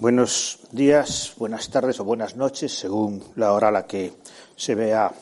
Buenos 0.00 0.60
días, 0.72 1.34
buenas 1.36 1.68
tardes 1.68 2.00
o 2.00 2.04
buenas 2.04 2.34
noches, 2.34 2.72
según 2.72 3.22
la 3.36 3.52
hora 3.52 3.68
a 3.68 3.70
la 3.70 3.86
que 3.86 4.14
se 4.56 4.74
vea 4.74 5.12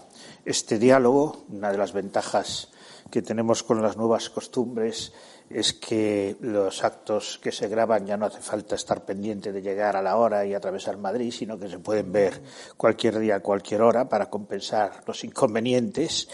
este 0.44 0.78
diálogo. 0.78 1.46
Una 1.48 1.72
de 1.72 1.78
las 1.78 1.92
ventajas 1.92 2.68
que 3.10 3.20
tenemos 3.20 3.64
con 3.64 3.82
las 3.82 3.96
nuevas 3.96 4.30
costumbres 4.30 5.12
es 5.50 5.72
que 5.72 6.36
los 6.42 6.84
actos 6.84 7.40
que 7.42 7.50
se 7.50 7.66
graban 7.66 8.06
ya 8.06 8.16
no 8.16 8.26
hace 8.26 8.40
falta 8.40 8.76
estar 8.76 9.04
pendiente 9.04 9.50
de 9.50 9.62
llegar 9.62 9.96
a 9.96 10.02
la 10.02 10.16
hora 10.16 10.46
y 10.46 10.54
atravesar 10.54 10.96
Madrid, 10.96 11.32
sino 11.32 11.58
que 11.58 11.68
se 11.68 11.80
pueden 11.80 12.12
ver 12.12 12.40
cualquier 12.76 13.18
día, 13.18 13.40
cualquier 13.40 13.82
hora, 13.82 14.08
para 14.08 14.30
compensar 14.30 15.02
los 15.08 15.24
inconvenientes. 15.24 16.28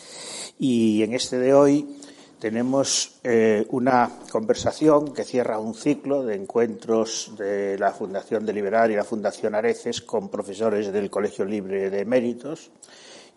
Y 0.59 1.03
en 1.03 1.15
este 1.15 1.39
de 1.39 1.55
hoy 1.55 1.97
tenemos 2.45 3.21
eh, 3.25 3.65
una 3.71 4.19
conversación 4.31 5.15
que 5.15 5.25
cierra 5.25 5.59
un 5.59 5.75
ciclo 5.75 6.25
de 6.25 6.35
encuentros 6.35 7.33
de 7.39 7.79
la 7.79 7.91
Fundación 7.91 8.45
Deliberar 8.45 8.91
y 8.91 8.97
la 8.97 9.03
Fundación 9.03 9.55
Areces 9.55 10.03
con 10.03 10.29
profesores 10.29 10.93
del 10.93 11.09
Colegio 11.09 11.47
Libre 11.47 11.89
de 11.89 12.05
Méritos. 12.05 12.71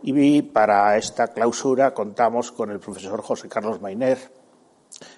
Y 0.04 0.42
para 0.42 0.98
esta 0.98 1.30
clausura 1.30 1.94
contamos 1.94 2.52
con 2.52 2.70
el 2.70 2.82
profesor 2.82 3.22
José 3.22 3.48
Carlos 3.48 3.80
Mainer, 3.80 4.18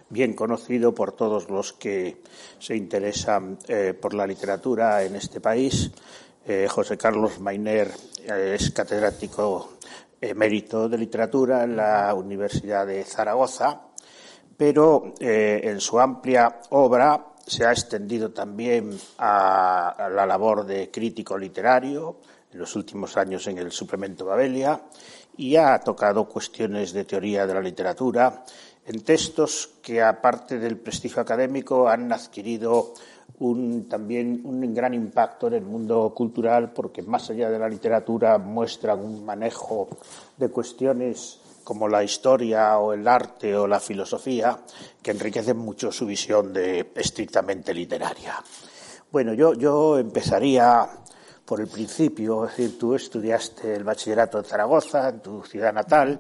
bien 0.08 0.36
conocido 0.36 0.94
por 0.94 1.14
todos 1.14 1.50
los 1.50 1.74
que 1.74 2.22
se 2.60 2.76
interesan 2.76 3.58
eh, 3.68 3.96
por 4.00 4.14
la 4.14 4.28
literatura 4.28 5.02
en 5.02 5.16
este 5.16 5.42
país. 5.42 5.90
Eh, 6.46 6.68
José 6.70 6.96
Carlos 6.96 7.40
Mainer 7.40 7.92
es 8.24 8.70
catedrático 8.70 9.80
emérito 10.22 10.90
de 10.90 10.98
literatura 10.98 11.64
en 11.64 11.76
la 11.76 12.14
Universidad 12.14 12.86
de 12.86 13.04
Zaragoza, 13.04 13.82
pero 14.58 15.14
eh, 15.20 15.62
en 15.64 15.80
su 15.80 16.00
amplia 16.00 16.60
obra 16.72 17.26
se 17.46 17.66
ha 17.66 17.72
extendido 17.72 18.32
también 18.32 18.98
a, 19.18 20.10
la 20.12 20.26
labor 20.26 20.66
de 20.66 20.92
crítico 20.92 21.38
literario, 21.38 22.18
en 22.52 22.60
los 22.60 22.76
últimos 22.76 23.18
años 23.18 23.48
en 23.48 23.58
el 23.58 23.72
suplemento 23.72 24.26
Babelia, 24.26 24.82
y 25.38 25.56
ha 25.56 25.80
tocado 25.80 26.28
cuestiones 26.28 26.94
de 26.94 27.06
teoría 27.06 27.48
de 27.48 27.54
la 27.54 27.62
literatura 27.62 28.44
en 28.86 29.04
textos 29.04 29.70
que, 29.82 30.02
aparte 30.02 30.60
del 30.60 30.78
prestigio 30.78 31.22
académico, 31.22 31.88
han 31.88 32.12
adquirido 32.12 32.94
también 33.88 34.42
un 34.44 34.74
gran 34.74 34.94
impacto 34.94 35.48
en 35.48 35.54
el 35.54 35.64
mundo 35.64 36.14
cultural 36.14 36.74
porque 36.74 37.02
más 37.02 37.30
allá 37.30 37.50
de 37.50 37.58
la 37.58 37.70
literatura 37.70 38.38
muestran 38.38 39.00
un 39.00 39.24
manejo 39.24 39.88
de 40.38 40.50
cuestiones 40.50 41.40
como 41.64 41.88
la 41.88 42.04
historia 42.04 42.80
o 42.80 42.94
el 42.94 43.08
arte 43.08 43.56
o 43.56 43.66
la 43.66 43.80
filosofía 43.80 44.60
que 45.02 45.12
enriquecen 45.12 45.58
mucho 45.58 45.92
su 45.92 46.06
visión 46.06 46.52
de 46.52 46.92
estrictamente 46.96 47.74
literaria. 47.74 48.44
Bueno, 49.12 49.34
yo, 49.34 49.54
yo 49.54 49.98
empezaría 49.98 50.90
por 51.46 51.62
el 51.62 51.68
principio, 51.68 52.46
es 52.46 52.58
decir, 52.58 52.78
tú 52.78 52.94
estudiaste 52.94 53.74
el 53.74 53.84
bachillerato 53.84 54.38
en 54.38 54.46
Zaragoza, 54.46 55.10
en 55.10 55.20
tu 55.22 55.44
ciudad 55.44 55.74
natal, 55.74 56.20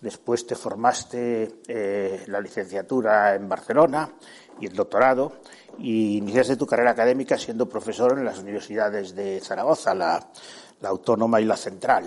después 0.00 0.46
te 0.46 0.54
formaste 0.54 1.60
eh, 1.68 2.24
la 2.26 2.40
licenciatura 2.40 3.34
en 3.34 3.48
Barcelona 3.48 4.10
y 4.60 4.66
el 4.66 4.74
doctorado, 4.74 5.32
y 5.78 6.18
iniciaste 6.18 6.56
tu 6.56 6.66
carrera 6.66 6.92
académica 6.92 7.36
siendo 7.38 7.68
profesor 7.68 8.18
en 8.18 8.24
las 8.24 8.38
universidades 8.38 9.14
de 9.14 9.40
Zaragoza, 9.40 9.94
la, 9.94 10.28
Autónoma 10.82 11.40
y 11.40 11.44
la 11.44 11.56
Central. 11.56 12.04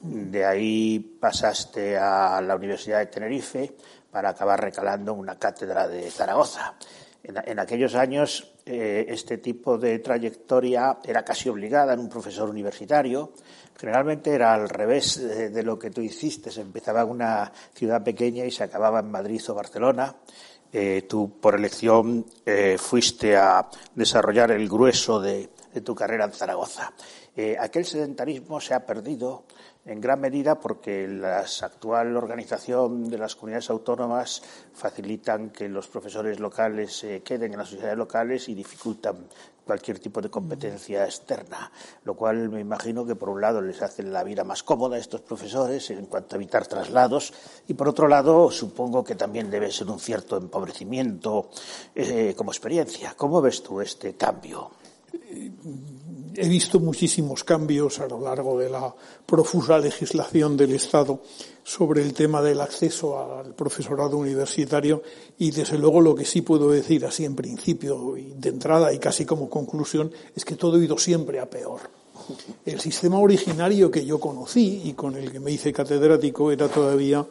De 0.00 0.44
ahí 0.44 0.98
pasaste 1.20 1.96
a 1.96 2.40
la 2.40 2.56
Universidad 2.56 2.98
de 2.98 3.06
Tenerife 3.06 3.76
para 4.10 4.30
acabar 4.30 4.60
recalando 4.60 5.12
en 5.12 5.18
una 5.18 5.38
cátedra 5.38 5.86
de 5.86 6.10
Zaragoza. 6.10 6.74
En, 7.22 7.58
aquellos 7.58 7.94
años 7.94 8.54
eh, 8.64 9.04
este 9.08 9.36
tipo 9.36 9.76
de 9.76 9.98
trayectoria 9.98 10.98
era 11.04 11.22
casi 11.22 11.50
obligada 11.50 11.92
en 11.92 12.00
un 12.00 12.08
profesor 12.08 12.48
universitario. 12.48 13.32
Generalmente 13.78 14.34
era 14.34 14.54
al 14.54 14.70
revés 14.70 15.20
de, 15.20 15.50
de, 15.50 15.62
lo 15.62 15.78
que 15.78 15.90
tú 15.90 16.00
hiciste. 16.00 16.50
Se 16.50 16.62
empezaba 16.62 17.02
en 17.02 17.10
una 17.10 17.52
ciudad 17.74 18.02
pequeña 18.02 18.46
y 18.46 18.50
se 18.50 18.64
acababa 18.64 19.00
en 19.00 19.10
Madrid 19.10 19.42
o 19.48 19.54
Barcelona. 19.54 20.16
Eh, 20.72 21.02
tú, 21.08 21.38
por 21.40 21.56
elección, 21.56 22.24
eh, 22.46 22.76
fuiste 22.78 23.36
a 23.36 23.68
desarrollar 23.94 24.52
el 24.52 24.68
grueso 24.68 25.20
de, 25.20 25.50
tu 25.84 25.94
carrera 25.94 26.24
en 26.24 26.32
Zaragoza. 26.32 26.92
Eh, 27.36 27.56
aquel 27.58 27.84
sedentarismo 27.84 28.60
se 28.60 28.74
ha 28.74 28.86
perdido 28.86 29.44
en 29.84 30.00
gran 30.00 30.20
medida 30.20 30.60
porque 30.60 31.08
la 31.08 31.40
actual 31.40 32.16
organización 32.16 33.08
de 33.08 33.18
las 33.18 33.34
comunidades 33.34 33.70
autónomas 33.70 34.42
facilitan 34.72 35.50
que 35.50 35.68
los 35.68 35.88
profesores 35.88 36.38
locales 36.38 37.04
queden 37.24 37.52
en 37.52 37.58
las 37.58 37.68
sociedades 37.68 37.96
locales 37.96 38.48
y 38.48 38.54
dificultan 38.54 39.26
cualquier 39.70 40.00
tipo 40.00 40.20
de 40.20 40.28
competencia 40.28 41.04
externa, 41.04 41.70
lo 42.02 42.14
cual 42.14 42.48
me 42.48 42.58
imagino 42.58 43.06
que 43.06 43.14
por 43.14 43.28
un 43.28 43.40
lado 43.40 43.62
les 43.62 43.80
hace 43.82 44.02
la 44.02 44.24
vida 44.24 44.42
más 44.42 44.64
cómoda 44.64 44.96
a 44.96 44.98
estos 44.98 45.20
profesores 45.20 45.90
en 45.90 46.06
cuanto 46.06 46.34
a 46.34 46.38
evitar 46.38 46.66
traslados 46.66 47.32
y 47.68 47.74
por 47.74 47.86
otro 47.86 48.08
lado 48.08 48.50
supongo 48.50 49.04
que 49.04 49.14
también 49.14 49.48
debe 49.48 49.70
ser 49.70 49.86
un 49.86 50.00
cierto 50.00 50.36
empobrecimiento 50.38 51.50
eh, 51.94 52.34
como 52.36 52.50
experiencia. 52.50 53.14
¿Cómo 53.16 53.40
ves 53.40 53.62
tú 53.62 53.80
este 53.80 54.14
cambio? 54.16 54.79
He 55.12 56.48
visto 56.48 56.78
muchísimos 56.80 57.44
cambios 57.44 57.98
a 58.00 58.06
lo 58.06 58.20
largo 58.20 58.58
de 58.58 58.70
la 58.70 58.94
profusa 59.26 59.78
legislación 59.78 60.56
del 60.56 60.72
Estado 60.72 61.22
sobre 61.64 62.02
el 62.02 62.14
tema 62.14 62.40
del 62.40 62.60
acceso 62.60 63.18
al 63.18 63.54
profesorado 63.54 64.16
universitario 64.16 65.02
y 65.38 65.50
desde 65.50 65.78
luego 65.78 66.00
lo 66.00 66.14
que 66.14 66.24
sí 66.24 66.42
puedo 66.42 66.70
decir 66.70 67.04
así 67.04 67.24
en 67.24 67.34
principio 67.34 68.16
y 68.16 68.32
de 68.36 68.48
entrada 68.48 68.92
y 68.92 68.98
casi 68.98 69.24
como 69.24 69.50
conclusión 69.50 70.10
es 70.34 70.44
que 70.44 70.56
todo 70.56 70.76
ha 70.76 70.84
ido 70.84 70.96
siempre 70.98 71.40
a 71.40 71.50
peor. 71.50 71.80
El 72.64 72.80
sistema 72.80 73.18
originario 73.18 73.90
que 73.90 74.04
yo 74.04 74.20
conocí 74.20 74.82
y 74.84 74.92
con 74.92 75.16
el 75.16 75.32
que 75.32 75.40
me 75.40 75.50
hice 75.50 75.72
catedrático 75.72 76.52
era 76.52 76.68
todavía 76.68 77.26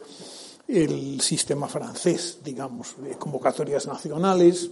el 0.68 1.20
sistema 1.20 1.68
francés, 1.68 2.38
digamos, 2.44 2.94
de 3.02 3.16
convocatorias 3.16 3.86
nacionales 3.86 4.70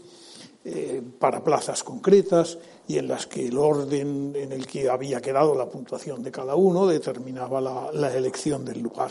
eh, 0.64 1.02
para 1.19 1.42
plazas 1.42 1.82
concretas 1.82 2.58
y 2.86 2.98
en 2.98 3.08
las 3.08 3.26
que 3.26 3.46
el 3.46 3.58
orden 3.58 4.34
en 4.34 4.52
el 4.52 4.66
que 4.66 4.88
había 4.88 5.20
quedado 5.20 5.54
la 5.54 5.69
puntuación 5.69 6.22
de 6.22 6.30
cada 6.30 6.54
uno 6.54 6.86
determinaba 6.86 7.60
la 7.60 8.14
elección 8.14 8.64
del 8.64 8.80
lugar. 8.80 9.10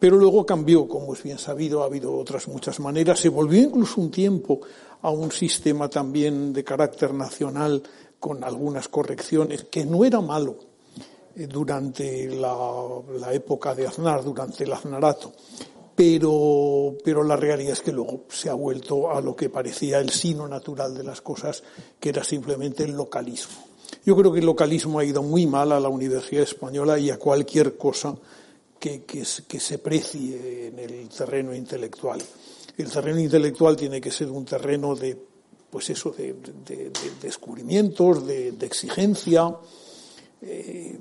Pero 0.00 0.16
luego 0.16 0.46
cambió, 0.46 0.88
como 0.88 1.12
es 1.12 1.22
bien 1.22 1.38
sabido, 1.38 1.82
ha 1.82 1.86
habido 1.86 2.16
otras 2.16 2.48
muchas 2.48 2.80
maneras. 2.80 3.20
Se 3.20 3.28
volvió 3.28 3.60
incluso 3.60 4.00
un 4.00 4.10
tiempo 4.10 4.60
a 5.02 5.10
un 5.10 5.30
sistema 5.30 5.90
también 5.90 6.54
de 6.54 6.64
carácter 6.64 7.12
nacional 7.12 7.82
con 8.18 8.42
algunas 8.42 8.88
correcciones, 8.88 9.64
que 9.64 9.84
no 9.84 10.02
era 10.04 10.22
malo 10.22 10.56
eh, 11.36 11.46
durante 11.46 12.28
la, 12.34 13.30
época 13.30 13.74
de 13.74 13.86
Aznar, 13.86 14.24
durante 14.24 14.64
el 14.64 14.72
Aznarato. 14.72 15.32
Pero, 16.00 16.96
pero 17.04 17.22
la 17.22 17.36
realidad 17.36 17.74
es 17.74 17.82
que 17.82 17.92
luego 17.92 18.24
se 18.30 18.48
ha 18.48 18.54
vuelto 18.54 19.10
a 19.10 19.20
lo 19.20 19.36
que 19.36 19.50
parecía 19.50 19.98
el 19.98 20.08
sino 20.08 20.48
natural 20.48 20.94
de 20.94 21.04
las 21.04 21.20
cosas, 21.20 21.62
que 22.00 22.08
era 22.08 22.24
simplemente 22.24 22.84
el 22.84 22.92
localismo. 22.92 23.66
Yo 24.06 24.16
creo 24.16 24.32
que 24.32 24.38
el 24.38 24.46
localismo 24.46 24.98
ha 24.98 25.04
ido 25.04 25.22
muy 25.22 25.44
mal 25.46 25.72
a 25.72 25.78
la 25.78 25.90
Universidad 25.90 26.44
Española 26.44 26.98
y 26.98 27.10
a 27.10 27.18
cualquier 27.18 27.76
cosa 27.76 28.16
que, 28.78 29.04
se 29.26 29.78
precie 29.78 30.68
en 30.68 30.78
el 30.78 31.06
terreno 31.10 31.54
intelectual. 31.54 32.22
El 32.78 32.90
terreno 32.90 33.20
intelectual 33.20 33.76
tiene 33.76 34.00
que 34.00 34.10
ser 34.10 34.30
un 34.30 34.46
terreno 34.46 34.94
de, 34.96 35.18
pues 35.68 35.90
eso, 35.90 36.12
de, 36.16 36.34
descubrimientos, 37.20 38.26
de, 38.26 38.54
exigencia, 38.62 39.54
eh, 40.40 40.98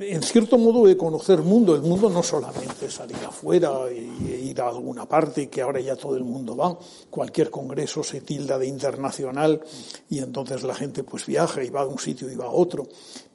en 0.00 0.22
cierto 0.22 0.58
modo 0.58 0.86
de 0.86 0.96
conocer 0.96 1.42
mundo. 1.42 1.74
El 1.74 1.82
mundo 1.82 2.10
no 2.10 2.22
solamente 2.22 2.90
salir 2.90 3.16
afuera 3.26 3.88
e, 3.88 3.94
ir 3.94 4.60
a 4.60 4.68
alguna 4.68 5.06
parte, 5.06 5.48
que 5.48 5.62
ahora 5.62 5.80
ya 5.80 5.96
todo 5.96 6.16
el 6.16 6.24
mundo 6.24 6.56
va. 6.56 6.78
Cualquier 7.10 7.50
congreso 7.50 8.02
se 8.02 8.20
tilda 8.20 8.58
de 8.58 8.66
internacional 8.66 9.60
y 10.08 10.18
entonces 10.18 10.62
la 10.62 10.74
gente 10.74 11.02
pues 11.04 11.26
viaja 11.26 11.62
y 11.62 11.70
va 11.70 11.82
a 11.82 11.86
un 11.86 11.98
sitio 11.98 12.30
y 12.30 12.36
va 12.36 12.46
a 12.46 12.50
otro. 12.50 12.86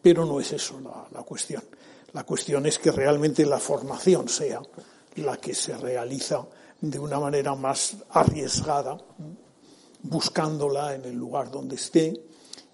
Pero 0.02 0.26
no 0.26 0.40
es 0.40 0.54
eso 0.54 0.80
la 1.12 1.24
cuestión. 1.24 1.64
La 2.14 2.24
cuestión 2.24 2.66
es 2.66 2.78
que 2.78 2.92
realmente 2.92 3.46
la 3.46 3.60
formación 3.60 4.28
sea 4.28 4.62
la 5.16 5.38
que 5.38 5.54
se 5.54 5.78
realiza 5.78 6.46
de 6.82 7.00
una 7.00 7.20
manera 7.20 7.56
más 7.56 7.96
arriesgada, 8.10 8.98
buscándola 10.04 10.96
en 10.96 11.06
el 11.06 11.16
lugar 11.16 11.52
donde 11.52 11.76
esté 11.76 12.31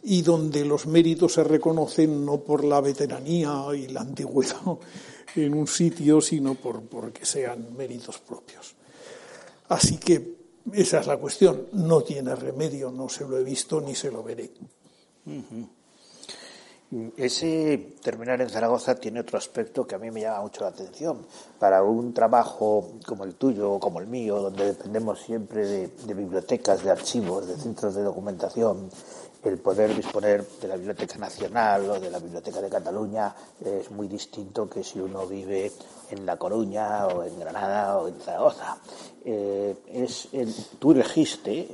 y 0.10 0.22
donde 0.22 0.64
los 0.64 0.88
méritos 0.88 1.34
se 1.34 1.44
reconocen 1.44 2.26
no 2.26 2.40
por 2.40 2.64
la 2.64 2.80
veteranía 2.80 3.66
y 3.76 3.88
la 3.90 4.02
antigüedad 4.02 4.62
en 5.36 5.54
un 5.54 5.68
sitio, 5.68 6.22
sino 6.22 6.56
por 6.56 6.84
porque 6.84 7.26
sean 7.26 7.76
méritos 7.76 8.20
propios. 8.20 8.74
Así 9.68 9.98
que 9.98 10.38
esa 10.72 11.02
es 11.02 11.08
la 11.08 11.18
cuestión. 11.18 11.68
No 11.74 12.04
tiene 12.04 12.36
remedio, 12.36 12.90
no 12.90 13.10
se 13.10 13.28
lo 13.28 13.38
he 13.38 13.44
visto 13.44 13.82
ni 13.82 13.96
se 13.96 14.10
lo 14.10 14.24
veré. 14.24 14.50
Ese 17.18 17.96
terminar 18.02 18.40
en 18.40 18.50
Zaragoza 18.50 18.96
tiene 18.96 19.20
otro 19.20 19.38
aspecto 19.38 19.86
que 19.86 19.96
a 19.96 20.00
mí 20.00 20.10
me 20.10 20.22
llama 20.22 20.44
mucho 20.44 20.62
la 20.62 20.70
atención. 20.70 21.26
Para 21.60 21.84
un 21.84 22.14
trabajo 22.14 22.94
como 23.06 23.26
el 23.26 23.36
tuyo 23.36 23.74
o 23.74 23.80
como 23.82 24.00
el 24.00 24.08
mío, 24.08 24.40
donde 24.40 24.68
dependemos 24.68 25.20
siempre 25.20 25.68
de, 25.68 26.14
bibliotecas, 26.14 26.82
de 26.86 26.92
archivos, 26.92 27.46
de 27.46 27.58
centros 27.58 27.94
de 27.94 28.04
documentación 28.04 28.90
el 29.48 29.58
poder 29.60 29.96
disponer 29.96 30.46
de 30.46 30.68
la 30.68 30.76
Biblioteca 30.76 31.18
Nacional 31.18 31.90
o 31.90 32.00
de 32.00 32.12
la 32.12 32.20
Biblioteca 32.20 32.62
de 32.62 32.70
Cataluña 32.70 33.34
es 33.64 33.90
muy 33.92 34.08
distinto 34.08 34.70
que 34.70 34.84
si 34.84 35.00
uno 35.00 35.26
vive 35.26 35.72
en 36.10 36.26
La 36.26 36.38
Coruña 36.38 37.08
o 37.08 37.24
en 37.24 37.40
Granada 37.40 37.98
o 37.98 38.08
en 38.08 38.20
Zaragoza. 38.20 38.78
Eh, 39.26 39.76
es 39.88 40.30
tú 40.80 40.92
elegiste 40.92 41.52
eh, 41.52 41.70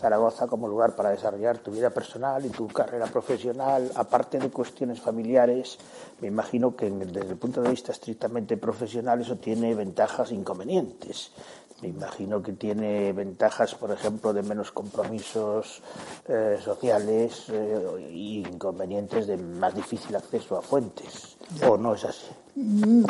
Zaragoza 0.00 0.46
como 0.46 0.66
lugar 0.66 0.96
para 0.96 1.10
desarrollar 1.10 1.58
tu 1.58 1.70
vida 1.70 1.90
personal 1.90 2.44
y 2.46 2.48
tu 2.48 2.68
carrera 2.68 3.06
profesional, 3.06 3.90
aparte 3.94 4.38
de 4.38 4.50
cuestiones 4.50 5.00
familiares. 5.00 5.78
Me 6.20 6.28
imagino 6.28 6.74
que 6.74 6.90
desde 6.90 7.32
el 7.32 7.36
punto 7.36 7.60
de 7.60 7.70
vista 7.70 7.92
estrictamente 7.92 8.56
profesional 8.56 9.20
eso 9.20 9.36
tiene 9.36 9.74
ventajas 9.74 10.30
e 10.30 10.34
inconvenientes. 10.34 11.32
Me 11.82 11.88
imagino 11.88 12.42
que 12.42 12.52
tiene 12.52 13.12
ventajas, 13.12 13.74
por 13.74 13.90
ejemplo, 13.90 14.32
de 14.32 14.42
menos 14.42 14.72
compromisos 14.72 15.82
eh, 16.26 16.56
sociales 16.62 17.50
e 17.50 18.42
inconvenientes 18.48 19.26
de 19.26 19.36
más 19.36 19.74
difícil 19.74 20.16
acceso 20.16 20.56
a 20.56 20.62
fuentes. 20.62 21.36
¿O 21.68 21.76
no 21.76 21.94
es 21.94 22.04
así? 22.04 22.28
Mm, 22.54 23.04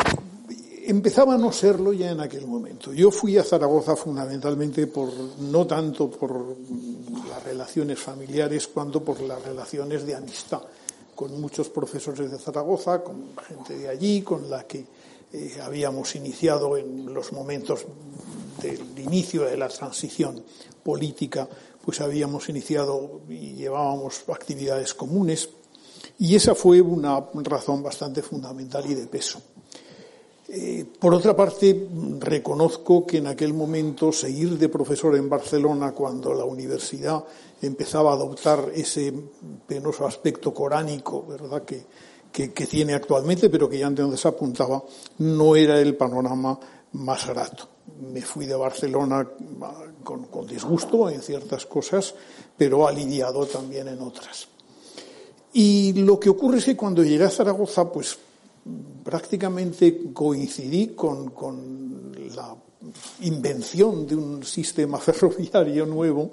empezaba 0.86 1.34
a 1.34 1.38
no 1.38 1.52
serlo 1.52 1.92
ya 1.92 2.10
en 2.10 2.20
aquel 2.20 2.46
momento. 2.46 2.92
Yo 2.92 3.12
fui 3.12 3.38
a 3.38 3.44
Zaragoza 3.44 3.94
fundamentalmente 3.94 4.88
por, 4.88 5.12
no 5.38 5.64
tanto 5.64 6.10
por 6.10 6.56
las 7.28 7.44
relaciones 7.44 8.00
familiares, 8.00 8.66
cuanto 8.66 9.04
por 9.04 9.20
las 9.20 9.42
relaciones 9.44 10.04
de 10.04 10.16
amistad 10.16 10.62
con 11.16 11.40
muchos 11.40 11.70
profesores 11.70 12.30
de 12.30 12.38
Zaragoza, 12.38 13.02
con 13.02 13.30
gente 13.48 13.78
de 13.78 13.88
allí, 13.88 14.22
con 14.22 14.50
la 14.50 14.64
que 14.64 14.84
eh, 15.32 15.58
habíamos 15.62 16.14
iniciado 16.14 16.76
en 16.76 17.12
los 17.12 17.32
momentos 17.32 17.86
del 18.60 18.98
inicio 18.98 19.42
de 19.42 19.56
la 19.56 19.68
transición 19.68 20.42
política, 20.82 21.48
pues 21.84 22.00
habíamos 22.00 22.48
iniciado 22.48 23.20
y 23.28 23.54
llevábamos 23.54 24.24
actividades 24.28 24.94
comunes. 24.94 25.48
Y 26.18 26.34
esa 26.34 26.54
fue 26.54 26.80
una 26.80 27.24
razón 27.34 27.82
bastante 27.82 28.22
fundamental 28.22 28.84
y 28.90 28.94
de 28.94 29.06
peso. 29.06 29.40
Eh, 30.48 30.84
por 31.00 31.12
otra 31.12 31.34
parte, 31.34 31.88
reconozco 32.20 33.04
que 33.04 33.18
en 33.18 33.26
aquel 33.26 33.52
momento 33.52 34.12
seguir 34.12 34.56
de 34.56 34.68
profesor 34.68 35.16
en 35.16 35.28
Barcelona 35.28 35.92
cuando 35.92 36.32
la 36.34 36.44
universidad 36.44 37.24
empezaba 37.60 38.12
a 38.12 38.14
adoptar 38.14 38.70
ese 38.74 39.12
penoso 39.66 40.06
aspecto 40.06 40.54
coránico, 40.54 41.26
¿verdad?, 41.26 41.64
que, 41.64 41.84
que, 42.30 42.66
tiene 42.66 42.94
actualmente, 42.94 43.50
pero 43.50 43.68
que 43.68 43.78
ya 43.78 43.86
antes 43.86 44.26
apuntaba, 44.26 44.82
no 45.18 45.56
era 45.56 45.80
el 45.80 45.96
panorama 45.96 46.58
más 46.92 47.26
grato. 47.26 47.75
Me 48.12 48.22
fui 48.22 48.46
de 48.46 48.54
Barcelona 48.54 49.28
con, 50.02 50.24
con 50.26 50.46
disgusto 50.46 51.08
en 51.08 51.22
ciertas 51.22 51.66
cosas, 51.66 52.14
pero 52.56 52.86
aliviado 52.86 53.46
también 53.46 53.88
en 53.88 54.00
otras. 54.00 54.48
Y 55.52 55.94
lo 55.94 56.20
que 56.20 56.28
ocurre 56.28 56.58
es 56.58 56.66
que 56.66 56.76
cuando 56.76 57.02
llegué 57.02 57.24
a 57.24 57.30
Zaragoza, 57.30 57.90
pues 57.90 58.18
prácticamente 59.04 60.12
coincidí 60.12 60.88
con, 60.88 61.32
la 62.34 62.54
invención 63.20 64.06
de 64.06 64.16
un 64.16 64.42
sistema 64.44 64.98
ferroviario 65.00 65.86
nuevo, 65.86 66.30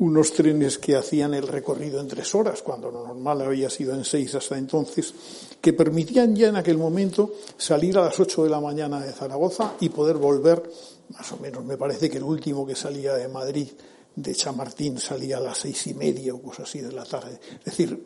unos 0.00 0.32
trenes 0.32 0.78
que 0.78 0.96
hacían 0.96 1.34
el 1.34 1.46
recorrido 1.46 2.00
en 2.00 2.08
tres 2.08 2.34
horas, 2.34 2.62
cuando 2.62 2.90
lo 2.90 3.06
normal 3.06 3.42
había 3.42 3.68
sido 3.68 3.94
en 3.94 4.04
seis 4.04 4.34
hasta 4.34 4.56
entonces, 4.56 5.12
que 5.60 5.74
permitían 5.74 6.34
ya 6.34 6.48
en 6.48 6.56
aquel 6.56 6.78
momento 6.78 7.34
salir 7.56 7.98
a 7.98 8.04
las 8.04 8.18
ocho 8.18 8.44
de 8.44 8.50
la 8.50 8.60
mañana 8.60 8.98
de 9.00 9.12
Zaragoza 9.12 9.74
y 9.80 9.90
poder 9.90 10.16
volver, 10.16 10.62
más 11.10 11.30
o 11.32 11.36
menos, 11.36 11.64
me 11.66 11.76
parece 11.76 12.08
que 12.08 12.16
el 12.16 12.24
último 12.24 12.66
que 12.66 12.74
salía 12.74 13.14
de 13.14 13.28
Madrid, 13.28 13.68
de 14.16 14.34
Chamartín, 14.34 14.98
salía 14.98 15.36
a 15.36 15.40
las 15.40 15.58
seis 15.58 15.86
y 15.88 15.94
media 15.94 16.34
o 16.34 16.40
cosas 16.40 16.68
así 16.68 16.80
de 16.80 16.92
la 16.92 17.04
tarde. 17.04 17.38
Es 17.58 17.64
decir, 17.66 18.02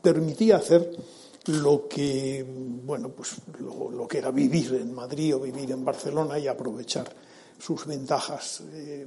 permitía 0.00 0.58
hacer 0.58 0.92
lo 1.46 1.88
que, 1.88 2.46
bueno, 2.84 3.08
pues 3.08 3.34
lo, 3.58 4.06
que 4.06 4.18
era 4.18 4.30
vivir 4.30 4.74
en 4.74 4.94
Madrid 4.94 5.34
o 5.34 5.40
vivir 5.40 5.72
en 5.72 5.84
Barcelona 5.84 6.38
y 6.38 6.46
aprovechar 6.46 7.12
sus 7.62 7.86
ventajas 7.86 8.62
eh, 8.72 9.06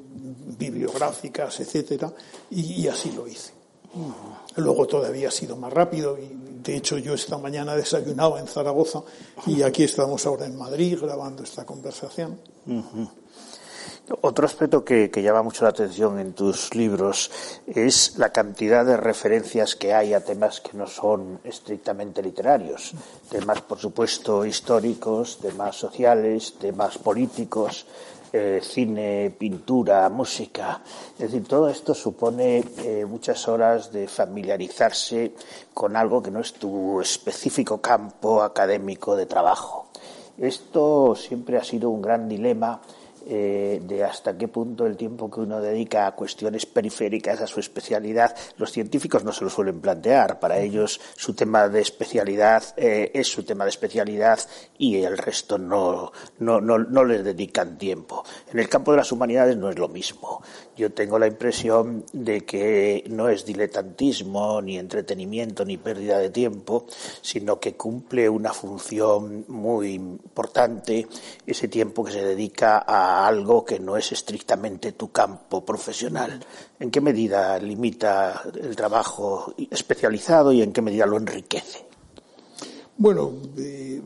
bibliográficas, 0.58 1.60
etcétera, 1.60 2.14
y, 2.52 2.88
así 2.88 3.12
lo 3.12 3.28
hice. 3.28 3.52
Luego 4.56 4.88
todavía 4.88 5.28
ha 5.28 5.32
sido 5.32 5.58
más 5.58 5.72
rápido 5.72 6.18
y 6.18 6.30
de 6.64 6.78
hecho 6.78 6.98
yo 6.98 7.14
esta 7.14 7.38
mañana 7.38 7.76
desayunaba 7.76 8.40
en 8.40 8.48
Zaragoza 8.48 9.04
y 9.46 9.62
aquí 9.62 9.84
estamos 9.84 10.26
ahora 10.26 10.46
en 10.46 10.58
Madrid 10.58 10.98
grabando 11.02 11.44
esta 11.44 11.66
conversación. 11.66 12.40
Otro 14.22 14.46
aspecto 14.46 14.86
que, 14.86 15.10
llama 15.10 15.42
mucho 15.42 15.64
la 15.64 15.72
atención 15.72 16.20
en 16.20 16.34
tus 16.34 16.76
libros 16.76 17.32
es 17.66 18.18
la 18.18 18.32
cantidad 18.32 18.86
de 18.86 18.98
referencias 18.98 19.76
que 19.76 19.96
hay 19.96 20.14
a 20.14 20.24
temas 20.24 20.62
que 20.62 20.78
no 20.78 20.86
son 20.86 21.40
estrictamente 21.44 22.22
literarios, 22.22 22.94
temas, 23.32 23.62
por 23.62 23.80
supuesto, 23.80 24.46
históricos, 24.46 25.40
temas 25.40 25.76
sociales, 25.76 26.54
temas 26.60 27.00
políticos, 27.00 27.88
eh, 28.38 28.60
cine, 28.62 29.34
pintura, 29.38 30.10
música. 30.10 30.82
Es 31.14 31.32
decir, 31.32 31.48
todo 31.48 31.70
esto 31.70 31.94
supone 31.94 32.66
eh, 32.80 33.06
muchas 33.08 33.48
horas 33.48 33.94
de 33.94 34.10
familiarizarse 34.10 35.32
con 35.74 35.96
algo 35.96 36.22
que 36.22 36.32
no 36.32 36.42
es 36.42 36.52
tu 36.52 37.00
específico 37.00 37.80
campo 37.80 38.44
académico 38.44 39.16
de 39.16 39.26
trabajo. 39.26 39.88
Esto 40.38 41.16
siempre 41.16 41.58
ha 41.58 41.64
sido 41.64 41.90
un 41.90 42.02
gran 42.02 42.28
dilema 42.28 42.82
eh, 43.28 43.82
de 43.84 44.04
hasta 44.04 44.38
qué 44.38 44.48
punto 44.48 44.86
el 44.86 44.98
tiempo 44.98 45.30
que 45.32 45.40
uno 45.40 45.60
dedica 45.60 46.08
a 46.08 46.16
cuestiones 46.16 46.66
periféricas 46.66 47.42
a 47.42 47.48
su 47.48 47.60
especialidad, 47.60 48.36
los 48.58 48.72
científicos 48.72 49.24
no 49.24 49.32
se 49.32 49.44
lo 49.44 49.50
suelen 49.50 49.82
plantear. 49.82 50.40
Para 50.40 50.60
ellos 50.60 51.02
su 51.16 51.34
tema 51.34 51.68
de 51.68 51.82
especialidad 51.82 52.64
eh, 52.78 53.12
es 53.14 53.28
su 53.28 53.44
tema 53.44 53.64
de 53.64 53.72
especialidad 53.72 54.40
y 54.78 54.98
el 54.98 55.18
resto 55.18 55.58
no, 55.58 56.12
no, 56.40 56.62
no, 56.62 56.78
no 56.78 57.04
les 57.04 57.24
dedican 57.24 57.78
tiempo. 57.78 58.24
En 58.52 58.60
el 58.60 58.70
campo 58.70 58.92
de 58.92 58.98
las 58.98 59.12
humanidades 59.12 59.58
no 59.58 59.70
es 59.70 59.80
lo 59.80 59.88
mismo. 59.88 60.42
Yo 60.76 60.92
tengo 60.92 61.18
la 61.18 61.28
impresión 61.28 62.06
de 62.12 62.46
que 62.46 63.06
no 63.10 63.30
es 63.30 63.46
diletantismo, 63.46 64.62
ni 64.62 64.78
entretenimiento, 64.78 65.64
ni 65.64 65.78
pérdida 65.78 66.20
de 66.20 66.30
tiempo, 66.30 66.86
sino 67.22 67.60
que 67.60 67.76
cumple 67.76 68.28
una 68.28 68.54
función 68.54 69.46
muy 69.48 69.94
importante 69.94 71.08
ese 71.48 71.68
tiempo 71.70 72.04
que 72.04 72.12
se 72.12 72.24
dedica 72.24 72.84
a 72.86 73.15
algo 73.24 73.64
que 73.64 73.80
no 73.80 73.96
es 73.96 74.12
estrictamente 74.12 74.94
tu 74.94 75.12
campo 75.12 75.64
profesional. 75.64 76.44
¿En 76.80 76.90
qué 76.92 77.00
medida 77.00 77.58
limita 77.60 78.44
el 78.60 78.76
trabajo 78.76 79.54
especializado 79.70 80.52
y 80.52 80.62
en 80.62 80.74
qué 80.74 80.82
medida 80.82 81.06
lo 81.06 81.18
enriquece? 81.18 81.86
Bueno, 82.98 83.32
eh, 83.58 84.02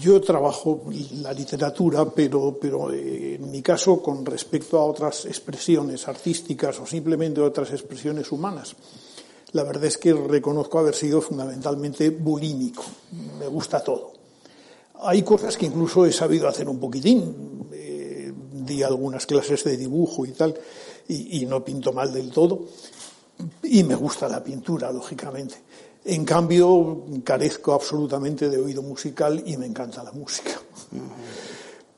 yo 0.00 0.20
trabajo 0.20 0.82
la 1.22 1.32
literatura, 1.32 2.04
pero, 2.10 2.56
pero 2.60 2.92
eh, 2.92 3.34
en 3.34 3.50
mi 3.50 3.62
caso 3.62 4.00
con 4.00 4.24
respecto 4.24 4.78
a 4.78 4.84
otras 4.84 5.26
expresiones 5.26 6.06
artísticas 6.06 6.78
o 6.80 6.86
simplemente 6.86 7.40
otras 7.40 7.70
expresiones 7.72 8.30
humanas. 8.32 8.74
La 9.52 9.64
verdad 9.64 9.86
es 9.86 9.98
que 9.98 10.12
reconozco 10.12 10.78
haber 10.78 10.94
sido 10.94 11.20
fundamentalmente 11.20 12.10
bulímico. 12.10 12.84
Me 13.38 13.48
gusta 13.48 13.82
todo. 13.82 14.12
Hay 15.02 15.22
cosas 15.22 15.56
que 15.56 15.66
incluso 15.66 16.06
he 16.06 16.12
sabido 16.12 16.46
hacer 16.46 16.68
un 16.68 16.78
poquitín 16.78 17.68
di 18.70 18.82
algunas 18.82 19.26
clases 19.26 19.64
de 19.64 19.76
dibujo 19.76 20.24
y 20.24 20.32
tal, 20.32 20.54
y, 21.08 21.44
no 21.46 21.64
pinto 21.64 21.92
mal 21.92 22.12
del 22.12 22.30
todo. 22.30 22.66
Y 23.64 23.82
me 23.82 23.96
gusta 23.96 24.28
la 24.28 24.44
pintura, 24.44 24.92
lógicamente. 24.92 25.56
En 26.04 26.24
cambio, 26.24 27.04
carezco 27.24 27.72
absolutamente 27.72 28.48
de 28.48 28.58
oído 28.58 28.82
musical 28.82 29.42
y 29.44 29.56
me 29.56 29.66
encanta 29.66 30.04
la 30.04 30.12
música. 30.12 30.52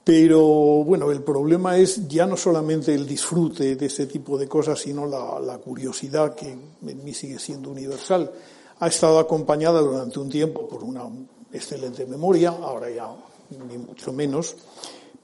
Pero 0.02 0.40
bueno, 0.84 1.10
el 1.10 1.22
problema 1.22 1.76
es 1.76 2.08
ya 2.08 2.26
no 2.26 2.36
solamente 2.36 2.94
el 2.94 3.06
disfrute 3.06 3.76
de 3.76 3.86
ese 3.86 4.06
tipo 4.06 4.38
de 4.38 4.48
cosas, 4.48 4.80
sino 4.80 5.06
la, 5.06 5.38
la, 5.38 5.58
curiosidad 5.58 6.34
que 6.34 6.50
en 6.50 7.04
mí 7.04 7.12
sigue 7.14 7.38
siendo 7.38 7.70
universal. 7.70 8.32
Ha 8.80 8.88
estado 8.88 9.18
acompañada 9.18 9.80
durante 9.80 10.18
un 10.18 10.28
tiempo 10.28 10.66
por 10.66 10.82
una 10.82 11.04
excelente 11.52 12.06
memoria, 12.06 12.50
ahora 12.50 12.90
ya 12.90 13.08
ni 13.68 13.78
mucho 13.78 14.12
menos, 14.12 14.56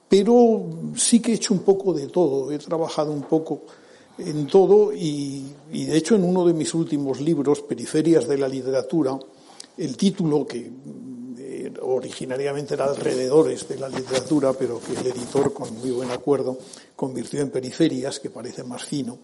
pero 0.08 0.92
sí 0.96 1.20
que 1.20 1.32
he 1.32 1.34
hecho 1.34 1.54
un 1.54 1.60
poco 1.60 1.92
de 1.92 2.08
todo, 2.08 2.50
he 2.50 2.58
trabajado 2.58 3.12
un 3.12 3.22
poco 3.22 3.62
en 4.18 4.46
todo 4.46 4.92
y, 4.92 5.54
de 5.70 5.96
hecho 5.96 6.14
en 6.14 6.24
uno 6.24 6.46
de 6.46 6.52
mis 6.52 6.74
últimos 6.74 7.20
libros, 7.20 7.60
Periferias 7.62 8.26
de 8.26 8.38
la 8.38 8.48
Literatura, 8.48 9.18
el 9.76 9.96
título 9.96 10.46
que 10.46 10.70
eh, 11.38 11.72
originariamente 11.82 12.74
era 12.74 12.86
Alrededores 12.86 13.68
de 13.68 13.78
la 13.78 13.88
Literatura, 13.88 14.52
pero 14.52 14.80
que 14.80 14.98
el 14.98 15.06
editor 15.06 15.52
con 15.52 15.78
muy 15.78 15.90
buen 15.90 16.10
acuerdo 16.10 16.58
convirtió 16.96 17.40
en 17.40 17.50
Periferias, 17.50 18.18
que 18.18 18.30
parece 18.30 18.64
más 18.64 18.84
fino, 18.84 19.18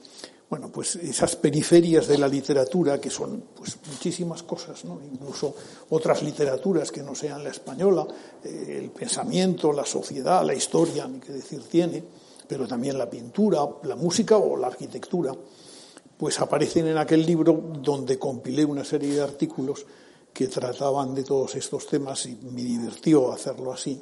bueno, 0.54 0.70
pues 0.70 0.94
esas 0.94 1.34
periferias 1.34 2.06
de 2.06 2.16
la 2.16 2.28
literatura, 2.28 3.00
que 3.00 3.11
son 3.11 3.42
pues 3.56 3.76
muchísimas 3.90 4.44
cosas, 4.44 4.84
¿no? 4.84 5.00
incluso 5.02 5.52
otras 5.90 6.23
literaturas 6.23 6.92
que 6.92 7.02
no 7.02 7.12
sean 7.12 7.42
la 7.42 7.50
española, 7.50 8.06
eh, 8.44 8.78
el 8.80 8.90
pensamiento, 8.90 9.73
la 9.73 9.84
sociedad, 9.84 10.46
la 10.46 10.54
historia, 10.54 11.08
ni 11.08 11.18
qué 11.18 11.32
decir 11.32 11.64
tiene, 11.64 12.04
pero 12.46 12.68
también 12.68 12.96
la 12.96 13.11
pintura, 13.11 13.66
la 13.82 13.96
música 13.96 14.37
o 14.37 14.56
la 14.56 14.68
arquitectura, 14.68 15.34
pues 16.16 16.38
aparecen 16.38 16.87
en 16.87 16.99
aquel 16.99 17.26
libro 17.26 17.61
donde 17.82 18.16
compilé 18.16 18.64
una 18.64 18.84
serie 18.84 19.12
de 19.12 19.23
artículos 19.23 19.84
que 20.32 20.46
trataban 20.46 21.16
de 21.16 21.25
todos 21.25 21.56
estos 21.56 21.88
temas 21.88 22.26
y 22.26 22.38
me 22.52 22.62
divirtió 22.62 23.32
hacerlo 23.32 23.73
así 23.73 24.00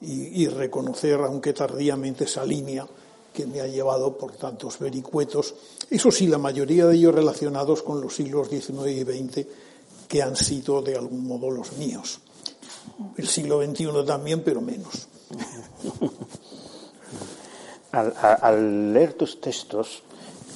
y, 0.00 0.48
reconocer, 0.48 1.20
aunque 1.20 1.52
tardíamente, 1.52 2.24
esa 2.24 2.44
línea 2.44 2.88
que 3.32 3.46
me 3.46 3.60
ha 3.60 3.66
llevado 3.66 4.16
por 4.16 4.32
tantos 4.32 4.78
vericuetos, 4.78 5.54
eso 5.90 6.10
sí, 6.10 6.26
la 6.26 6.38
mayoría 6.38 6.86
de 6.86 6.96
ellos 6.96 7.14
relacionados 7.14 7.82
con 7.82 8.00
los 8.00 8.14
siglos 8.14 8.48
XIX 8.48 8.88
y 8.88 9.02
XX, 9.02 9.46
que 10.08 10.22
han 10.22 10.36
sido 10.36 10.82
de 10.82 10.96
algún 10.96 11.26
modo 11.26 11.50
los 11.50 11.72
míos. 11.72 12.20
El 13.16 13.28
siglo 13.28 13.64
XXI 13.64 14.04
también, 14.06 14.42
pero 14.42 14.60
menos. 14.60 15.08
al 17.92 18.92
leer 18.92 19.14
tus 19.14 19.40
textos, 19.40 20.02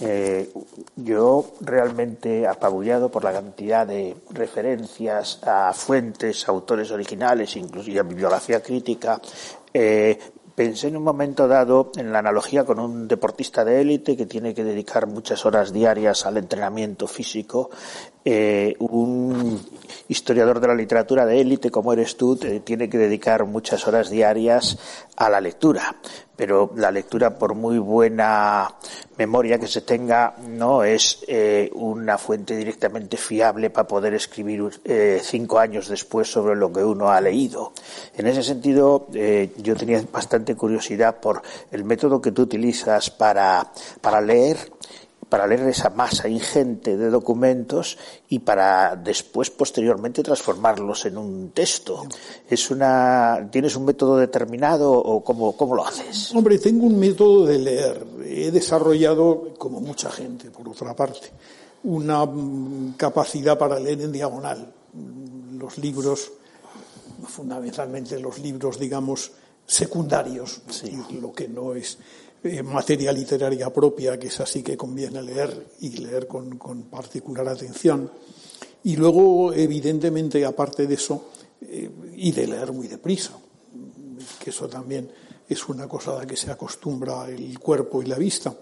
eh, 0.01 0.51
yo 0.97 1.53
realmente 1.61 2.47
apabullado 2.47 3.11
por 3.11 3.25
la 3.25 3.33
cantidad 3.33 3.87
de 3.87 4.17
referencias 4.31 5.41
a 5.43 5.73
fuentes, 5.73 6.49
autores 6.49 6.91
originales, 6.91 7.57
inclusive 7.57 8.01
a 8.01 8.03
bibliografía 8.03 8.63
crítica, 8.63 9.21
eh, 9.73 10.19
pensé 10.57 10.89
en 10.89 10.97
un 10.97 11.05
momento 11.05 11.47
dado 11.47 11.93
en 11.97 12.11
la 12.13 12.19
analogía 12.19 12.65
con 12.65 12.81
un 12.81 13.07
deportista 13.07 13.65
de 13.65 13.83
élite 13.83 14.17
que 14.17 14.27
tiene 14.27 14.55
que 14.55 14.65
dedicar 14.65 15.07
muchas 15.07 15.45
horas 15.45 15.73
diarias 15.73 16.25
al 16.27 16.39
entrenamiento 16.39 17.07
físico. 17.07 17.71
Eh, 18.29 18.75
un 18.81 19.57
historiador 20.09 20.59
de 20.59 20.67
la 20.67 20.75
literatura 20.75 21.25
de 21.25 21.41
élite 21.41 21.71
como 21.71 21.93
eres 21.93 22.17
tú 22.17 22.37
tiene 22.37 22.89
que 22.89 22.99
dedicar 22.99 23.45
muchas 23.45 23.87
horas 23.87 24.11
diarias 24.11 24.79
a 25.15 25.31
la 25.31 25.41
lectura 25.41 25.95
pero 26.35 26.73
la 26.77 26.91
lectura, 26.91 27.39
por 27.39 27.55
muy 27.55 27.79
buena 27.79 28.69
memoria 29.17 29.59
que 29.59 29.67
se 29.67 29.81
tenga, 29.81 30.35
no 30.47 30.85
es 30.85 31.25
eh, 31.27 31.71
una 31.73 32.19
fuente 32.19 32.55
directamente 32.55 33.17
fiable 33.17 33.71
para 33.71 33.89
poder 33.89 34.13
escribir 34.13 34.69
eh, 34.85 35.19
cinco 35.23 35.59
años 35.59 35.89
después 35.89 36.31
sobre 36.31 36.55
lo 36.55 36.71
que 36.71 36.85
uno 36.85 37.09
ha 37.09 37.21
leído. 37.23 37.73
En 38.17 38.27
ese 38.27 38.43
sentido, 38.43 39.09
yo 39.57 39.77
tenía 39.77 40.03
bastante 40.13 40.55
curiosidad 40.55 41.21
por 41.21 41.41
el 41.71 41.85
método 41.85 42.21
que 42.21 42.33
tú 42.33 42.43
utilizas 42.43 43.09
para, 43.11 43.73
para 44.03 44.21
leer 44.21 44.59
para 45.29 45.47
leer 45.47 45.69
esa 45.69 45.91
masa 45.91 46.29
ingente 46.29 46.97
de 46.97 47.11
documentos 47.11 47.99
y 48.29 48.39
para 48.39 48.95
después, 48.95 49.51
posteriormente, 49.51 50.23
transformarlos 50.23 51.07
en 51.07 51.19
un 51.19 51.51
texto. 51.51 52.07
¿Es 52.49 52.71
una, 52.71 53.49
¿Tienes 53.51 53.75
un 53.77 53.85
método 53.85 54.17
determinado 54.17 54.93
o 54.93 55.25
cómo, 55.25 55.57
cómo 55.57 55.75
lo 55.75 55.87
haces? 55.87 56.35
Hombre, 56.35 56.59
tengo 56.59 56.87
un 56.87 56.99
método 56.99 57.47
de 57.47 57.59
leer. 57.59 58.07
He 58.25 58.51
desarrollado, 58.51 59.55
como 59.59 59.81
mucha 59.81 60.11
gente, 60.11 60.51
por 60.51 60.69
otra 60.69 60.95
parte, 60.95 61.29
una 61.85 62.25
mm, 62.25 62.95
capacidad 62.97 63.59
para 63.59 63.81
leer 63.81 64.03
en 64.03 64.13
diagonal. 64.13 64.73
Los 65.59 65.79
libros, 65.79 66.31
fundamentalmente 67.27 68.19
los 68.21 68.39
libros, 68.39 68.79
digamos, 68.79 69.33
secundarios, 69.67 70.63
lo 71.21 71.33
que 71.33 71.49
no 71.49 71.75
es 71.75 71.99
eh, 72.47 72.63
materia 72.63 73.13
literaria 73.13 73.73
propia, 73.73 74.19
que 74.19 74.29
es 74.29 74.41
así 74.41 74.63
que 74.63 74.77
conviene 74.77 75.23
leer 75.23 75.69
y 75.81 75.91
leer 75.99 76.27
con, 76.27 76.59
particular 76.91 77.49
atención. 77.49 78.11
Y 78.85 78.97
luego, 78.97 79.53
evidentemente, 79.53 80.45
aparte 80.45 80.87
de 80.87 80.95
eso, 80.95 81.31
eh, 81.61 81.91
y 82.15 82.33
de 82.33 82.47
leer 82.47 82.73
muy 82.73 82.89
deprisa, 82.89 83.37
que 84.39 84.51
eso 84.51 84.69
también 84.69 85.11
es 85.49 85.69
una 85.69 85.89
cosa 85.89 86.13
a 86.13 86.19
la 86.19 86.27
que 86.27 86.37
se 86.37 86.51
acostumbra 86.51 87.29
el 87.29 87.59
cuerpo 87.59 88.03
y 88.03 88.07
la 88.07 88.17
vista. 88.17 88.55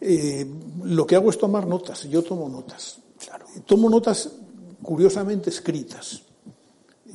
Eh, 0.00 0.46
lo 0.84 1.06
que 1.06 1.16
hago 1.16 1.30
es 1.30 1.38
tomar 1.38 1.66
notas, 1.66 2.04
yo 2.04 2.22
tomo 2.22 2.48
notas. 2.48 2.98
Claro. 3.18 3.46
Tomo 3.66 3.90
notas 3.90 4.30
curiosamente 4.82 5.50
escritas. 5.50 6.22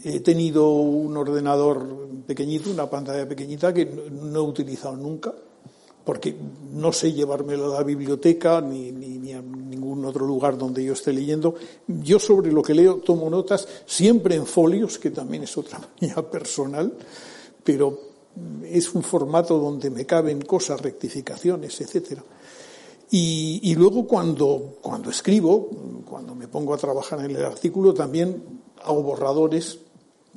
He 0.04 0.20
tenido 0.20 0.70
un 0.70 1.18
ordenador 1.18 2.08
pequeñito, 2.28 2.70
una 2.70 2.90
pantalla 2.90 3.28
pequeñita 3.28 3.74
que 3.74 3.86
no 3.86 4.40
he 4.40 4.44
utilizado 4.44 4.96
nunca, 4.96 5.34
porque 6.06 6.36
no 6.72 6.94
sé 6.94 7.12
llevármelo 7.12 7.74
a 7.74 7.80
la 7.80 7.84
biblioteca 7.84 8.62
ni, 8.62 8.92
ni, 8.92 9.34
a 9.34 9.42
ningún 9.42 10.06
otro 10.06 10.26
lugar 10.26 10.58
donde 10.58 10.84
yo 10.84 10.94
esté 10.94 11.12
leyendo. 11.12 11.56
Yo 11.88 12.20
sobre 12.20 12.52
lo 12.52 12.62
que 12.62 12.76
leo 12.76 12.98
tomo 12.98 13.30
notas 13.30 13.68
siempre 13.88 14.36
en 14.36 14.46
folios, 14.46 15.00
que 15.00 15.10
también 15.10 15.44
es 15.44 15.58
otra 15.58 15.80
manía 16.02 16.30
personal, 16.30 16.94
pero 17.64 18.00
es 18.64 18.94
un 18.94 19.02
formato 19.02 19.58
donde 19.58 19.90
me 19.90 20.06
caben 20.06 20.42
cosas, 20.42 20.80
rectificaciones, 20.80 21.82
etcétera. 21.82 22.24
Y, 23.12 23.74
luego 23.76 24.06
cuando, 24.08 24.78
cuando 24.82 25.10
escribo, 25.10 25.70
cuando 26.06 26.36
me 26.36 26.48
pongo 26.48 26.74
a 26.74 26.78
trabajar 26.78 27.20
en 27.20 27.36
el 27.36 27.46
artículo, 27.46 27.94
también 27.94 28.44
hago 28.84 29.04
borradores 29.04 29.80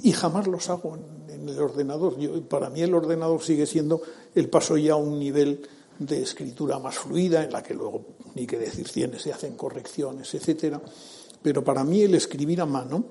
y 0.02 0.12
jamás 0.12 0.46
los 0.46 0.68
hago 0.70 0.94
en, 0.94 1.17
el 1.46 1.58
ordenador. 1.58 2.16
para 2.48 2.70
mí 2.70 2.82
el 2.82 2.94
ordenador 2.94 3.42
sigue 3.42 3.66
siendo 3.66 4.00
el 4.34 4.48
paso 4.48 4.76
ya 4.76 4.94
a 4.94 4.96
un 4.96 5.18
nivel 5.18 5.66
de 5.98 6.22
escritura 6.22 6.78
más 6.78 6.96
fluida, 6.96 7.44
en 7.44 7.52
la 7.52 7.62
que 7.62 7.74
luego, 7.74 8.04
ni 8.34 8.46
que 8.46 8.58
decir 8.58 8.88
tiene, 8.88 9.18
se 9.18 9.32
hacen 9.32 9.56
correcciones, 9.56 10.32
etcétera. 10.34 10.80
Pero 11.42 11.64
para 11.64 11.84
mí 11.84 12.02
el 12.02 12.14
escribir 12.14 12.60
a 12.60 12.66
mano, 12.66 13.04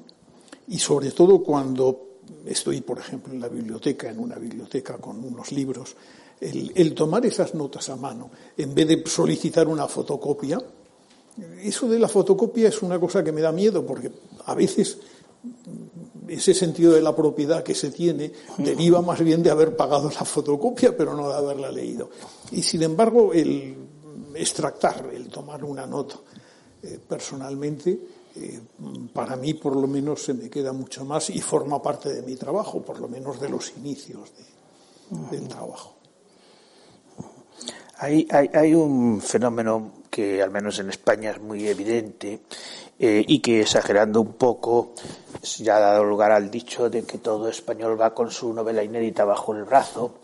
y 0.67 0.79
sobre 0.79 1.12
todo 1.12 1.43
cuando 1.43 2.19
estoy, 2.46 2.81
por 2.81 3.00
ejemplo, 3.00 3.34
en 3.34 3.39
la 3.39 3.50
biblioteca, 3.50 4.10
en 4.10 4.19
una 4.19 4.36
biblioteca 4.36 4.98
con 4.98 5.24
unos 5.24 5.51
libros, 5.51 5.96
el, 6.39 6.72
el 6.75 6.93
tomar 6.93 7.25
esas 7.25 7.55
notas 7.55 7.89
a 7.89 7.96
mano, 7.96 8.29
en 8.55 8.74
vez 8.74 8.88
de 8.88 9.03
solicitar 9.05 9.67
una 9.67 9.88
fotocopia, 9.88 10.62
eso 11.62 11.88
de 11.88 12.00
la 12.00 12.07
fotocopia 12.07 12.69
es 12.69 12.81
una 12.81 13.00
cosa 13.00 13.24
que 13.24 13.31
me 13.31 13.41
da 13.41 13.51
miedo, 13.51 13.86
porque 13.86 14.12
a 14.46 14.55
veces 14.55 14.98
ese 16.29 16.53
sentido 16.53 16.93
de 16.93 17.01
la 17.01 17.15
propiedad 17.15 17.63
que 17.63 17.75
se 17.75 17.91
tiene 17.91 18.31
deriva 18.57 19.01
más 19.01 19.22
bien 19.22 19.43
de 19.43 19.51
haber 19.51 19.75
pagado 19.75 20.10
la 20.10 20.25
fotocopia, 20.25 20.96
pero 20.96 21.15
no 21.15 21.29
de 21.29 21.36
haberla 21.36 21.72
leído. 21.72 22.10
Y 22.51 22.62
sin 22.63 22.84
embargo, 22.84 23.34
el 23.34 23.75
extractar, 24.36 25.10
el 25.13 25.27
tomar 25.29 25.63
una 25.63 25.86
nota 25.86 26.15
eh, 26.84 27.00
personalmente, 27.07 28.00
eh, 28.36 28.60
para 29.13 29.36
mí 29.36 29.55
por 29.55 29.75
lo 29.75 29.88
menos 29.88 30.22
se 30.22 30.34
me 30.34 30.50
queda 30.50 30.72
mucho 30.72 31.03
más 31.03 31.29
y 31.29 31.41
forma 31.41 31.81
parte 31.81 32.13
de 32.13 32.22
mi 32.22 32.36
trabajo, 32.36 32.81
por 32.81 33.00
lo 33.00 33.07
menos 33.07 33.39
de 33.39 33.50
los 33.50 33.74
inicios 33.77 34.31
del 35.31 35.48
trabajo. 35.48 35.96
Hay, 38.00 38.27
hay, 38.29 38.50
hay 38.53 38.74
un 38.75 39.22
fenómeno 39.22 39.91
que 40.12 40.41
al 40.41 40.51
menos 40.51 40.77
en 40.79 40.89
España 40.89 41.31
es 41.31 41.41
muy 41.41 41.67
evidente 41.67 42.41
eh, 42.99 43.23
y 43.27 43.39
que 43.39 43.61
exagerando 43.61 44.21
un 44.21 44.33
poco 44.33 44.93
ya 45.59 45.77
ha 45.77 45.79
dado 45.79 46.03
lugar 46.03 46.31
al 46.31 46.49
dicho 46.49 46.89
de 46.89 47.03
que 47.03 47.17
todo 47.17 47.47
español 47.49 47.99
va 47.99 48.13
con 48.13 48.31
su 48.31 48.53
novela 48.53 48.83
inédita 48.83 49.25
bajo 49.25 49.53
el 49.53 49.63
brazo. 49.63 50.15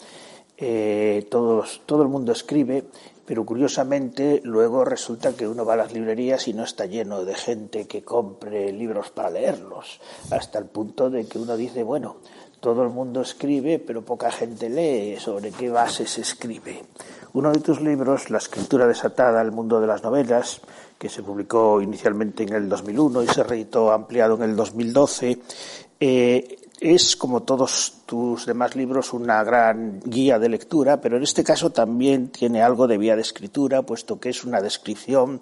Eh, 0.57 1.27
todos, 1.29 1.81
todo 1.85 2.03
el 2.03 2.09
mundo 2.09 2.31
escribe, 2.31 2.83
pero 3.25 3.45
curiosamente 3.45 4.41
luego 4.43 4.85
resulta 4.85 5.35
que 5.35 5.47
uno 5.47 5.65
va 5.65 5.73
a 5.73 5.77
las 5.77 5.93
librerías 5.93 6.47
y 6.47 6.53
no 6.53 6.63
está 6.63 6.85
lleno 6.85 7.25
de 7.25 7.35
gente 7.35 7.85
que 7.85 8.03
compre 8.03 8.71
libros 8.71 9.09
para 9.11 9.29
leerlos, 9.29 9.99
hasta 10.31 10.59
el 10.59 10.65
punto 10.65 11.09
de 11.09 11.25
que 11.25 11.39
uno 11.39 11.57
dice, 11.57 11.83
bueno, 11.83 12.17
todo 12.63 12.83
el 12.83 12.89
mundo 12.89 13.19
escribe, 13.21 13.77
pero 13.77 14.03
poca 14.03 14.31
gente 14.31 14.69
lee. 14.69 15.17
¿Sobre 15.19 15.51
qué 15.51 15.69
base 15.69 16.07
se 16.07 16.21
escribe? 16.21 16.83
Uno 17.33 17.51
de 17.51 17.61
tus 17.61 17.81
libros, 17.81 18.29
La 18.29 18.37
escritura 18.37 18.85
desatada, 18.85 19.41
el 19.41 19.51
mundo 19.51 19.81
de 19.81 19.87
las 19.87 20.03
novelas, 20.03 20.61
que 20.99 21.09
se 21.09 21.23
publicó 21.23 21.81
inicialmente 21.81 22.43
en 22.43 22.53
el 22.53 22.69
2001 22.69 23.23
y 23.23 23.27
se 23.27 23.43
reeditó 23.43 23.91
ampliado 23.91 24.35
en 24.35 24.43
el 24.43 24.55
2012, 24.55 25.39
eh, 25.99 26.57
es, 26.79 27.15
como 27.15 27.41
todos 27.41 28.03
tus 28.05 28.45
demás 28.45 28.75
libros, 28.75 29.13
una 29.13 29.43
gran 29.43 29.99
guía 30.05 30.37
de 30.37 30.49
lectura, 30.49 31.01
pero 31.01 31.17
en 31.17 31.23
este 31.23 31.43
caso 31.43 31.71
también 31.71 32.27
tiene 32.27 32.61
algo 32.61 32.87
de 32.87 32.99
vía 32.99 33.15
de 33.15 33.23
escritura, 33.23 33.81
puesto 33.81 34.19
que 34.19 34.29
es 34.29 34.43
una 34.43 34.61
descripción 34.61 35.39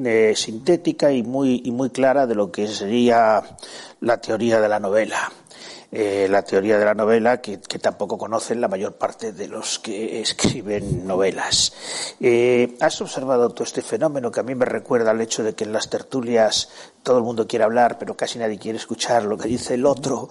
eh, 0.00 0.34
sintética 0.36 1.10
y 1.10 1.24
muy, 1.24 1.62
y 1.64 1.72
muy 1.72 1.90
clara 1.90 2.28
de 2.28 2.36
lo 2.36 2.52
que 2.52 2.68
sería 2.68 3.42
la 4.00 4.20
teoría 4.20 4.60
de 4.60 4.68
la 4.68 4.78
novela. 4.78 5.32
Eh, 5.94 6.26
la 6.26 6.42
teoría 6.42 6.78
de 6.78 6.86
la 6.86 6.94
novela 6.94 7.42
que, 7.42 7.58
tampoco 7.58 8.16
conocen 8.16 8.62
la 8.62 8.68
mayor 8.68 8.94
parte 8.94 9.32
de 9.32 9.46
los 9.46 9.78
que 9.78 10.22
escriben 10.22 11.06
novelas. 11.06 11.74
Eh, 12.18 12.78
¿Has 12.80 13.02
observado 13.02 13.50
todo 13.50 13.64
este 13.64 13.82
fenómeno 13.82 14.30
que 14.30 14.40
a 14.40 14.42
mí 14.42 14.54
me 14.54 14.64
recuerda 14.64 15.10
al 15.10 15.20
hecho 15.20 15.44
de 15.44 15.54
que 15.54 15.64
en 15.64 15.72
las 15.74 15.90
tertulias 15.90 16.70
todo 17.02 17.18
el 17.18 17.24
mundo 17.24 17.46
quiere 17.46 17.66
hablar, 17.66 17.98
pero 17.98 18.16
casi 18.16 18.38
nadie 18.38 18.58
quiere 18.58 18.78
escuchar 18.78 19.24
lo 19.24 19.36
que 19.36 19.48
dice 19.48 19.74
el 19.74 19.84
otro? 19.84 20.30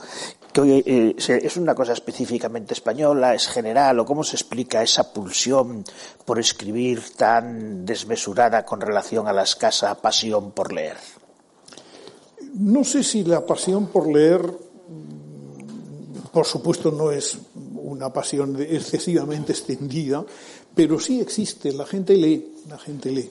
Que, 0.52 0.82
eh, 0.84 1.16
¿Es 1.16 1.58
una 1.58 1.76
cosa 1.76 1.94
específicamente 1.94 2.74
española? 2.74 3.36
¿Es 3.36 3.48
general? 3.48 4.00
¿O 4.00 4.06
cómo 4.06 4.24
se 4.24 4.38
explica 4.38 4.82
esa 4.82 5.14
pulsión 5.14 5.84
por 6.26 6.40
escribir 6.40 7.16
tan 7.16 7.86
desmesurada 7.86 8.66
con 8.66 8.82
relación 8.82 9.28
a 9.28 9.34
la 9.34 9.44
escasa 9.44 9.94
pasión 10.02 10.54
por 10.54 10.74
leer? 10.74 10.98
No 12.56 12.84
sé 12.84 13.04
si 13.04 13.24
la 13.24 13.46
pasión 13.46 13.86
por 13.90 14.12
leer 14.12 14.72
por 16.32 16.46
supuesto, 16.46 16.92
no 16.92 17.12
es 17.12 17.38
una 17.76 18.12
pasión 18.12 18.56
excesivamente 18.62 19.52
extendida, 19.52 20.26
pero 20.74 21.00
sí 21.00 21.20
existe, 21.20 21.74
la 21.74 21.86
gente 21.86 22.16
lee, 22.16 22.54
la 22.70 22.78
gente 22.78 23.12
lee. 23.12 23.30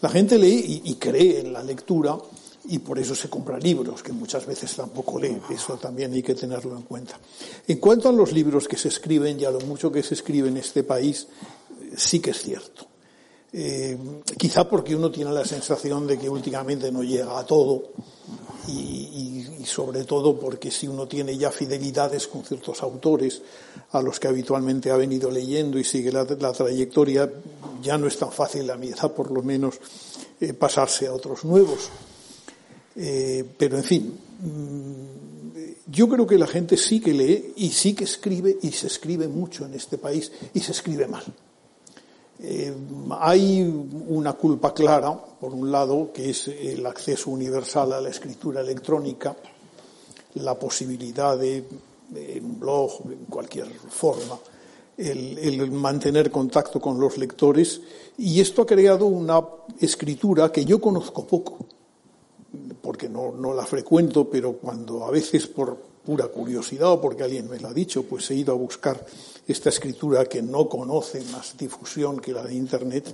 La 0.00 0.08
gente 0.08 0.36
lee 0.36 0.82
y, 0.84 0.94
cree 0.96 1.40
en 1.40 1.52
la 1.52 1.62
lectura 1.62 2.18
y 2.64 2.80
por 2.80 2.98
eso 2.98 3.14
se 3.14 3.28
compra 3.30 3.58
libros, 3.58 4.02
que 4.02 4.12
muchas 4.12 4.44
veces 4.46 4.74
tampoco 4.74 5.20
lee. 5.20 5.38
Eso 5.48 5.76
también 5.76 6.12
hay 6.12 6.22
que 6.24 6.34
tenerlo 6.34 6.76
en 6.76 6.82
cuenta. 6.82 7.20
En 7.68 7.78
cuanto 7.78 8.08
a 8.08 8.12
los 8.12 8.32
libros 8.32 8.66
que 8.66 8.76
se 8.76 8.88
escriben 8.88 9.38
y 9.38 9.44
a 9.44 9.52
lo 9.52 9.60
mucho 9.60 9.92
que 9.92 10.02
se 10.02 10.14
escribe 10.14 10.48
en 10.48 10.56
este 10.56 10.82
país, 10.82 11.28
sí 11.96 12.18
que 12.18 12.30
es 12.30 12.42
cierto. 12.42 12.91
Eh, 13.54 13.98
quizá 14.38 14.66
porque 14.66 14.96
uno 14.96 15.10
tiene 15.10 15.30
la 15.30 15.44
sensación 15.44 16.06
de 16.06 16.18
que 16.18 16.28
últimamente 16.28 16.90
no 16.90 17.02
llega 17.02 17.38
a 17.38 17.44
todo 17.44 17.90
y, 18.66 19.46
sobre 19.66 20.04
todo 20.04 20.38
porque 20.38 20.70
si 20.70 20.88
uno 20.88 21.06
tiene 21.06 21.36
ya 21.36 21.50
fidelidades 21.50 22.28
con 22.28 22.44
ciertos 22.44 22.82
autores 22.82 23.42
a 23.92 24.00
los 24.00 24.18
que 24.18 24.28
habitualmente 24.28 24.90
ha 24.90 24.96
venido 24.96 25.30
leyendo 25.30 25.78
y 25.78 25.84
sigue 25.84 26.10
la, 26.12 26.24
trayectoria, 26.24 27.30
ya 27.82 27.98
no 27.98 28.06
es 28.06 28.16
tan 28.18 28.32
fácil 28.32 28.70
a 28.70 28.76
mi 28.76 28.90
por 29.14 29.30
lo 29.30 29.42
menos 29.42 29.78
eh, 30.40 30.54
pasarse 30.54 31.06
a 31.06 31.12
otros 31.12 31.44
nuevos. 31.44 31.90
Eh, 32.96 33.44
pero 33.56 33.76
en 33.76 33.84
fin, 33.84 34.18
mm, 34.40 35.90
yo 35.90 36.08
creo 36.08 36.26
que 36.26 36.38
la 36.38 36.46
gente 36.46 36.76
sí 36.76 37.00
que 37.00 37.12
lee 37.12 37.52
y 37.56 37.70
sí 37.70 37.94
que 37.94 38.04
escribe 38.04 38.58
y 38.62 38.72
se 38.72 38.86
escribe 38.86 39.28
mucho 39.28 39.66
en 39.66 39.74
este 39.74 39.98
país 39.98 40.32
y 40.54 40.60
se 40.60 40.72
escribe 40.72 41.06
mal. 41.06 41.24
Eh, 42.44 42.74
hay 43.20 43.62
una 44.08 44.32
culpa 44.32 44.74
clara, 44.74 45.12
por 45.12 45.54
un 45.54 45.70
lado, 45.70 46.10
que 46.12 46.30
es 46.30 46.48
el 46.48 46.84
acceso 46.84 47.30
universal 47.30 47.92
a 47.92 48.00
la 48.00 48.08
escritura 48.08 48.60
electrónica, 48.62 49.36
la 50.34 50.58
posibilidad 50.58 51.38
de, 51.38 51.64
en 52.16 52.44
un 52.44 52.58
blog, 52.58 53.02
en 53.04 53.26
cualquier 53.26 53.68
forma, 53.68 54.40
el, 54.96 55.70
mantener 55.70 56.32
contacto 56.32 56.80
con 56.80 56.98
los 56.98 57.16
lectores, 57.16 57.80
y 58.18 58.40
esto 58.40 58.62
ha 58.62 58.66
creado 58.66 59.06
una 59.06 59.40
escritura 59.78 60.50
que 60.50 60.64
yo 60.64 60.80
conozco 60.80 61.24
poco, 61.24 61.58
porque 62.80 63.08
no, 63.08 63.30
no 63.30 63.54
la 63.54 63.64
frecuento, 63.64 64.28
pero 64.28 64.54
cuando 64.54 65.04
a 65.04 65.12
veces 65.12 65.46
por 65.46 65.76
pura 66.04 66.26
curiosidad 66.26 66.90
o 66.90 67.00
porque 67.00 67.22
alguien 67.22 67.48
me 67.48 67.60
lo 67.60 67.68
ha 67.68 67.72
dicho, 67.72 68.02
pues 68.02 68.28
he 68.32 68.34
ido 68.34 68.52
a 68.52 68.56
buscar 68.56 69.06
esta 69.46 69.68
escritura 69.70 70.24
que 70.26 70.42
no 70.42 70.68
conoce 70.68 71.20
más 71.32 71.56
difusión 71.56 72.20
que 72.20 72.32
la 72.32 72.42
de 72.42 72.54
Internet, 72.54 73.12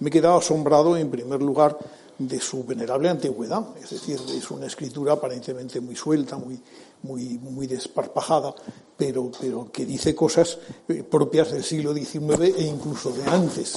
me 0.00 0.08
he 0.08 0.12
quedado 0.12 0.38
asombrado 0.38 0.96
en 0.96 1.10
primer 1.10 1.42
lugar 1.42 1.78
de 2.18 2.40
su 2.40 2.64
venerable 2.64 3.10
antigüedad, 3.10 3.62
es 3.82 3.90
decir, 3.90 4.18
es 4.34 4.50
una 4.50 4.66
escritura 4.66 5.12
aparentemente 5.14 5.80
muy 5.80 5.94
suelta, 5.94 6.38
muy, 6.38 6.58
muy, 7.02 7.38
muy 7.38 7.66
desparpajada, 7.66 8.54
pero, 8.96 9.30
pero 9.38 9.70
que 9.70 9.84
dice 9.84 10.14
cosas 10.14 10.58
eh, 10.88 11.02
propias 11.02 11.52
del 11.52 11.62
siglo 11.62 11.94
XIX 11.94 12.56
e 12.56 12.62
incluso 12.62 13.10
de 13.10 13.24
antes. 13.24 13.74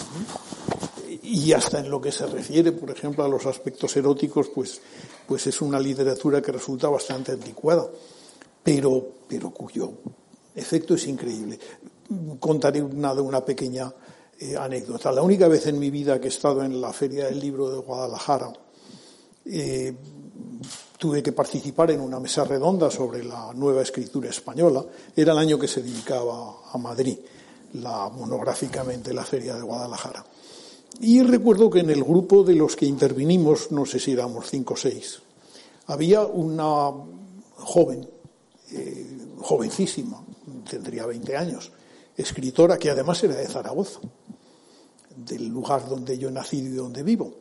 Y 1.23 1.51
hasta 1.51 1.79
en 1.79 1.89
lo 1.89 1.99
que 1.99 2.11
se 2.11 2.25
refiere, 2.27 2.71
por 2.71 2.89
ejemplo, 2.91 3.23
a 3.25 3.27
los 3.27 3.45
aspectos 3.45 3.95
eróticos, 3.97 4.49
pues, 4.49 4.79
pues 5.27 5.45
es 5.47 5.61
una 5.61 5.79
literatura 5.79 6.41
que 6.41 6.53
resulta 6.53 6.87
bastante 6.87 7.33
anticuada, 7.33 7.87
pero, 8.63 9.05
pero 9.27 9.51
cuyo 9.51 9.91
efecto 10.59 10.93
es 10.93 11.07
increíble. 11.07 11.59
Contaré 12.39 12.81
una, 12.81 13.13
una 13.13 13.43
pequeña 13.43 13.91
eh, 14.39 14.55
anécdota. 14.55 15.11
La 15.11 15.21
única 15.21 15.47
vez 15.47 15.67
en 15.67 15.79
mi 15.79 15.89
vida 15.89 16.19
que 16.19 16.27
he 16.27 16.29
estado 16.29 16.63
en 16.63 16.79
la 16.79 16.93
Feria 16.93 17.25
del 17.25 17.39
Libro 17.39 17.69
de 17.69 17.79
Guadalajara, 17.79 18.53
eh, 19.45 19.93
tuve 20.97 21.23
que 21.23 21.31
participar 21.31 21.91
en 21.91 22.01
una 22.01 22.19
mesa 22.19 22.43
redonda 22.43 22.91
sobre 22.91 23.23
la 23.23 23.53
nueva 23.53 23.81
escritura 23.81 24.29
española. 24.29 24.85
Era 25.15 25.33
el 25.33 25.39
año 25.39 25.57
que 25.57 25.67
se 25.67 25.81
dedicaba 25.81 26.57
a 26.71 26.77
Madrid, 26.77 27.17
monográficamente 27.73 29.13
la 29.13 29.23
Feria 29.23 29.55
de 29.55 29.61
Guadalajara. 29.61 30.25
Y 31.01 31.21
recuerdo 31.21 31.69
que 31.69 31.79
en 31.79 31.89
el 31.89 32.03
grupo 32.03 32.43
de 32.43 32.55
los 32.55 32.75
que 32.75 32.85
intervinimos, 32.85 33.71
no 33.71 33.85
sé 33.85 33.99
si 33.99 34.11
éramos 34.11 34.49
cinco 34.49 34.73
o 34.73 34.77
seis, 34.77 35.21
había 35.87 36.23
una 36.23 36.91
joven, 37.55 38.07
eh, 38.71 39.17
jovencísima, 39.39 40.21
tendría 40.69 41.05
20 41.05 41.35
años, 41.35 41.71
escritora 42.15 42.77
que 42.77 42.89
además 42.89 43.23
era 43.23 43.35
de 43.35 43.47
Zaragoza, 43.47 43.99
del 45.15 45.47
lugar 45.47 45.87
donde 45.87 46.17
yo 46.17 46.29
he 46.29 46.31
nacido 46.31 46.67
y 46.67 46.75
donde 46.75 47.03
vivo, 47.03 47.33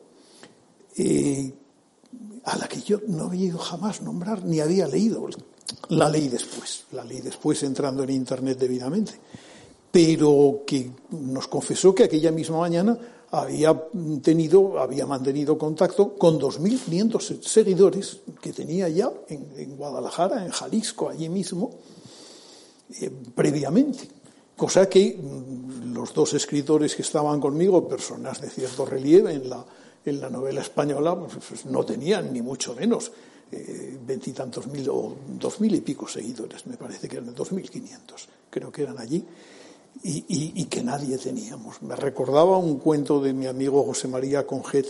eh, 0.97 1.53
a 2.45 2.57
la 2.57 2.67
que 2.67 2.81
yo 2.81 2.99
no 3.07 3.25
había 3.25 3.47
ido 3.47 3.57
jamás 3.57 4.01
nombrar 4.01 4.43
ni 4.43 4.59
había 4.59 4.87
leído. 4.87 5.27
La 5.89 6.09
leí 6.09 6.27
después, 6.27 6.85
la 6.91 7.03
leí 7.03 7.21
después 7.21 7.61
entrando 7.63 8.03
en 8.03 8.09
Internet 8.09 8.57
debidamente, 8.57 9.13
pero 9.91 10.63
que 10.65 10.91
nos 11.11 11.47
confesó 11.47 11.93
que 11.93 12.05
aquella 12.05 12.31
misma 12.31 12.59
mañana 12.59 12.97
había 13.31 13.79
tenido, 14.23 14.79
había 14.79 15.05
mantenido 15.05 15.57
contacto 15.57 16.15
con 16.15 16.39
2.500 16.39 17.41
seguidores 17.43 18.21
que 18.41 18.51
tenía 18.53 18.89
ya 18.89 19.11
en 19.27 19.77
Guadalajara, 19.77 20.43
en 20.43 20.51
Jalisco, 20.51 21.09
allí 21.09 21.29
mismo, 21.29 21.71
eh, 23.01 23.11
previamente. 23.33 24.07
Cosa 24.55 24.89
que 24.89 25.17
mm, 25.17 25.93
los 25.93 26.13
dos 26.13 26.33
escritores 26.33 26.95
que 26.95 27.01
estaban 27.01 27.39
conmigo, 27.39 27.87
personas 27.87 28.41
de 28.41 28.49
cierto 28.49 28.85
relieve 28.85 29.33
en 29.33 29.49
la, 29.49 29.65
en 30.05 30.19
la 30.19 30.29
novela 30.29 30.61
española, 30.61 31.17
pues, 31.17 31.37
pues 31.47 31.65
no 31.65 31.85
tenían 31.85 32.33
ni 32.33 32.41
mucho 32.41 32.75
menos 32.75 33.11
eh, 33.51 33.97
veintitantos 34.05 34.67
mil 34.67 34.87
o 34.89 35.15
dos 35.39 35.59
mil 35.59 35.73
y 35.73 35.81
pico 35.81 36.07
seguidores, 36.07 36.67
me 36.67 36.77
parece 36.77 37.07
que 37.07 37.17
eran 37.17 37.33
dos 37.33 37.51
mil 37.51 37.67
quinientos, 37.67 38.27
creo 38.49 38.71
que 38.71 38.83
eran 38.83 38.99
allí, 38.99 39.25
y, 40.03 40.65
que 40.65 40.83
nadie 40.83 41.17
teníamos. 41.17 41.81
Me 41.81 41.95
recordaba 41.95 42.57
un 42.57 42.77
cuento 42.77 43.19
de 43.19 43.33
mi 43.33 43.47
amigo 43.47 43.83
José 43.83 44.07
María 44.07 44.45
Conjet 44.45 44.85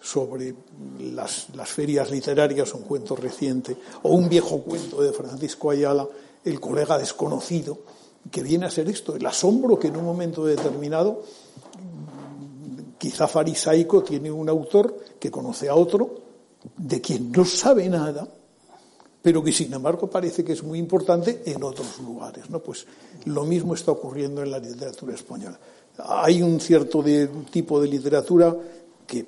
sobre 0.00 0.54
las, 1.00 1.48
las 1.54 1.70
ferias 1.70 2.10
literarias, 2.10 2.74
un 2.74 2.82
cuento 2.82 3.16
reciente, 3.16 3.76
o 4.02 4.10
un 4.10 4.28
viejo 4.28 4.60
cuento 4.60 5.00
de 5.00 5.12
Francisco 5.12 5.70
Ayala, 5.70 6.06
el 6.44 6.60
colega 6.60 6.98
desconocido, 6.98 7.78
que 8.30 8.42
viene 8.42 8.66
a 8.66 8.70
ser 8.70 8.88
esto, 8.88 9.16
el 9.16 9.26
asombro 9.26 9.78
que 9.78 9.88
en 9.88 9.96
un 9.96 10.04
momento 10.04 10.44
determinado, 10.44 11.22
quizá 12.98 13.26
farisaico, 13.26 14.02
tiene 14.02 14.30
un 14.30 14.48
autor 14.48 14.96
que 15.18 15.30
conoce 15.30 15.68
a 15.68 15.74
otro, 15.74 16.14
de 16.76 17.00
quien 17.00 17.32
no 17.32 17.44
sabe 17.44 17.88
nada, 17.88 18.28
pero 19.20 19.42
que 19.42 19.52
sin 19.52 19.72
embargo 19.72 20.08
parece 20.10 20.44
que 20.44 20.52
es 20.52 20.62
muy 20.62 20.78
importante 20.78 21.42
en 21.46 21.62
otros 21.62 21.98
lugares. 22.00 22.50
¿no? 22.50 22.60
Pues 22.60 22.86
lo 23.24 23.44
mismo 23.44 23.74
está 23.74 23.92
ocurriendo 23.92 24.42
en 24.42 24.50
la 24.50 24.58
literatura 24.58 25.14
española. 25.14 25.58
Hay 25.98 26.42
un 26.42 26.60
cierto 26.60 27.04
tipo 27.50 27.80
de 27.80 27.88
literatura 27.88 28.56
que 29.06 29.26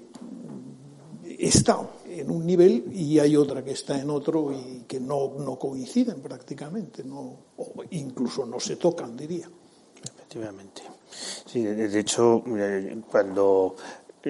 está 1.39 1.79
en 2.25 2.31
un 2.31 2.47
nivel 2.47 2.91
y 2.93 3.19
hay 3.19 3.37
otra 3.37 3.63
que 3.63 3.73
está 3.73 4.01
en 4.01 4.11
otro 4.11 4.53
y 4.53 4.85
que 4.89 4.99
no, 4.99 5.35
no 5.39 5.59
coinciden 5.59 6.21
prácticamente, 6.21 7.05
no, 7.05 7.37
o 7.57 7.85
incluso 7.91 8.47
no 8.47 8.59
se 8.59 8.77
tocan, 8.77 9.17
diría. 9.17 9.49
Efectivamente. 10.03 10.83
Sí, 11.47 11.63
de 11.63 12.01
hecho, 12.01 12.43
cuando 13.11 13.77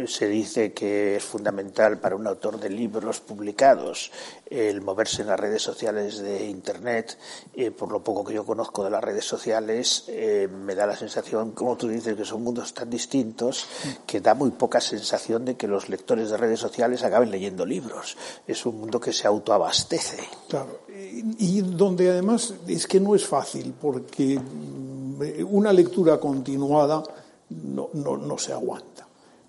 se 0.07 0.27
dice 0.27 0.73
que 0.73 1.17
es 1.17 1.25
fundamental 1.25 1.99
para 1.99 2.17
un 2.17 2.27
autor 2.27 2.59
de 2.59 2.69
libros 2.69 3.21
publicados 3.21 4.11
el 4.51 4.81
moverse 4.83 5.23
en 5.23 5.29
las 5.29 5.41
redes 5.41 5.63
sociales 5.63 6.19
de 6.19 6.47
Internet. 6.47 7.19
Eh, 7.55 7.71
por 7.71 7.91
lo 7.91 8.03
poco 8.03 8.25
que 8.25 8.35
yo 8.35 8.45
conozco 8.45 8.85
de 8.85 8.91
las 8.91 9.03
redes 9.03 9.25
sociales, 9.25 10.05
eh, 10.09 10.49
me 10.49 10.75
da 10.75 10.87
la 10.87 10.97
sensación, 10.97 11.53
como 11.53 11.77
tú 11.77 11.89
dices, 11.89 12.17
que 12.17 12.25
son 12.25 12.43
mundos 12.43 12.75
tan 12.75 12.91
distintos 12.91 13.67
que 14.07 14.21
da 14.21 14.35
muy 14.35 14.51
poca 14.51 14.81
sensación 14.81 15.45
de 15.45 15.57
que 15.57 15.67
los 15.67 15.89
lectores 15.89 16.31
de 16.31 16.37
redes 16.37 16.61
sociales 16.61 17.03
acaben 17.03 17.31
leyendo 17.31 17.65
libros. 17.65 18.17
Es 18.47 18.67
un 18.67 18.81
mundo 18.81 19.01
que 19.01 19.13
se 19.13 19.27
autoabastece. 19.27 20.23
Claro, 20.49 20.81
y 20.89 21.61
donde 21.63 22.11
además 22.11 22.55
es 22.67 22.87
que 22.87 23.01
no 23.01 23.15
es 23.15 23.27
fácil, 23.27 23.75
porque 23.81 24.39
mm, 24.39 25.47
una 25.49 25.73
lectura 25.73 26.19
continuada 26.19 27.03
no, 27.51 28.39
se 28.39 28.53
aguanta. 28.53 29.04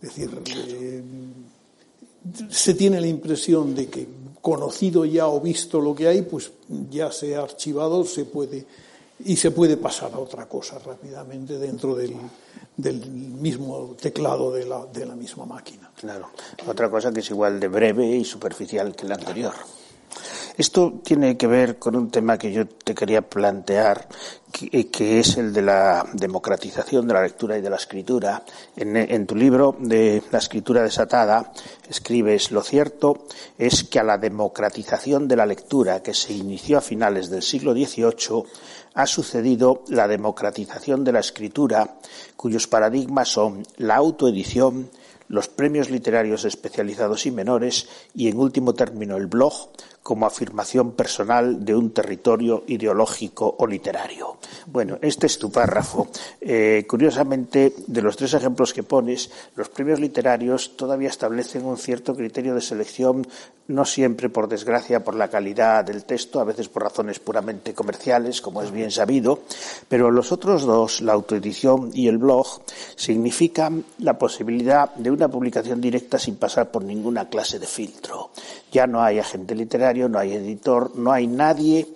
Es 0.06 0.16
decir, 0.16 0.42
eh, 0.48 1.04
se 2.50 2.74
tiene 2.76 3.02
la 3.02 3.08
impresión 3.08 3.74
de 3.74 3.88
que 3.88 4.08
conocido 4.40 5.04
ya 5.06 5.28
o 5.28 5.42
visto 5.42 5.82
lo 5.82 5.96
que 5.96 6.08
hay, 6.08 6.22
pues 6.22 6.52
ya 6.92 7.12
se 7.12 7.36
ha 7.36 7.42
archivado, 7.42 8.06
se 8.06 8.26
puede 8.26 8.66
y 9.24 9.36
se 9.38 9.52
puede 9.52 9.78
pasar 9.78 10.14
a 10.14 10.20
otra 10.20 10.48
cosa 10.48 10.78
rápidamente 10.78 11.58
dentro 11.58 11.96
del, 11.96 12.16
mismo 12.78 13.96
teclado 14.00 14.52
de 14.52 14.66
la, 14.66 14.86
de 14.86 15.06
la 15.06 15.16
misma 15.16 15.46
máquina. 15.46 15.90
Claro, 15.96 16.30
otra 16.68 16.92
cosa 16.92 17.12
que 17.12 17.22
es 17.22 17.30
igual 17.32 17.60
de 17.60 17.68
breve 17.68 18.06
y 18.06 18.26
superficial 18.26 18.96
que 18.96 19.08
la 19.08 19.16
anterior. 19.16 19.54
Esto 20.58 21.02
tiene 21.04 21.36
que 21.36 21.48
ver 21.48 21.78
con 21.78 21.98
un 21.98 22.10
tema 22.10 22.38
que 22.38 22.52
yo 22.52 22.66
te 22.66 22.96
quería 22.96 23.22
plantear, 23.22 24.08
que, 24.52 25.20
es 25.20 25.36
el 25.36 25.52
de 25.52 25.62
la 25.62 26.06
democratización 26.14 27.08
de 27.08 27.14
la 27.14 27.24
lectura 27.24 27.58
y 27.58 27.62
de 27.62 27.70
la 27.70 27.76
escritura. 27.76 28.42
En, 28.78 29.28
tu 29.28 29.36
libro 29.36 29.76
de 29.78 30.24
La 30.32 30.38
escritura 30.38 30.82
desatada 30.82 31.52
escribes, 31.90 32.52
lo 32.52 32.62
cierto 32.62 33.26
es 33.58 33.84
que 33.84 34.00
a 34.00 34.04
la 34.04 34.18
democratización 34.18 35.28
de 35.28 35.36
la 35.36 35.46
lectura 35.46 36.02
que 36.02 36.14
se 36.14 36.32
inició 36.32 36.78
a 36.78 36.82
finales 36.82 37.30
del 37.30 37.42
siglo 37.42 37.74
XVIII 37.74 38.44
ha 38.94 39.06
sucedido 39.08 39.84
la 39.90 40.08
democratización 40.08 41.04
de 41.04 41.12
la 41.12 41.20
escritura, 41.20 41.98
cuyos 42.38 42.68
paradigmas 42.68 43.28
son 43.28 43.64
la 43.76 43.98
autoedición, 43.98 44.90
los 45.28 45.50
premios 45.50 45.90
literarios 45.90 46.46
especializados 46.46 47.26
y 47.26 47.32
menores 47.32 47.90
y, 48.14 48.30
en 48.30 48.38
último 48.38 48.74
término, 48.74 49.18
el 49.18 49.28
blog 49.28 49.70
como 50.06 50.28
afirmación 50.28 50.92
personal 50.92 51.66
de 51.66 51.74
un 51.74 51.90
territorio 51.90 52.64
ideológico 52.68 53.56
o 53.58 53.66
literario. 53.66 54.38
Bueno, 54.68 55.00
este 55.02 55.26
es 55.26 55.40
tu 55.40 55.52
párrafo. 55.52 56.10
Eh, 56.40 56.86
curiosamente, 56.88 57.74
de 57.88 58.02
los 58.04 58.16
tres 58.16 58.36
ejemplos 58.36 58.72
que 58.72 58.84
pones, 58.84 59.32
los 59.56 59.70
premios 59.70 60.00
literarios 60.00 60.78
todavía 60.78 61.10
establecen 61.10 61.66
un 61.66 61.78
cierto 61.78 62.16
criterio 62.16 62.54
de 62.54 62.62
selección, 62.62 63.26
no 63.68 63.84
siempre, 63.84 64.30
por 64.30 64.48
desgracia, 64.48 65.04
por 65.04 65.16
la 65.16 65.28
calidad 65.28 65.84
del 65.84 66.06
texto, 66.06 66.40
a 66.40 66.44
veces 66.44 66.70
por 66.70 66.84
razones 66.84 67.18
puramente 67.18 67.74
comerciales, 67.74 68.42
como 68.42 68.62
es 68.62 68.70
bien 68.70 68.92
sabido, 68.92 69.40
pero 69.90 70.12
los 70.12 70.32
otros 70.32 70.68
dos, 70.68 71.02
la 71.02 71.14
autoedición 71.14 71.90
y 71.96 72.08
el 72.08 72.20
blog, 72.20 72.62
significan 72.96 73.84
la 73.98 74.20
posibilidad 74.20 74.94
de 74.94 75.10
una 75.10 75.28
publicación 75.30 75.82
directa 75.82 76.20
sin 76.20 76.36
pasar 76.36 76.70
por 76.70 76.84
ninguna 76.84 77.28
clase 77.28 77.58
de 77.58 77.66
filtro. 77.66 78.30
Ya 78.76 78.88
no 78.88 79.02
hay 79.02 79.20
agente 79.20 79.56
literario, 79.56 80.10
no 80.10 80.20
hay 80.20 80.34
editor, 80.34 80.98
no 80.98 81.14
hay 81.14 81.28
nadie 81.28 81.88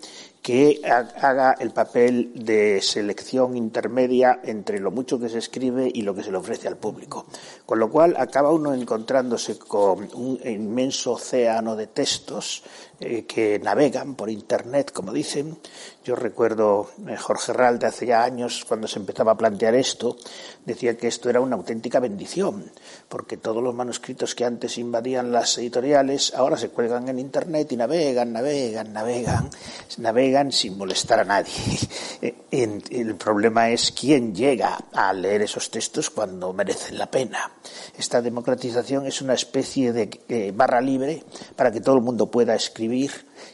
que 0.49 0.81
haga 0.83 1.55
el 1.59 1.69
papel 1.69 2.31
de 2.33 2.81
selección 2.81 3.55
intermedia 3.55 4.39
entre 4.43 4.79
lo 4.79 4.89
mucho 4.89 5.19
que 5.19 5.29
se 5.29 5.37
escribe 5.37 5.91
y 5.93 6.01
lo 6.01 6.15
que 6.15 6.23
se 6.23 6.31
le 6.31 6.37
ofrece 6.37 6.67
al 6.67 6.75
público. 6.75 7.27
Con 7.67 7.77
lo 7.77 7.91
cual 7.91 8.15
acaba 8.17 8.51
uno 8.51 8.73
encontrándose 8.73 9.59
con 9.59 10.09
un 10.15 10.39
inmenso 10.43 11.11
océano 11.11 11.75
de 11.75 11.85
textos 11.85 12.63
eh, 12.99 13.25
que 13.25 13.59
navegan 13.59 14.15
por 14.15 14.29
Internet, 14.29 14.91
como 14.91 15.13
dicen. 15.13 15.57
Yo 16.03 16.15
recuerdo 16.15 16.89
eh, 17.07 17.15
Jorge 17.15 17.53
Ral 17.53 17.77
de 17.77 17.87
hace 17.87 18.07
ya 18.07 18.23
años, 18.23 18.65
cuando 18.67 18.87
se 18.87 18.99
empezaba 18.99 19.33
a 19.33 19.37
plantear 19.37 19.75
esto, 19.75 20.17
decía 20.65 20.97
que 20.97 21.07
esto 21.07 21.29
era 21.29 21.39
una 21.39 21.55
auténtica 21.55 21.99
bendición, 21.99 22.71
porque 23.07 23.37
todos 23.37 23.61
los 23.63 23.75
manuscritos 23.75 24.33
que 24.33 24.43
antes 24.43 24.77
invadían 24.77 25.31
las 25.31 25.57
editoriales 25.59 26.33
ahora 26.33 26.57
se 26.57 26.69
cuelgan 26.69 27.07
en 27.07 27.19
Internet 27.19 27.71
y 27.71 27.77
navegan, 27.77 28.33
navegan, 28.33 28.91
navegan, 28.91 29.49
navegan 29.97 30.38
sin 30.51 30.77
molestar 30.77 31.19
a 31.19 31.23
nadie. 31.23 31.53
Eh, 32.21 32.81
el 32.91 33.15
problema 33.15 33.69
es 33.69 33.93
quién 33.93 34.35
llega 34.35 34.75
a 34.91 35.13
leer 35.13 35.43
esos 35.43 35.71
textos 35.71 36.09
cuando 36.09 36.51
merecen 36.51 36.97
la 36.97 37.09
pena. 37.09 37.49
Esta 37.97 38.21
democratización 38.21 39.05
es 39.05 39.21
una 39.21 39.35
especie 39.35 39.93
de 39.93 40.51
barra 40.53 40.81
libre 40.81 41.23
para 41.55 41.71
que 41.71 41.79
todo 41.79 41.95
el 41.95 42.01
mundo 42.01 42.29
pueda 42.29 42.55
escribir 42.55 43.11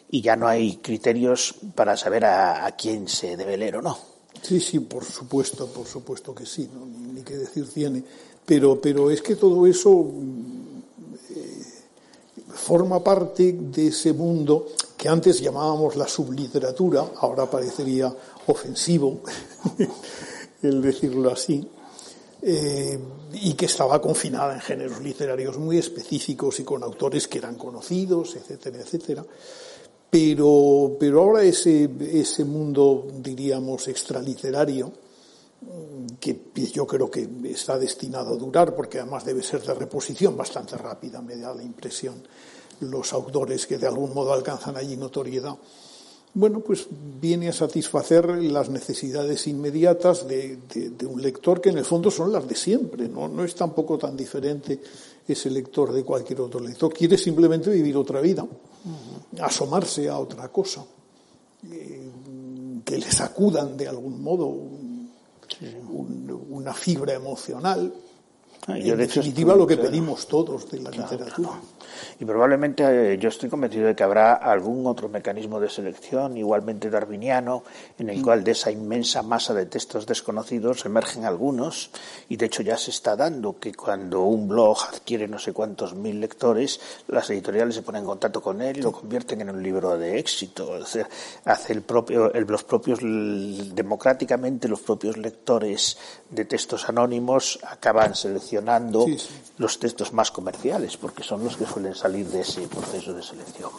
y 0.10 0.22
ya 0.22 0.36
no 0.36 0.48
hay 0.48 0.78
criterios 0.78 1.56
para 1.76 1.98
saber 1.98 2.26
a, 2.26 2.74
quién 2.78 3.08
se 3.08 3.36
debe 3.36 3.58
leer 3.58 3.78
o 3.78 3.82
no. 3.82 3.98
Sí, 4.42 4.60
sí, 4.60 4.80
por 4.80 5.04
supuesto, 5.04 5.68
por 5.68 5.88
supuesto 5.88 6.34
que 6.34 6.46
sí, 6.46 6.70
ni 7.14 7.22
qué 7.22 7.36
decir 7.36 7.68
tiene. 7.70 8.04
Pero, 8.46 8.80
pero 8.80 9.10
es 9.10 9.22
que 9.22 9.36
todo 9.36 9.66
eso 9.66 10.12
eh, 11.36 11.64
forma 12.54 13.04
parte 13.04 13.54
de 13.54 13.88
ese 13.88 14.14
mundo 14.14 14.68
que 15.06 15.10
antes 15.10 15.40
llamábamos 15.40 15.96
la 15.98 16.08
subliteratura, 16.08 17.06
ahora 17.18 17.46
parecería 17.46 18.12
ofensivo 18.48 19.22
el 20.64 20.82
decirlo 20.82 21.32
así, 21.32 21.64
eh, 22.42 23.00
y 23.34 23.54
que 23.54 23.68
estaba 23.68 24.02
confinada 24.02 24.56
en 24.56 24.62
géneros 24.62 25.00
literarios 25.02 25.60
muy 25.60 25.78
específicos 25.78 26.60
y 26.60 26.64
con 26.64 26.82
autores 26.82 27.28
que 27.28 27.38
eran 27.38 27.54
conocidos, 27.54 28.36
etcétera, 28.36 28.80
etcétera. 28.80 29.24
Pero, 30.10 30.98
pero 31.00 31.22
ahora 31.22 31.44
ese, 31.44 31.88
ese 32.00 32.44
mundo, 32.44 33.06
diríamos, 33.20 33.88
extraliterario, 33.88 34.92
que 36.20 36.50
yo 36.74 36.88
creo 36.88 37.12
que 37.12 37.30
está 37.44 37.78
destinado 37.78 38.34
a 38.34 38.38
durar, 38.38 38.74
porque 38.74 39.02
además 39.02 39.24
debe 39.24 39.44
ser 39.44 39.62
de 39.62 39.76
reposición 39.76 40.36
bastante 40.36 40.76
rápida, 40.78 41.22
me 41.22 41.36
da 41.38 41.54
la 41.54 41.62
impresión, 41.62 42.24
los 42.82 43.14
autores 43.14 43.66
que 43.66 43.78
de 43.78 43.88
algún 43.88 44.14
modo 44.14 44.34
alcanzan 44.34 44.78
allí 44.78 44.98
notoriedad 44.98 45.56
bueno, 46.36 46.60
pues 46.60 46.86
viene 47.22 47.48
a 47.48 47.54
satisfacer 47.54 48.28
las 48.28 48.70
necesidades 48.70 49.48
inmediatas 49.48 50.28
de, 50.28 50.60
un 51.08 51.22
lector 51.22 51.62
que 51.62 51.70
en 51.70 51.78
el 51.78 51.86
fondo 51.86 52.12
son 52.12 52.34
las 52.34 52.46
de 52.46 52.56
siempre, 52.56 53.08
¿no? 53.08 53.30
no 53.30 53.46
es 53.46 53.56
tampoco 53.56 53.98
tan 53.98 54.18
diferente 54.18 54.82
ese 55.26 55.50
lector 55.50 55.94
de 55.94 56.04
cualquier 56.04 56.42
otro 56.42 56.60
lector. 56.60 56.94
Quiere 56.94 57.18
simplemente 57.18 57.70
vivir 57.70 57.96
otra 57.96 58.20
vida, 58.20 58.46
asomarse 59.40 60.10
a 60.10 60.20
otra 60.20 60.50
cosa, 60.50 60.86
eh, 61.72 62.12
que 62.84 62.98
le 62.98 63.10
sacudan 63.10 63.78
de 63.78 63.88
algún 63.88 64.22
modo 64.22 64.54
una 66.50 66.74
fibra 66.74 67.14
emocional. 67.14 67.94
Ah, 68.68 68.80
en 68.80 68.98
definitiva, 68.98 69.56
lo 69.56 69.68
que 69.68 69.78
pedimos 69.78 70.28
todos 70.28 70.72
de 70.72 70.80
la 70.80 70.90
literatura. 70.90 71.52
Y 72.20 72.26
probablemente 72.26 73.14
eh, 73.14 73.18
yo 73.20 73.30
estoy 73.30 73.48
convencido 73.48 73.86
de 73.86 73.96
que 73.96 74.04
habrá 74.04 74.34
algún 74.34 74.88
otro 74.88 75.08
mecanismo 75.08 75.60
de 75.60 75.70
selección 75.70 76.36
igualmente 76.36 76.90
darwiniano 76.90 77.64
en 78.00 78.10
el 78.10 78.20
mm. 78.20 78.24
cual 78.24 78.44
de 78.44 78.52
esa 78.52 78.72
inmensa 78.72 79.22
masa 79.22 79.54
de 79.54 79.68
textos 79.68 80.08
desconocidos 80.08 80.84
emergen 80.86 81.26
algunos 81.26 81.92
y 82.28 82.38
de 82.38 82.48
hecho 82.48 82.64
ya 82.64 82.76
se 82.76 82.90
está 82.90 83.16
dando 83.16 83.60
que 83.60 83.74
cuando 83.74 84.24
un 84.24 84.48
blog 84.48 84.78
adquiere 84.92 85.28
no 85.28 85.38
sé 85.38 85.54
cuántos 85.54 85.94
mil 85.94 86.20
lectores, 86.20 86.80
las 87.08 87.30
editoriales 87.30 87.76
se 87.76 87.84
ponen 87.84 88.02
en 88.02 88.08
contacto 88.08 88.42
con 88.42 88.62
él 88.62 88.78
y 88.78 88.82
lo 88.82 88.92
convierten 88.92 89.42
en 89.42 89.52
un 89.52 89.62
libro 89.62 89.96
de 89.98 90.18
éxito. 90.18 90.72
hace 91.46 91.74
el 91.74 91.82
propio, 91.84 92.32
los 92.34 92.64
propios, 92.64 93.00
democráticamente 93.02 94.68
los 94.68 94.80
propios 94.80 95.18
lectores 95.18 95.98
de 96.32 96.46
textos 96.46 96.90
anónimos 96.90 97.60
acaban 97.64 98.16
seleccionando 98.16 98.55
los 99.58 99.80
textos 99.80 100.14
más 100.14 100.32
comerciales 100.32 100.98
porque 100.98 101.24
son 101.24 101.44
los 101.44 101.58
que 101.58 101.66
suelen 101.66 101.96
salir 101.96 102.28
de 102.28 102.42
ese 102.42 102.68
proceso 102.68 103.14
de 103.14 103.24
selección. 103.24 103.72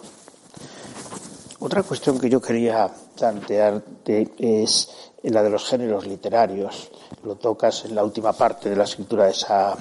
Otra 1.59 1.83
cuestión 1.83 2.19
que 2.19 2.29
yo 2.29 2.41
quería 2.41 2.89
plantearte 3.17 4.33
es 4.39 4.89
la 5.23 5.43
de 5.43 5.51
los 5.51 5.65
géneros 5.65 6.07
literarios. 6.07 6.91
Lo 7.25 7.37
tocas 7.37 7.85
en 7.87 7.95
la 7.95 8.05
última 8.05 8.33
parte 8.33 8.71
de 8.71 8.77
la 8.77 8.85
escritura 8.85 9.31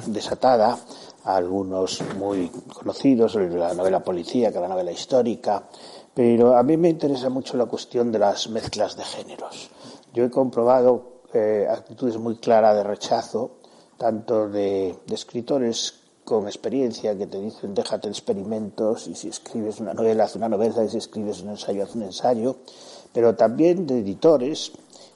desatada, 0.07 0.79
algunos 1.25 2.01
muy 2.17 2.49
conocidos, 2.73 3.35
la 3.35 3.73
novela 3.73 4.03
policíaca, 4.03 4.59
la 4.59 4.67
novela 4.67 4.91
histórica, 4.91 5.63
pero 6.13 6.55
a 6.55 6.63
mí 6.63 6.77
me 6.77 6.89
interesa 6.89 7.29
mucho 7.29 7.57
la 7.57 7.65
cuestión 7.65 8.11
de 8.11 8.19
las 8.19 8.49
mezclas 8.49 8.95
de 8.95 9.03
géneros. 9.03 9.69
Yo 10.13 10.23
he 10.23 10.29
comprobado 10.29 11.21
eh, 11.33 11.67
actitudes 11.69 12.17
muy 12.17 12.37
claras 12.37 12.75
de 12.75 12.83
rechazo, 12.83 13.57
tanto 13.97 14.49
de, 14.49 14.95
escritores 15.11 15.95
con 16.23 16.47
experiencia 16.47 17.17
que 17.17 17.27
te 17.27 17.39
dicen 17.39 17.75
déjate 17.75 18.07
experimentos 18.09 19.07
y 19.07 19.15
si 19.15 19.29
escribes 19.29 19.79
una 19.79 19.93
novela 19.93 20.23
haz 20.23 20.35
una 20.35 20.49
novela 20.49 20.83
y 20.83 20.89
si 20.89 20.97
escribes 20.97 21.41
un 21.41 21.49
ensayo 21.49 21.83
haz 21.83 21.95
un 21.95 22.03
ensayo, 22.03 22.55
pero 23.13 23.35
también 23.35 23.85
de 23.85 23.99
editores 23.99 24.71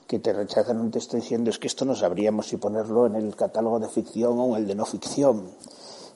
que 0.08 0.20
te 0.20 0.34
rechazan 0.34 0.80
un 0.80 0.92
texto 0.92 1.18
diciendo 1.18 1.50
es 1.50 1.60
que 1.60 1.68
esto 1.68 1.86
no 1.86 1.96
sabríamos 1.96 2.48
si 2.48 2.58
ponerlo 2.58 3.06
en 3.06 3.15
el 3.15 3.36
catálogo 3.36 3.80
de 3.80 3.89
ficción 3.89 4.39
o 4.39 4.56
en 4.56 4.63
el 4.63 4.68
de 4.68 4.76
no 4.76 4.86
ficción. 4.86 5.52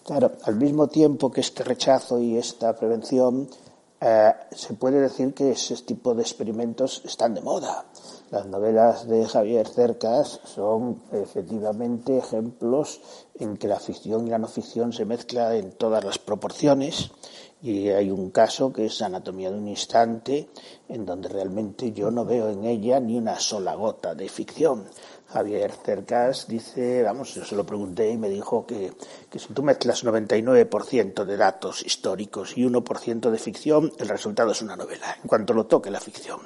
Claro, 0.04 0.32
al 0.44 0.56
mismo 0.56 0.88
tiempo 0.88 1.32
que 1.32 1.42
este 1.42 1.64
rechazo 1.64 2.20
y 2.20 2.38
esta 2.38 2.76
prevención, 2.76 3.48
eh, 4.02 4.34
se 4.52 4.74
puede 4.74 5.00
decir 5.00 5.34
que 5.34 5.52
ese 5.52 5.78
tipo 5.78 6.14
de 6.14 6.24
experimentos 6.24 7.02
están 7.06 7.34
de 7.34 7.42
moda. 7.42 7.86
Las 8.34 8.48
novelas 8.48 9.08
de 9.08 9.28
Javier 9.28 9.68
Cercas 9.68 10.40
son 10.44 11.04
efectivamente 11.12 12.18
ejemplos 12.18 13.00
en 13.36 13.58
que 13.58 13.68
la 13.68 13.80
ficción 13.80 14.26
y 14.26 14.32
la 14.32 14.40
no 14.40 14.48
ficción 14.48 14.92
se 14.92 15.06
mezclan 15.06 15.54
en 15.54 15.72
todas 15.74 16.04
las 16.04 16.18
proporciones 16.18 17.12
y 17.62 17.90
hay 17.90 18.10
un 18.10 18.32
caso 18.32 18.74
que 18.74 18.88
es 18.88 19.04
Anatomía 19.04 19.52
de 19.52 19.60
un 19.60 19.68
instante 19.68 20.50
en 20.90 21.06
donde 21.06 21.30
realmente 21.30 21.92
yo 21.92 22.10
no 22.10 22.26
veo 22.26 22.50
en 22.50 22.64
ella 22.66 23.00
ni 23.00 23.20
una 23.20 23.40
sola 23.40 23.76
gota 23.76 24.16
de 24.16 24.28
ficción. 24.28 24.86
Javier 25.28 25.72
Cercas 25.72 26.48
dice, 26.48 27.04
vamos, 27.04 27.36
yo 27.36 27.46
se 27.46 27.56
lo 27.56 27.68
pregunté 27.68 28.10
y 28.10 28.18
me 28.18 28.30
dijo 28.30 28.66
que, 28.66 28.94
que 29.30 29.38
si 29.38 29.54
tú 29.54 29.62
mezclas 29.62 30.04
99% 30.04 31.24
de 31.24 31.38
datos 31.38 31.86
históricos 31.86 32.58
y 32.58 32.64
1% 32.64 33.30
de 33.30 33.38
ficción, 33.38 33.94
el 34.00 34.10
resultado 34.10 34.54
es 34.54 34.64
una 34.64 34.76
novela, 34.76 35.18
en 35.22 35.28
cuanto 35.28 35.54
lo 35.54 35.68
toque 35.68 35.92
la 35.92 36.00
ficción 36.00 36.40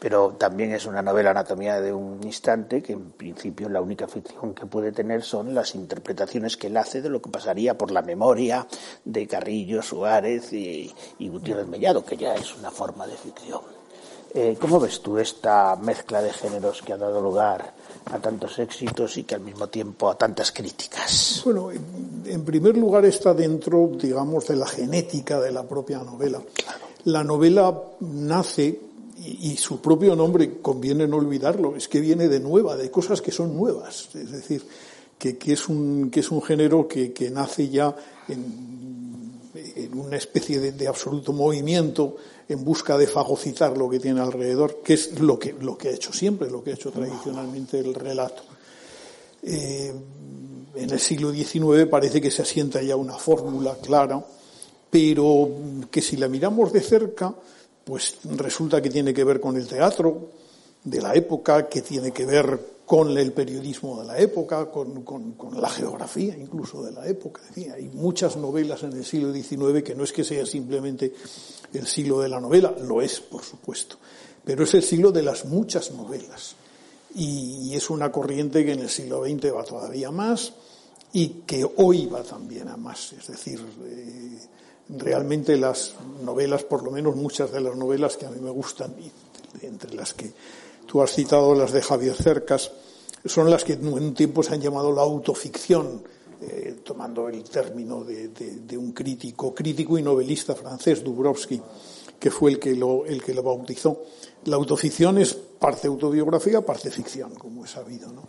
pero 0.00 0.34
también 0.38 0.72
es 0.72 0.86
una 0.86 1.02
novela 1.02 1.30
anatomía 1.30 1.80
de 1.80 1.92
un 1.92 2.20
instante 2.24 2.82
que 2.82 2.94
en 2.94 3.12
principio 3.12 3.68
la 3.68 3.82
única 3.82 4.08
ficción 4.08 4.54
que 4.54 4.64
puede 4.64 4.92
tener 4.92 5.22
son 5.22 5.54
las 5.54 5.74
interpretaciones 5.74 6.56
que 6.56 6.68
él 6.68 6.76
hace 6.78 7.02
de 7.02 7.10
lo 7.10 7.20
que 7.20 7.30
pasaría 7.30 7.76
por 7.76 7.90
la 7.90 8.00
memoria 8.00 8.66
de 9.04 9.26
Carrillo, 9.26 9.82
Suárez 9.82 10.52
y, 10.54 10.92
Gutiérrez 11.20 11.68
Mellado, 11.68 12.02
que 12.02 12.16
ya 12.16 12.34
es 12.34 12.56
una 12.56 12.70
forma 12.70 13.06
de 13.06 13.14
ficción. 13.14 13.60
Eh, 14.32 14.56
¿Cómo 14.58 14.80
ves 14.80 15.02
tú 15.02 15.18
esta 15.18 15.76
mezcla 15.76 16.22
de 16.22 16.32
géneros 16.32 16.80
que 16.82 16.92
ha 16.92 16.96
dado 16.96 17.20
lugar 17.20 17.74
a 18.06 18.18
tantos 18.20 18.58
éxitos 18.58 19.18
y 19.18 19.24
que 19.24 19.34
al 19.34 19.40
mismo 19.42 19.68
tiempo 19.68 20.08
a 20.08 20.16
tantas 20.16 20.52
críticas? 20.52 21.42
Bueno, 21.44 21.70
en 21.70 22.44
primer 22.44 22.76
lugar 22.76 23.04
está 23.04 23.34
dentro, 23.34 23.90
digamos, 23.94 24.46
de 24.46 24.56
la 24.56 24.66
genética 24.66 25.40
de 25.40 25.50
la 25.52 25.64
propia 25.64 25.98
novela. 25.98 26.40
La 27.04 27.24
novela 27.24 27.76
nace 28.00 28.89
y, 29.22 29.56
su 29.56 29.80
propio 29.80 30.16
nombre 30.16 30.60
conviene 30.62 31.06
no 31.06 31.16
olvidarlo, 31.16 31.76
es 31.76 31.88
que 31.88 32.00
viene 32.00 32.28
de 32.28 32.40
nueva, 32.40 32.76
de 32.76 32.90
cosas 32.90 33.20
que 33.20 33.30
son 33.30 33.54
nuevas. 33.54 34.08
Es 34.14 34.30
decir, 34.30 34.64
que, 35.18 35.36
es, 35.46 35.68
un, 35.68 36.10
que 36.10 36.20
es 36.20 36.30
un 36.30 36.40
género 36.40 36.88
que, 36.88 37.12
que 37.12 37.30
nace 37.30 37.68
ya 37.68 37.94
en, 38.28 38.80
en 39.54 39.98
una 39.98 40.16
especie 40.16 40.60
de, 40.60 40.88
absoluto 40.88 41.32
movimiento 41.32 42.16
en 42.48 42.64
busca 42.64 42.96
de 42.96 43.06
fagocitar 43.06 43.76
lo 43.76 43.88
que 43.88 44.00
tiene 44.00 44.20
alrededor, 44.20 44.80
que 44.82 44.94
es 44.94 45.20
lo 45.20 45.38
que, 45.38 45.52
lo 45.52 45.76
que 45.76 45.88
ha 45.88 45.92
hecho 45.92 46.12
siempre, 46.12 46.50
lo 46.50 46.62
que 46.62 46.70
ha 46.70 46.74
hecho 46.74 46.90
tradicionalmente 46.90 47.78
el 47.78 47.94
relato. 47.94 48.42
Eh, 49.42 49.92
en 50.74 50.90
el 50.90 51.00
siglo 51.00 51.32
XIX 51.32 51.86
parece 51.90 52.20
que 52.20 52.30
se 52.30 52.42
asienta 52.42 52.82
ya 52.82 52.96
una 52.96 53.14
fórmula 53.14 53.76
clara, 53.76 54.24
pero 54.90 55.48
que 55.90 56.00
si 56.00 56.16
la 56.16 56.28
miramos 56.28 56.72
de 56.72 56.80
cerca, 56.80 57.34
pues 57.90 58.18
resulta 58.36 58.80
que 58.80 58.88
tiene 58.88 59.12
que 59.12 59.24
ver 59.24 59.40
con 59.40 59.56
el 59.56 59.66
teatro 59.66 60.30
de 60.84 61.02
la 61.02 61.12
época, 61.12 61.68
que 61.68 61.82
tiene 61.82 62.12
que 62.12 62.24
ver 62.24 62.60
con 62.86 63.18
el 63.18 63.32
periodismo 63.32 64.00
de 64.00 64.06
la 64.06 64.16
época, 64.16 64.70
con, 64.70 65.02
con, 65.02 65.60
la 65.60 65.68
geografía 65.68 66.36
incluso 66.38 66.84
de 66.84 66.92
la 66.92 67.08
época. 67.08 67.42
hay 67.56 67.90
muchas 67.92 68.36
novelas 68.36 68.84
en 68.84 68.92
el 68.92 69.04
siglo 69.04 69.32
XIX 69.32 69.82
que 69.82 69.96
no 69.96 70.04
es 70.04 70.12
que 70.12 70.22
sea 70.22 70.46
simplemente 70.46 71.12
el 71.72 71.84
siglo 71.88 72.20
de 72.20 72.28
la 72.28 72.40
novela, 72.40 72.72
lo 72.80 73.02
es, 73.02 73.18
por 73.18 73.42
supuesto, 73.42 73.96
pero 74.44 74.62
es 74.62 74.72
el 74.74 74.84
siglo 74.84 75.10
de 75.10 75.24
las 75.24 75.44
muchas 75.44 75.90
novelas. 75.90 76.54
Y, 77.16 77.70
y 77.70 77.74
es 77.74 77.90
una 77.90 78.12
corriente 78.12 78.64
que 78.64 78.74
en 78.74 78.82
el 78.82 78.88
siglo 78.88 79.24
XX 79.24 79.52
va 79.52 79.64
todavía 79.64 80.12
más 80.12 80.52
y 81.12 81.42
que 81.44 81.68
hoy 81.78 82.06
va 82.06 82.22
también 82.22 82.68
a 82.68 82.76
más. 82.76 83.14
Es 83.14 83.26
decir, 83.26 83.60
eh, 83.84 84.38
realmente 84.96 85.56
las 85.56 85.94
novelas, 86.22 86.64
por 86.64 86.82
lo 86.82 86.90
menos 86.90 87.16
muchas 87.16 87.52
de 87.52 87.60
las 87.60 87.76
novelas 87.76 88.16
que 88.16 88.26
a 88.26 88.30
mí 88.30 88.40
me 88.40 88.50
gustan, 88.50 88.94
entre 89.62 89.94
las 89.94 90.14
que 90.14 90.32
tú 90.86 91.02
has 91.02 91.12
citado 91.12 91.54
las 91.54 91.72
de 91.72 91.82
Javier 91.82 92.14
Cercas, 92.14 92.72
son 93.24 93.50
las 93.50 93.64
que 93.64 93.74
en 93.74 93.86
un 93.86 94.14
tiempo 94.14 94.42
se 94.42 94.54
han 94.54 94.60
llamado 94.60 94.92
la 94.92 95.02
autoficción, 95.02 96.02
eh, 96.40 96.80
tomando 96.82 97.28
el 97.28 97.44
término 97.44 98.02
de, 98.02 98.78
un 98.78 98.92
crítico, 98.92 99.54
crítico 99.54 99.98
y 99.98 100.02
novelista 100.02 100.54
francés, 100.54 101.04
Dubrovsky, 101.04 101.60
que 102.18 102.30
fue 102.30 102.52
el 102.52 102.58
que 102.58 102.74
lo, 102.74 103.04
el 103.04 103.22
que 103.22 103.34
lo 103.34 103.42
bautizó. 103.42 104.02
La 104.46 104.56
autoficción 104.56 105.18
es 105.18 105.34
parte 105.34 105.86
autobiografía, 105.88 106.64
parte 106.64 106.90
ficción, 106.90 107.34
como 107.34 107.64
es 107.64 107.72
sabido, 107.72 108.10
¿no? 108.10 108.26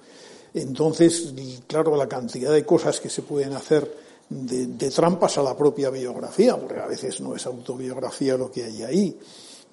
Entonces, 0.53 1.33
claro, 1.65 1.95
la 1.95 2.09
cantidad 2.09 2.51
de 2.51 2.65
cosas 2.65 2.99
que 2.99 3.09
se 3.09 3.21
pueden 3.21 3.53
hacer 3.53 3.89
de, 4.31 4.67
de, 4.67 4.89
trampas 4.89 5.37
a 5.37 5.43
la 5.43 5.57
propia 5.57 5.89
biografía, 5.89 6.57
porque 6.57 6.79
a 6.79 6.87
veces 6.87 7.19
no 7.19 7.35
es 7.35 7.45
autobiografía 7.45 8.37
lo 8.37 8.49
que 8.49 8.63
hay 8.63 8.83
ahí, 8.83 9.19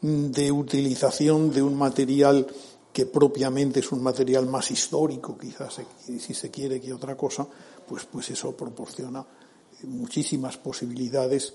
de 0.02 0.52
utilización 0.52 1.52
de 1.52 1.62
un 1.62 1.76
material 1.76 2.46
que 2.92 3.06
propiamente 3.06 3.80
es 3.80 3.92
un 3.92 4.02
material 4.02 4.46
más 4.46 4.70
histórico, 4.70 5.38
quizás 5.38 5.80
si 6.04 6.34
se 6.34 6.50
quiere 6.50 6.80
que 6.80 6.92
otra 6.92 7.16
cosa, 7.16 7.46
pues, 7.86 8.04
pues 8.06 8.30
eso 8.30 8.56
proporciona 8.56 9.24
muchísimas 9.84 10.56
posibilidades 10.56 11.54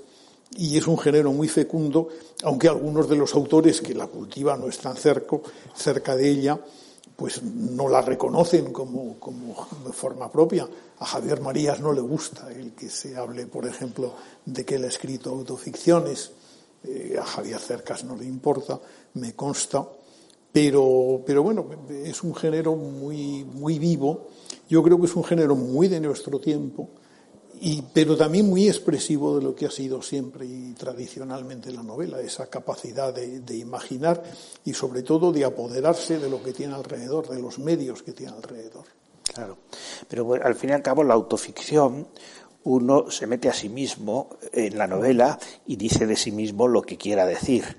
y 0.56 0.78
es 0.78 0.88
un 0.88 0.98
género 0.98 1.34
muy 1.34 1.48
fecundo, 1.48 2.08
aunque 2.44 2.70
algunos 2.70 3.10
de 3.10 3.18
los 3.18 3.34
autores 3.34 3.82
que 3.82 3.94
la 3.94 4.08
cultivan 4.08 4.62
no 4.62 4.68
están 4.68 4.96
cerca, 4.96 5.38
cerca 5.76 6.16
de 6.16 6.30
ella, 6.30 6.60
pues 7.16 7.44
no 7.44 7.88
la 7.88 8.02
reconocen 8.02 8.72
como, 8.72 9.20
como 9.20 9.56
forma 9.92 10.32
propia. 10.32 10.68
A 11.00 11.06
Javier 11.06 11.42
Marías 11.42 11.80
no 11.80 11.94
le 11.94 12.02
gusta 12.02 12.52
el 12.52 12.72
que 12.74 12.90
se 12.90 13.16
hable, 13.16 13.46
por 13.46 13.68
ejemplo, 13.68 14.14
de 14.46 14.66
que 14.66 14.76
él 14.76 14.86
ha 14.86 14.88
escrito 14.88 15.30
autoficciones. 15.30 16.32
Eh, 16.84 17.16
a 17.20 17.24
Javier 17.24 17.60
Cercas 17.60 18.04
no 18.04 18.16
le 18.16 18.26
importa, 18.26 18.80
me 19.16 19.34
consta. 19.34 19.88
Pero, 20.52 21.22
pero 21.26 21.42
bueno, 21.42 21.66
es 21.90 22.22
un 22.24 22.36
género 22.36 22.76
muy, 22.76 23.44
muy 23.44 23.80
vivo. 23.80 24.28
Yo 24.70 24.84
creo 24.84 25.00
que 25.00 25.08
es 25.08 25.16
un 25.16 25.24
género 25.24 25.56
muy 25.56 25.88
de 25.88 26.00
nuestro 26.00 26.40
tiempo 26.40 26.90
y, 27.66 27.82
pero 27.94 28.18
también 28.18 28.50
muy 28.50 28.68
expresivo 28.68 29.38
de 29.38 29.44
lo 29.46 29.56
que 29.56 29.66
ha 29.66 29.72
sido 29.72 30.02
siempre 30.02 30.46
y 30.46 30.74
tradicionalmente 30.74 31.72
la 31.72 31.82
novela, 31.82 32.20
esa 32.20 32.48
capacidad 32.48 33.14
de, 33.14 33.56
imaginar 33.56 34.22
y 34.66 34.74
sobre 34.74 35.02
todo 35.02 35.32
de 35.32 35.46
apoderarse 35.46 36.20
de 36.20 36.30
lo 36.30 36.44
que 36.44 36.52
tiene 36.52 36.74
alrededor, 36.74 37.30
de 37.30 37.42
los 37.42 37.60
medios 37.60 38.04
que 38.04 38.12
tiene 38.12 38.34
alrededor. 38.34 38.84
Claro, 39.34 39.60
pero 40.10 40.26
bueno, 40.26 40.46
al 40.46 40.56
fin 40.56 40.72
y 40.72 40.74
al 40.74 40.82
cabo 40.82 41.06
la 41.06 41.14
autoficción 41.14 42.06
uno 42.66 43.10
se 43.10 43.28
mete 43.28 43.48
a 43.48 43.54
sí 43.54 43.70
mismo 43.70 44.32
en 44.52 44.78
la 44.78 44.86
novela 44.86 45.40
y 45.66 45.78
dice 45.78 46.06
de 46.06 46.18
sí 46.18 46.34
mismo 46.34 46.68
lo 46.68 46.82
que 46.82 46.98
quiera 46.98 47.26
decir. 47.26 47.78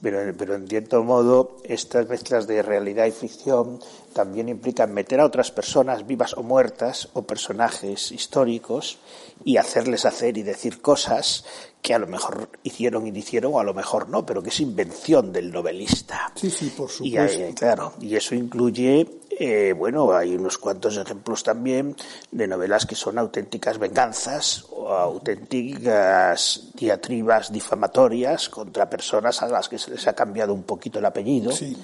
Pero, 0.00 0.32
pero 0.38 0.54
en 0.54 0.66
cierto 0.68 1.04
modo, 1.04 1.58
estas 1.64 2.08
mezclas 2.08 2.46
de 2.46 2.62
realidad 2.62 3.04
y 3.04 3.10
ficción 3.10 3.78
también 4.18 4.48
implican 4.48 4.92
meter 4.92 5.20
a 5.20 5.24
otras 5.24 5.52
personas 5.52 6.04
vivas 6.04 6.34
o 6.36 6.42
muertas 6.42 7.08
o 7.12 7.22
personajes 7.22 8.10
históricos 8.10 8.98
y 9.44 9.58
hacerles 9.58 10.06
hacer 10.06 10.36
y 10.38 10.42
decir 10.42 10.82
cosas 10.82 11.44
que 11.80 11.94
a 11.94 12.00
lo 12.00 12.08
mejor 12.08 12.48
hicieron 12.64 13.06
y 13.06 13.16
hicieron 13.16 13.54
o 13.54 13.60
a 13.60 13.62
lo 13.62 13.74
mejor 13.74 14.08
no, 14.08 14.26
pero 14.26 14.42
que 14.42 14.48
es 14.48 14.58
invención 14.58 15.32
del 15.32 15.52
novelista. 15.52 16.32
Sí, 16.34 16.50
sí, 16.50 16.74
por 16.76 16.90
supuesto. 16.90 17.48
Y, 17.48 17.54
claro, 17.54 17.92
y 18.00 18.16
eso 18.16 18.34
incluye, 18.34 19.06
eh, 19.30 19.72
bueno, 19.72 20.12
hay 20.12 20.34
unos 20.34 20.58
cuantos 20.58 20.96
ejemplos 20.96 21.44
también 21.44 21.94
de 22.32 22.48
novelas 22.48 22.84
que 22.84 22.96
son 22.96 23.18
auténticas 23.18 23.78
venganzas 23.78 24.66
o 24.70 24.88
auténticas 24.88 26.72
diatribas 26.74 27.52
difamatorias 27.52 28.48
contra 28.48 28.90
personas 28.90 29.40
a 29.42 29.48
las 29.48 29.68
que 29.68 29.78
se 29.78 29.92
les 29.92 30.08
ha 30.08 30.12
cambiado 30.12 30.52
un 30.52 30.64
poquito 30.64 30.98
el 30.98 31.04
apellido. 31.04 31.52
Sí. 31.52 31.76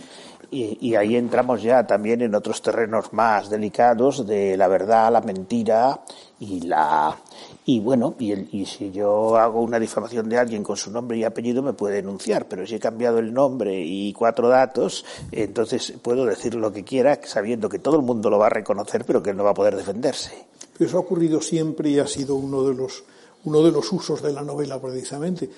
Y, 0.50 0.78
y, 0.80 0.94
ahí 0.94 1.16
entramos 1.16 1.62
ya 1.62 1.86
también 1.86 2.22
en 2.22 2.34
otros 2.34 2.62
terrenos 2.62 3.12
más 3.12 3.50
delicados 3.50 4.26
de 4.26 4.56
la 4.56 4.68
verdad, 4.68 5.12
la 5.12 5.20
mentira 5.20 6.00
y 6.40 6.60
la 6.60 7.16
y 7.64 7.80
bueno 7.80 8.14
y, 8.18 8.32
el, 8.32 8.48
y, 8.52 8.66
si 8.66 8.90
yo 8.90 9.36
hago 9.36 9.62
una 9.62 9.78
difamación 9.78 10.28
de 10.28 10.38
alguien 10.38 10.62
con 10.62 10.76
su 10.76 10.90
nombre 10.90 11.16
y 11.16 11.24
apellido 11.24 11.62
me 11.62 11.72
puede 11.72 11.96
denunciar 11.96 12.46
pero 12.46 12.66
si 12.66 12.74
he 12.74 12.80
cambiado 12.80 13.18
el 13.18 13.32
nombre 13.32 13.80
y 13.80 14.12
cuatro 14.12 14.48
datos 14.48 15.04
entonces 15.32 15.94
puedo 16.02 16.26
decir 16.26 16.54
lo 16.54 16.72
que 16.72 16.84
quiera 16.84 17.18
sabiendo 17.24 17.68
que 17.68 17.78
todo 17.78 17.96
el 17.96 18.02
mundo 18.02 18.30
lo 18.30 18.38
va 18.38 18.46
a 18.46 18.50
reconocer 18.50 19.04
pero 19.06 19.22
que 19.22 19.30
él 19.30 19.36
no 19.36 19.44
va 19.44 19.50
a 19.50 19.54
poder 19.54 19.76
defenderse. 19.76 20.46
Eso 20.78 20.96
ha 20.96 21.00
ocurrido 21.00 21.40
siempre 21.40 21.88
y 21.90 21.98
ha 22.00 22.06
sido 22.06 22.34
uno 22.34 22.64
de 22.64 22.74
los 22.74 23.04
uno 23.44 23.62
de 23.62 23.70
los 23.70 23.92
usos 23.92 24.22
de 24.22 24.32
la 24.32 24.42
novela 24.42 24.80
precisamente. 24.80 25.48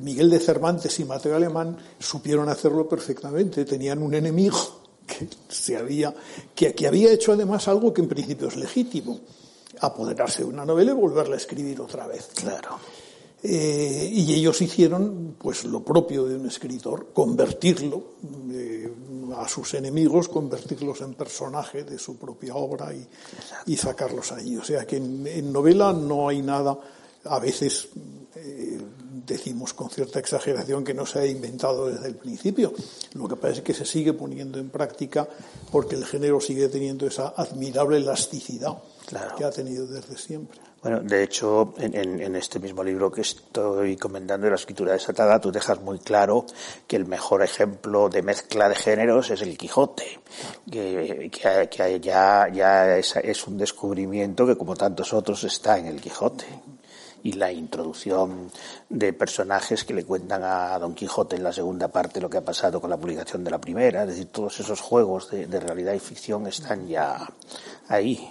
Miguel 0.00 0.30
de 0.30 0.40
Cervantes 0.40 0.98
y 1.00 1.04
Mateo 1.04 1.36
Alemán 1.36 1.76
supieron 1.98 2.48
hacerlo 2.48 2.88
perfectamente. 2.88 3.64
Tenían 3.64 4.02
un 4.02 4.14
enemigo 4.14 4.58
que 5.06 5.28
se 5.48 5.76
había, 5.76 6.14
que, 6.54 6.74
que 6.74 6.86
había 6.86 7.12
hecho 7.12 7.32
además 7.32 7.68
algo 7.68 7.92
que 7.92 8.02
en 8.02 8.08
principio 8.08 8.48
es 8.48 8.56
legítimo, 8.56 9.20
apoderarse 9.80 10.42
de 10.42 10.48
una 10.48 10.64
novela 10.64 10.92
y 10.92 10.94
volverla 10.94 11.34
a 11.34 11.38
escribir 11.38 11.80
otra 11.80 12.06
vez. 12.06 12.28
Claro. 12.34 12.78
Eh, 13.42 14.10
y 14.12 14.34
ellos 14.34 14.60
hicieron 14.62 15.36
pues 15.38 15.64
lo 15.66 15.84
propio 15.84 16.24
de 16.24 16.36
un 16.36 16.46
escritor, 16.46 17.08
convertirlo 17.12 18.02
eh, 18.50 18.90
a 19.36 19.46
sus 19.46 19.74
enemigos, 19.74 20.28
convertirlos 20.28 21.02
en 21.02 21.14
personaje 21.14 21.84
de 21.84 21.98
su 21.98 22.16
propia 22.16 22.56
obra 22.56 22.92
y, 22.94 23.06
y 23.66 23.76
sacarlos 23.76 24.32
allí. 24.32 24.56
O 24.56 24.64
sea 24.64 24.86
que 24.86 24.96
en, 24.96 25.26
en 25.26 25.52
novela 25.52 25.92
no 25.92 26.28
hay 26.28 26.42
nada 26.42 26.76
a 27.28 27.38
veces 27.38 27.88
eh, 28.34 28.78
decimos 29.26 29.74
con 29.74 29.90
cierta 29.90 30.18
exageración 30.18 30.84
que 30.84 30.94
no 30.94 31.04
se 31.04 31.18
ha 31.18 31.26
inventado 31.26 31.86
desde 31.86 32.08
el 32.08 32.16
principio. 32.16 32.72
Lo 33.14 33.26
que 33.26 33.36
pasa 33.36 33.54
es 33.54 33.60
que 33.62 33.74
se 33.74 33.84
sigue 33.84 34.12
poniendo 34.12 34.58
en 34.58 34.70
práctica 34.70 35.28
porque 35.72 35.96
el 35.96 36.04
género 36.04 36.40
sigue 36.40 36.68
teniendo 36.68 37.06
esa 37.06 37.34
admirable 37.36 37.96
elasticidad 37.96 38.76
claro. 39.06 39.36
que 39.36 39.44
ha 39.44 39.50
tenido 39.50 39.86
desde 39.86 40.16
siempre. 40.16 40.60
Bueno, 40.82 41.00
de 41.00 41.24
hecho, 41.24 41.74
en, 41.78 42.36
este 42.36 42.60
mismo 42.60 42.84
libro 42.84 43.10
que 43.10 43.22
estoy 43.22 43.96
comentando 43.96 44.44
de 44.44 44.50
la 44.50 44.56
escritura 44.56 44.92
desatada, 44.92 45.40
tú 45.40 45.50
dejas 45.50 45.80
muy 45.80 45.98
claro 45.98 46.46
que 46.86 46.94
el 46.94 47.06
mejor 47.06 47.42
ejemplo 47.42 48.08
de 48.08 48.22
mezcla 48.22 48.68
de 48.68 48.76
géneros 48.76 49.30
es 49.30 49.42
el 49.42 49.58
Quijote, 49.58 50.20
que, 50.70 51.28
que, 51.32 51.68
que 51.68 52.00
ya, 52.00 52.48
ya 52.52 52.96
es, 52.96 53.16
es 53.16 53.46
un 53.48 53.58
descubrimiento 53.58 54.46
que, 54.46 54.56
como 54.56 54.76
tantos 54.76 55.12
otros, 55.12 55.42
está 55.42 55.76
en 55.76 55.86
el 55.86 56.00
Quijote 56.00 56.44
y 57.26 57.32
la 57.32 57.50
introducción 57.50 58.50
de 58.88 59.12
personajes 59.12 59.84
que 59.84 59.94
le 59.94 60.04
cuentan 60.04 60.44
a 60.44 60.78
Don 60.78 60.94
Quijote 60.94 61.34
en 61.34 61.42
la 61.42 61.52
segunda 61.52 61.88
parte 61.88 62.20
lo 62.20 62.30
que 62.30 62.38
ha 62.38 62.44
pasado 62.44 62.80
con 62.80 62.88
la 62.88 62.96
publicación 62.96 63.42
de 63.42 63.50
la 63.50 63.60
primera, 63.60 64.02
es 64.02 64.08
decir, 64.10 64.26
todos 64.26 64.60
esos 64.60 64.80
juegos 64.80 65.30
de, 65.30 65.46
de 65.46 65.58
realidad 65.58 65.92
y 65.94 65.98
ficción 65.98 66.46
están 66.46 66.86
ya 66.86 67.28
ahí. 67.88 68.30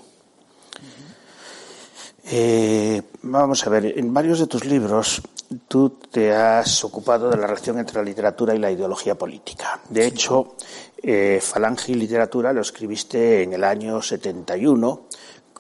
Eh, 2.24 3.02
vamos 3.24 3.68
a 3.68 3.70
ver, 3.70 4.00
en 4.00 4.14
varios 4.14 4.40
de 4.40 4.48
tus 4.48 4.64
libros 4.64 5.22
tú 5.68 5.90
te 6.10 6.34
has 6.34 6.84
ocupado 6.86 7.30
de 7.30 7.38
la 7.38 7.48
relación 7.48 7.78
entre 7.78 7.98
la 7.98 8.04
literatura 8.04 8.56
y 8.56 8.60
la 8.60 8.72
ideología 8.72 9.16
política. 9.16 9.82
De 9.90 10.08
hecho, 10.08 10.56
eh, 11.04 11.40
Falange 11.42 11.92
y 11.92 11.96
Literatura 11.96 12.54
lo 12.54 12.62
escribiste 12.62 13.44
en 13.44 13.54
el 13.54 13.64
año 13.64 14.02
71 14.02 15.08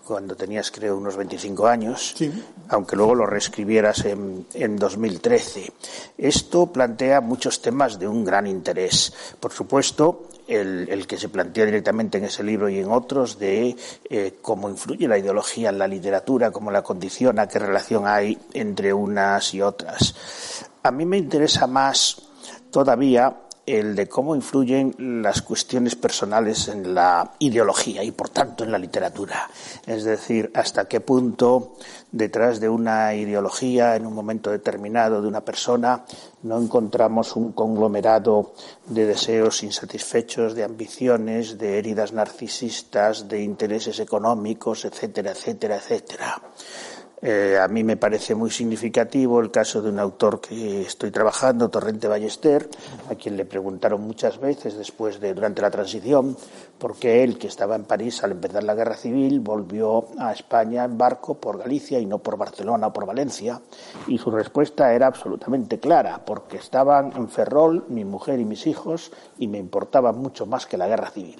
cuando 0.05 0.35
tenías, 0.35 0.71
creo, 0.71 0.97
unos 0.97 1.17
25 1.17 1.67
años, 1.67 2.15
aunque 2.69 2.95
luego 2.95 3.15
lo 3.15 3.25
reescribieras 3.25 4.05
en, 4.05 4.45
en 4.53 4.77
2013. 4.77 5.71
Esto 6.17 6.67
plantea 6.67 7.21
muchos 7.21 7.61
temas 7.61 7.99
de 7.99 8.07
un 8.07 8.23
gran 8.23 8.47
interés. 8.47 9.11
Por 9.39 9.51
supuesto, 9.51 10.27
el, 10.47 11.07
que 11.07 11.17
se 11.17 11.29
plantea 11.29 11.65
directamente 11.65 12.17
en 12.17 12.25
ese 12.25 12.43
libro 12.43 12.69
y 12.69 12.79
en 12.79 12.91
otros 12.91 13.39
de 13.39 13.75
eh, 14.09 14.37
cómo 14.41 14.69
influye 14.69 15.07
la 15.07 15.17
ideología 15.17 15.69
en 15.69 15.79
la 15.79 15.87
literatura, 15.87 16.51
cómo 16.51 16.71
la 16.71 16.83
condiciona, 16.83 17.47
qué 17.47 17.59
relación 17.59 18.07
hay 18.07 18.37
entre 18.53 18.93
unas 18.93 19.53
y 19.53 19.61
otras. 19.61 20.15
A 20.83 20.91
mí 20.91 21.05
me 21.05 21.17
interesa 21.17 21.67
más 21.67 22.21
todavía 22.69 23.35
el 23.65 23.95
de 23.95 24.07
cómo 24.07 24.35
influyen 24.35 24.95
las 25.23 25.41
cuestiones 25.41 25.95
personales 25.95 26.67
en 26.67 26.93
la 26.93 27.31
ideología 27.39 28.03
y, 28.03 28.11
por 28.11 28.29
tanto, 28.29 28.63
en 28.63 28.71
la 28.71 28.77
literatura. 28.77 29.49
Es 29.87 30.03
decir, 30.03 30.51
hasta 30.53 30.85
qué 30.85 30.99
punto 30.99 31.73
detrás 32.11 32.59
de 32.59 32.69
una 32.69 33.13
ideología 33.15 33.95
en 33.95 34.05
un 34.05 34.13
momento 34.13 34.51
determinado 34.51 35.21
de 35.21 35.27
una 35.27 35.41
persona 35.41 36.05
no 36.43 36.61
encontramos 36.61 37.35
un 37.35 37.51
conglomerado 37.53 38.53
de 38.85 39.05
deseos 39.05 39.63
insatisfechos, 39.63 40.53
de 40.53 40.63
ambiciones, 40.63 41.57
de 41.57 41.79
heridas 41.79 42.13
narcisistas, 42.13 43.27
de 43.27 43.41
intereses 43.41 43.99
económicos, 43.99 44.85
etcétera, 44.85 45.31
etcétera, 45.31 45.77
etcétera. 45.77 46.41
Eh, 47.21 47.57
a 47.59 47.67
mí 47.67 47.83
me 47.83 47.97
parece 47.97 48.35
muy 48.35 48.51
significativo 48.51 49.39
el 49.39 49.49
caso 49.49 49.81
de 49.81 49.89
un 49.89 49.99
autor 49.99 50.41
que 50.41 50.81
estoy 50.81 51.11
trabajando, 51.11 51.69
Torrente 51.69 52.07
Ballester, 52.07 52.69
a 53.09 53.15
quien 53.15 53.37
le 53.37 53.45
preguntaron 53.45 54.01
muchas 54.01 54.39
veces 54.39 54.77
después 54.77 55.19
de 55.19 55.33
durante 55.33 55.61
la 55.61 55.71
transición 55.71 56.37
por 56.77 56.97
qué 56.97 57.23
él, 57.23 57.37
que 57.37 57.47
estaba 57.47 57.75
en 57.75 57.85
París 57.85 58.23
al 58.23 58.31
empezar 58.31 58.63
la 58.63 58.75
guerra 58.75 58.95
civil, 58.95 59.39
volvió 59.39 60.07
a 60.19 60.33
España 60.33 60.83
en 60.83 60.97
barco 60.97 61.35
por 61.35 61.57
Galicia 61.57 61.99
y 61.99 62.05
no 62.05 62.19
por 62.19 62.37
Barcelona 62.37 62.87
o 62.87 62.93
por 62.93 63.05
Valencia. 63.05 63.61
Y 64.07 64.17
su 64.17 64.29
respuesta 64.29 64.93
era 64.93 65.07
absolutamente 65.07 65.79
clara, 65.79 66.23
porque 66.25 66.57
estaban 66.57 67.13
en 67.15 67.29
Ferrol 67.29 67.85
mi 67.87 68.03
mujer 68.03 68.39
y 68.39 68.45
mis 68.45 68.67
hijos 68.67 69.11
y 69.39 69.47
me 69.47 69.57
importaba 69.57 70.11
mucho 70.11 70.45
más 70.45 70.65
que 70.65 70.77
la 70.77 70.87
guerra 70.87 71.09
civil. 71.09 71.39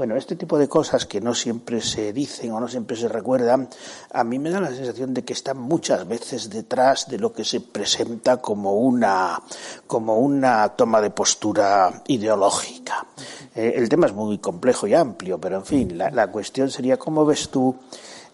Bueno, 0.00 0.16
este 0.16 0.34
tipo 0.34 0.56
de 0.56 0.66
cosas 0.66 1.04
que 1.04 1.20
no 1.20 1.34
siempre 1.34 1.82
se 1.82 2.14
dicen 2.14 2.52
o 2.52 2.58
no 2.58 2.68
siempre 2.68 2.96
se 2.96 3.06
recuerdan, 3.06 3.68
a 4.14 4.24
mí 4.24 4.38
me 4.38 4.48
da 4.48 4.58
la 4.58 4.70
sensación 4.70 5.12
de 5.12 5.24
que 5.24 5.34
están 5.34 5.58
muchas 5.58 6.08
veces 6.08 6.48
detrás 6.48 7.06
de 7.06 7.18
lo 7.18 7.34
que 7.34 7.44
se 7.44 7.60
presenta 7.60 8.38
como 8.38 8.78
una, 8.78 9.42
como 9.86 10.16
una 10.16 10.70
toma 10.70 11.02
de 11.02 11.10
postura 11.10 12.02
ideológica. 12.06 13.08
Eh, 13.54 13.74
el 13.76 13.90
tema 13.90 14.06
es 14.06 14.14
muy 14.14 14.38
complejo 14.38 14.86
y 14.86 14.94
amplio, 14.94 15.38
pero 15.38 15.58
en 15.58 15.66
fin, 15.66 15.98
la, 15.98 16.10
la 16.10 16.28
cuestión 16.28 16.70
sería 16.70 16.96
cómo 16.96 17.26
ves 17.26 17.50
tú 17.50 17.76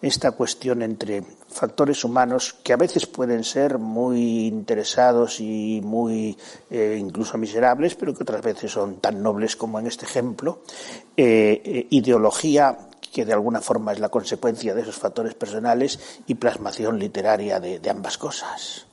esta 0.03 0.33
cuestión 0.33 0.83
entre 0.83 1.23
factores 1.49 2.05
humanos 2.05 2.55
que 2.63 2.73
a 2.73 2.77
veces 2.77 3.07
pueden 3.07 3.45
ser 3.45 3.79
muy 3.79 4.47
interesados 4.47 5.41
y 5.41 5.81
muy 5.83 6.37
eh, 6.71 6.97
incluso 6.99 7.39
miserables, 7.39 7.95
pero 7.95 8.15
que 8.15 8.23
otras 8.23 8.43
veces 8.43 8.71
son 8.71 8.97
tan 8.97 9.23
nobles 9.23 9.57
como 9.57 9.79
en 9.79 9.87
este 9.87 10.05
ejemplo, 10.05 10.63
eh, 11.17 11.63
eh, 11.65 11.87
ideología 11.91 12.77
que 13.13 13.25
de 13.25 13.33
alguna 13.33 13.61
forma 13.61 13.93
es 13.93 13.99
la 13.99 14.11
consecuencia 14.11 14.75
de 14.75 14.83
esos 14.83 14.97
factores 14.97 15.35
personales 15.35 15.99
y 16.27 16.35
plasmación 16.35 16.99
literaria 16.99 17.59
de, 17.61 17.81
ambas 17.89 18.19
cosas. 18.19 18.85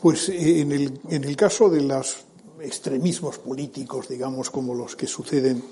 Pues 0.00 0.28
en 0.28 0.72
el, 0.72 1.00
en 1.08 1.24
el 1.24 1.36
caso 1.36 1.70
de 1.70 1.82
los 1.82 2.23
extremismos 2.64 3.38
políticos, 3.38 4.08
digamos, 4.08 4.50
como 4.50 4.74
los 4.74 4.96
que 4.96 5.06
suceden 5.06 5.62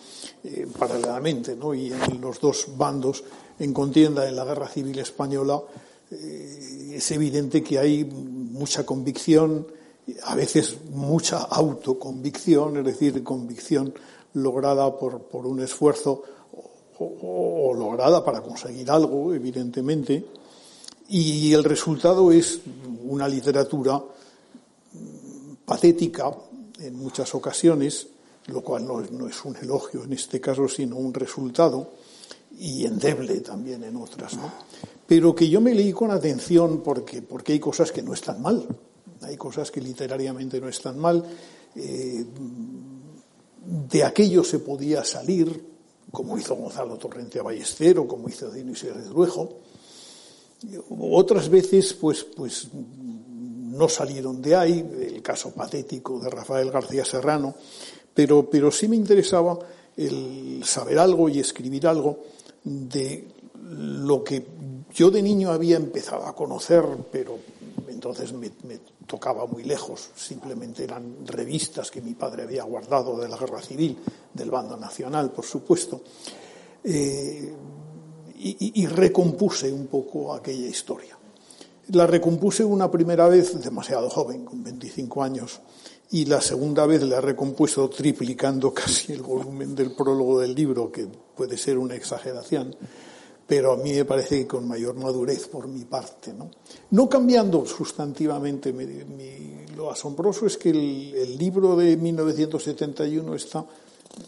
paralelamente, 0.78 1.56
¿no? 1.56 1.74
y 1.74 1.92
en 1.92 2.20
los 2.20 2.40
dos 2.40 2.66
bandos, 2.76 3.24
en 3.58 3.72
contienda 3.72 4.28
en 4.28 4.36
la 4.36 4.44
Guerra 4.44 4.68
Civil 4.68 4.98
Española, 4.98 5.62
eh, 6.12 6.92
es 6.96 7.10
evidente 7.10 7.62
que 7.62 7.78
hay 7.78 8.04
mucha 8.04 8.84
convicción, 8.84 9.66
a 10.24 10.34
veces 10.34 10.76
mucha 10.90 11.38
autoconvicción, 11.38 12.76
es 12.76 12.84
decir, 12.84 13.22
convicción 13.24 13.94
lograda 14.34 14.94
por, 14.98 15.46
un 15.46 15.60
esfuerzo 15.60 16.22
o, 16.98 17.72
lograda 17.74 18.22
para 18.24 18.42
conseguir 18.42 18.90
algo, 18.90 19.32
evidentemente, 19.32 20.24
y 21.08 21.52
el 21.52 21.64
resultado 21.64 22.30
es 22.30 22.60
una 23.04 23.26
literatura 23.26 24.02
patética 25.64 26.30
en 26.82 26.96
muchas 26.96 27.34
ocasiones, 27.34 28.08
lo 28.46 28.62
cual 28.62 28.86
no 28.86 29.28
es 29.28 29.44
un 29.44 29.56
elogio 29.56 30.04
en 30.04 30.12
este 30.12 30.40
caso, 30.40 30.68
sino 30.68 30.96
un 30.96 31.14
resultado, 31.14 31.90
y 32.58 32.84
endeble 32.84 33.40
también 33.40 33.82
en 33.84 33.96
otras, 33.96 34.36
¿no? 34.36 34.52
Pero 35.06 35.34
que 35.34 35.48
yo 35.48 35.60
me 35.60 35.74
leí 35.74 35.92
con 35.92 36.10
atención 36.10 36.82
porque, 36.82 37.22
porque 37.22 37.52
hay 37.52 37.60
cosas 37.60 37.92
que 37.92 38.02
no 38.02 38.14
están 38.14 38.40
mal, 38.40 38.66
hay 39.22 39.36
cosas 39.36 39.70
que 39.70 39.80
literariamente 39.80 40.60
no 40.60 40.68
están 40.68 40.98
mal. 40.98 41.24
Eh, 41.74 42.24
de 43.90 44.04
aquello 44.04 44.42
se 44.44 44.58
podía 44.58 45.04
salir, 45.04 45.64
como 46.10 46.36
hizo 46.36 46.54
Gonzalo 46.56 46.96
Torrente 46.98 47.40
Ballester 47.40 47.98
o 47.98 48.08
como 48.08 48.28
hizo 48.28 48.50
Dionisio 48.50 48.94
de 48.94 49.08
Luejo. 49.08 49.60
Otras 50.90 51.48
veces, 51.48 51.94
pues, 51.94 52.24
pues 52.24 52.68
no 53.72 53.88
salieron 53.88 54.42
de 54.42 54.54
ahí, 54.54 54.78
el 54.78 55.22
caso 55.22 55.50
patético 55.52 56.18
de 56.18 56.28
Rafael 56.28 56.70
García 56.70 57.04
Serrano, 57.04 57.54
pero, 58.14 58.48
pero 58.48 58.70
sí 58.70 58.86
me 58.86 58.96
interesaba 58.96 59.58
el 59.96 60.62
saber 60.64 60.98
algo 60.98 61.28
y 61.28 61.40
escribir 61.40 61.86
algo 61.86 62.18
de 62.64 63.26
lo 63.54 64.22
que 64.22 64.44
yo 64.92 65.10
de 65.10 65.22
niño 65.22 65.50
había 65.50 65.76
empezado 65.76 66.26
a 66.26 66.34
conocer, 66.34 66.84
pero 67.10 67.38
entonces 67.88 68.32
me, 68.32 68.50
tocaba 69.06 69.46
muy 69.46 69.64
lejos, 69.64 70.10
simplemente 70.14 70.84
eran 70.84 71.26
revistas 71.26 71.90
que 71.90 72.02
mi 72.02 72.14
padre 72.14 72.42
había 72.42 72.64
guardado 72.64 73.18
de 73.18 73.28
la 73.28 73.36
guerra 73.36 73.62
civil, 73.62 73.98
del 74.32 74.50
bando 74.50 74.76
nacional, 74.76 75.30
por 75.30 75.44
supuesto, 75.44 76.02
eh, 76.84 77.54
y, 78.38 78.82
y 78.82 78.86
recompuse 78.86 79.72
un 79.72 79.86
poco 79.86 80.34
aquella 80.34 80.66
historia. 80.66 81.16
La 81.88 82.06
recompuse 82.06 82.64
una 82.64 82.90
primera 82.90 83.28
vez 83.28 83.60
demasiado 83.60 84.08
joven, 84.08 84.44
con 84.44 84.62
25 84.62 85.22
años, 85.22 85.60
y 86.12 86.26
la 86.26 86.40
segunda 86.40 86.86
vez 86.86 87.02
la 87.02 87.16
he 87.16 87.20
recompuesto 87.20 87.88
triplicando 87.90 88.72
casi 88.74 89.12
el 89.12 89.22
volumen 89.22 89.74
del 89.74 89.92
prólogo 89.92 90.40
del 90.40 90.54
libro, 90.54 90.92
que 90.92 91.08
puede 91.34 91.56
ser 91.56 91.78
una 91.78 91.96
exageración, 91.96 92.76
pero 93.46 93.72
a 93.72 93.76
mí 93.76 93.92
me 93.92 94.04
parece 94.04 94.38
que 94.38 94.46
con 94.46 94.68
mayor 94.68 94.94
madurez 94.94 95.48
por 95.48 95.66
mi 95.66 95.84
parte. 95.84 96.32
No, 96.32 96.50
no 96.90 97.08
cambiando 97.08 97.66
sustantivamente, 97.66 98.72
lo 99.76 99.90
asombroso 99.90 100.46
es 100.46 100.56
que 100.56 100.70
el, 100.70 101.36
libro 101.36 101.76
de 101.76 101.96
1971 101.96 103.34
está 103.34 103.66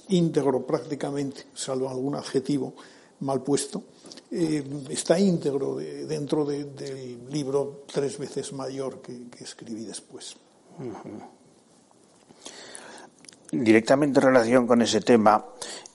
íntegro 0.08 0.66
prácticamente, 0.66 1.44
salvo 1.54 1.88
algún 1.88 2.16
adjetivo 2.16 2.74
mal 3.20 3.42
puesto, 3.42 3.82
eh, 4.30 4.64
está 4.90 5.18
íntegro 5.18 5.76
dentro 5.76 6.44
del 6.44 7.28
libro 7.30 7.84
tres 7.92 8.18
veces 8.18 8.52
mayor 8.52 9.00
que, 9.00 9.28
escribí 9.40 9.84
después. 9.84 10.36
Directamente 13.52 14.18
en 14.18 14.26
relación 14.26 14.66
con 14.66 14.82
ese 14.82 15.00
tema, 15.00 15.44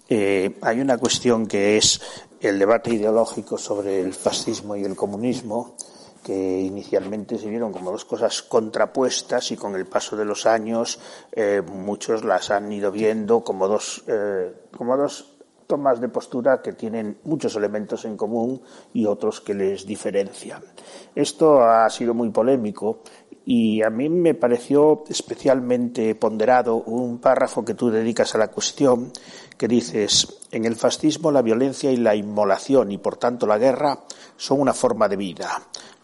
eh, 0.08 0.58
hay 0.62 0.80
una 0.80 0.98
cuestión 0.98 1.48
que 1.48 1.78
es 1.78 2.00
el 2.40 2.58
debate 2.58 2.94
ideológico 2.94 3.58
sobre 3.58 4.00
el 4.00 4.14
fascismo 4.14 4.76
y 4.76 4.84
el 4.84 4.96
comunismo, 4.96 5.76
que 6.24 6.62
inicialmente 6.62 7.38
se 7.38 7.50
vieron 7.50 7.74
como 7.74 7.92
dos 7.92 8.06
cosas 8.06 8.42
contrapuestas 8.44 9.52
y 9.52 9.58
con 9.58 9.76
el 9.76 9.86
paso 9.86 10.16
de 10.16 10.26
los 10.26 10.46
años 10.46 11.00
eh, 11.32 11.62
muchos 11.66 12.24
las 12.24 12.52
han 12.52 12.72
ido 12.72 12.92
viendo 12.92 13.44
como 13.44 13.68
dos, 13.68 14.04
como 14.78 14.96
dos 14.96 15.39
tomas 15.70 16.02
de 16.02 16.10
postura 16.10 16.64
que 16.64 16.74
tienen 16.74 17.20
muchos 17.26 17.56
elementos 17.56 18.04
en 18.06 18.18
común 18.18 18.60
y 18.92 19.06
otros 19.06 19.40
que 19.40 19.54
les 19.54 19.86
diferencian. 19.86 20.64
Esto 21.14 21.62
ha 21.62 21.88
sido 21.92 22.16
muy 22.16 22.32
polémico 22.32 23.04
y 23.46 23.84
a 23.84 23.92
mí 23.92 24.10
me 24.10 24.34
pareció 24.34 25.04
especialmente 25.08 26.16
ponderado 26.16 26.78
un 26.78 27.20
párrafo 27.20 27.64
que 27.64 27.76
tú 27.76 27.92
dedicas 27.92 28.34
a 28.34 28.40
la 28.40 28.48
cuestión, 28.48 29.12
que 29.60 29.68
dices, 29.68 30.40
en 30.50 30.66
el 30.66 30.76
fascismo 30.76 31.32
la 31.32 31.44
violencia 31.44 31.92
y 31.92 31.98
la 31.98 32.16
inmolación 32.16 32.92
y 32.92 32.98
por 32.98 33.18
tanto 33.18 33.46
la 33.46 33.60
guerra 33.60 34.00
son 34.38 34.62
una 34.62 34.74
forma 34.74 35.08
de 35.08 35.18
vida. 35.18 35.50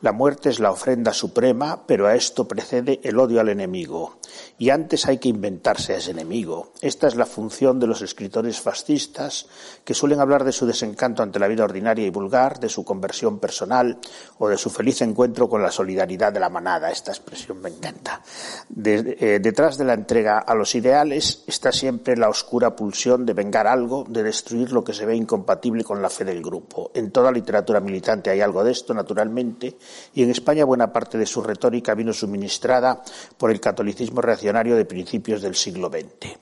La 0.06 0.12
muerte 0.12 0.50
es 0.50 0.60
la 0.60 0.70
ofrenda 0.70 1.14
suprema, 1.14 1.88
pero 1.88 2.06
a 2.06 2.14
esto 2.14 2.48
precede 2.48 3.00
el 3.02 3.18
odio 3.18 3.42
al 3.42 3.50
enemigo. 3.50 4.20
Y 4.60 4.70
antes 4.70 5.08
hay 5.08 5.18
que 5.18 5.30
inventarse 5.30 5.94
a 5.94 5.98
ese 5.98 6.12
enemigo. 6.12 6.74
Esta 6.80 7.08
es 7.08 7.16
la 7.16 7.26
función 7.26 7.80
de 7.80 7.88
los 7.88 8.04
escritores 8.04 8.62
fascistas, 8.62 9.48
que 9.84 9.96
suelen 9.96 10.20
hablar 10.20 10.44
de 10.44 10.52
su 10.52 10.68
desencanto 10.68 11.24
ante 11.24 11.40
la 11.40 11.48
vida 11.48 11.64
ordinaria 11.64 12.06
y 12.06 12.12
vulgar, 12.12 12.60
de 12.60 12.70
su 12.70 12.86
conversión 12.86 13.40
personal 13.40 13.98
o 14.38 14.48
de 14.48 14.60
su 14.60 14.70
feliz 14.70 15.02
encuentro 15.02 15.50
con 15.50 15.64
la 15.64 15.72
solidaridad 15.72 16.32
de 16.32 16.40
la 16.40 16.50
manada. 16.50 16.92
Esta 16.92 17.10
expresión 17.10 17.60
me 17.60 17.70
encanta. 17.70 18.22
Eh, 18.86 19.40
detrás 19.42 19.76
de 19.76 19.86
la 19.86 19.96
entrega 19.96 20.38
a 20.38 20.54
los 20.54 20.76
ideales 20.76 21.44
está 21.48 21.72
siempre 21.72 22.16
la 22.16 22.30
oscura 22.30 22.76
pulsión 22.76 23.26
de 23.26 23.34
vengar 23.34 23.66
algo, 23.66 24.06
de 24.08 24.22
destruir 24.22 24.72
lo 24.72 24.84
que 24.84 24.94
se 24.94 25.08
ve 25.08 25.16
incompatible 25.16 25.84
con 25.84 26.00
la 26.00 26.12
fe 26.12 26.26
del 26.26 26.44
grupo. 26.44 26.92
En 26.94 27.10
toda 27.10 27.32
literatura 27.32 27.80
militante 27.80 28.30
hay 28.30 28.42
algo 28.42 28.64
de 28.64 28.72
esto, 28.72 28.94
naturalmente, 28.94 29.76
y 30.14 30.24
en 30.24 30.32
España 30.32 30.66
buena 30.66 30.92
parte 30.92 31.18
de 31.18 31.26
su 31.26 31.42
retórica 31.42 31.94
vino 31.94 32.14
suministrada 32.14 33.02
por 33.38 33.52
el 33.52 33.60
catolicismo 33.60 34.22
reaccionario 34.22 34.76
de 34.76 34.86
principios 34.86 35.42
del 35.42 35.56
siglo 35.56 35.90
XX. 35.90 36.38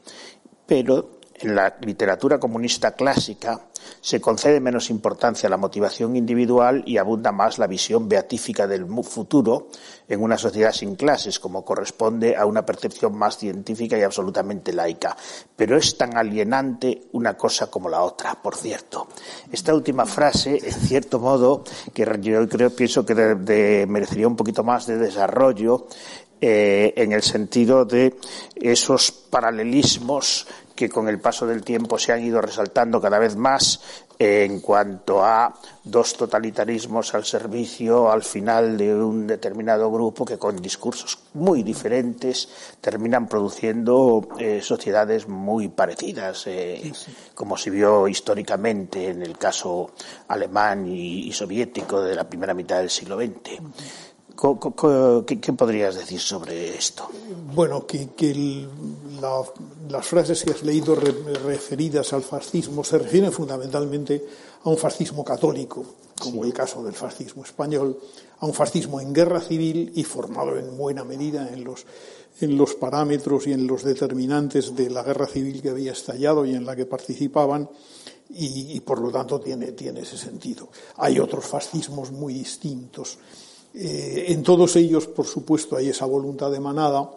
Pero 0.65 1.19
en 1.43 1.55
la 1.55 1.75
literatura 1.81 2.39
comunista 2.39 2.91
clásica 2.91 3.59
se 3.99 4.21
concede 4.21 4.59
menos 4.59 4.89
importancia 4.89 5.47
a 5.47 5.49
la 5.49 5.57
motivación 5.57 6.15
individual 6.15 6.83
y 6.85 6.97
abunda 6.97 7.31
más 7.31 7.57
la 7.57 7.67
visión 7.67 8.07
beatífica 8.07 8.65
del 8.67 8.85
futuro 9.03 9.67
en 10.07 10.21
una 10.21 10.37
sociedad 10.37 10.71
sin 10.71 10.95
clases, 10.95 11.39
como 11.39 11.65
corresponde 11.65 12.35
a 12.35 12.45
una 12.45 12.65
percepción 12.65 13.17
más 13.17 13.37
científica 13.37 13.97
y 13.97 14.03
absolutamente 14.03 14.73
laica. 14.73 15.15
Pero 15.55 15.77
es 15.77 15.97
tan 15.97 16.17
alienante 16.17 17.03
una 17.13 17.35
cosa 17.35 17.67
como 17.67 17.89
la 17.89 18.01
otra, 18.01 18.41
por 18.41 18.55
cierto. 18.55 19.07
Esta 19.51 19.73
última 19.73 20.05
frase, 20.05 20.59
en 20.63 20.71
cierto 20.71 21.19
modo, 21.19 21.63
que 21.93 22.05
yo 22.21 22.47
creo, 22.47 22.69
pienso 22.75 23.05
que 23.05 23.85
merecería 23.87 24.27
un 24.27 24.35
poquito 24.35 24.63
más 24.63 24.87
de 24.87 24.97
desarrollo, 24.97 25.87
eh, 26.45 26.93
en 26.97 27.13
el 27.13 27.21
sentido 27.21 27.85
de 27.85 28.17
esos 28.53 29.13
paralelismos 29.13 30.45
que 30.75 30.89
con 30.89 31.07
el 31.07 31.19
paso 31.19 31.45
del 31.45 31.63
tiempo 31.63 31.97
se 31.97 32.13
han 32.13 32.23
ido 32.23 32.41
resaltando 32.41 32.99
cada 32.99 33.19
vez 33.19 33.35
más 33.35 33.81
en 34.19 34.59
cuanto 34.59 35.23
a 35.23 35.53
dos 35.83 36.15
totalitarismos 36.15 37.13
al 37.13 37.25
servicio 37.25 38.11
al 38.11 38.23
final 38.23 38.77
de 38.77 38.93
un 38.93 39.27
determinado 39.27 39.91
grupo 39.91 40.23
que 40.23 40.37
con 40.37 40.61
discursos 40.61 41.19
muy 41.33 41.63
diferentes 41.63 42.47
terminan 42.79 43.27
produciendo 43.27 44.27
eh, 44.39 44.61
sociedades 44.61 45.27
muy 45.27 45.69
parecidas, 45.69 46.47
eh, 46.47 46.91
como 47.33 47.57
se 47.57 47.69
vio 47.69 48.07
históricamente 48.07 49.09
en 49.09 49.23
el 49.23 49.37
caso 49.37 49.91
alemán 50.27 50.87
y, 50.87 51.31
soviético 51.33 52.01
de 52.01 52.15
la 52.15 52.29
primera 52.29 52.53
mitad 52.53 52.77
del 52.77 52.89
siglo 52.89 53.17
XX. 53.17 54.12
¿Qué, 54.35 55.53
podrías 55.53 55.95
decir 55.95 56.19
sobre 56.19 56.75
esto? 56.75 57.07
Bueno, 57.53 57.85
que, 57.85 58.67
las 59.89 60.05
frases 60.05 60.43
que 60.43 60.51
has 60.51 60.63
leído 60.63 60.95
referidas 60.95 62.11
al 62.13 62.23
fascismo 62.23 62.83
se 62.83 62.97
refieren 62.97 63.31
fundamentalmente 63.31 64.25
a 64.63 64.69
un 64.69 64.77
fascismo 64.77 65.23
católico, 65.23 65.85
como 66.19 66.43
el 66.43 66.53
caso 66.53 66.83
del 66.83 66.93
fascismo 66.93 67.43
español, 67.43 67.97
a 68.39 68.45
un 68.45 68.53
fascismo 68.53 68.99
en 68.99 69.13
guerra 69.13 69.39
civil 69.39 69.91
y 69.95 70.03
formado 70.03 70.57
en 70.57 70.75
buena 70.77 71.03
medida 71.03 71.49
en 71.53 71.63
los, 71.63 71.85
en 72.41 72.57
los 72.57 72.73
parámetros 72.75 73.47
y 73.47 73.53
en 73.53 73.67
los 73.67 73.83
determinantes 73.83 74.75
de 74.75 74.89
la 74.89 75.03
guerra 75.03 75.27
civil 75.27 75.61
que 75.61 75.69
había 75.69 75.91
estallado 75.91 76.45
y 76.45 76.55
en 76.55 76.65
la 76.65 76.75
que 76.75 76.85
participaban. 76.85 77.69
Y, 78.35 78.75
y 78.75 78.79
por 78.79 78.99
lo 78.99 79.11
tanto 79.11 79.39
tiene, 79.39 79.73
tiene 79.73 79.99
ese 79.99 80.17
sentido. 80.17 80.69
Hay 80.97 81.19
otros 81.19 81.45
fascismos 81.45 82.11
muy 82.11 82.33
distintos 82.33 83.19
eh, 83.73 84.25
en 84.27 84.43
todos 84.43 84.75
ellos, 84.75 85.07
por 85.07 85.25
supuesto, 85.25 85.75
hay 85.75 85.89
esa 85.89 86.05
voluntad 86.05 86.51
de 86.51 86.59
manada, 86.59 87.09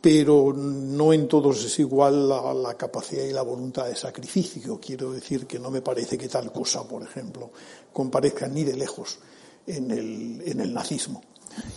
pero 0.00 0.52
no 0.52 1.12
en 1.12 1.28
todos 1.28 1.64
es 1.64 1.78
igual 1.78 2.28
la, 2.28 2.74
capacidad 2.76 3.24
y 3.24 3.32
la 3.32 3.42
voluntad 3.42 3.86
de 3.86 3.96
sacrificio. 3.96 4.78
Quiero 4.80 5.12
decir 5.12 5.46
que 5.46 5.58
no 5.58 5.70
me 5.70 5.80
parece 5.80 6.18
que 6.18 6.28
tal 6.28 6.52
cosa, 6.52 6.86
por 6.86 7.02
ejemplo, 7.02 7.50
comparezca 7.92 8.46
ni 8.48 8.64
de 8.64 8.76
lejos 8.76 9.18
en 9.66 9.90
el, 9.90 10.42
en 10.44 10.60
el 10.60 10.74
nazismo. 10.74 11.22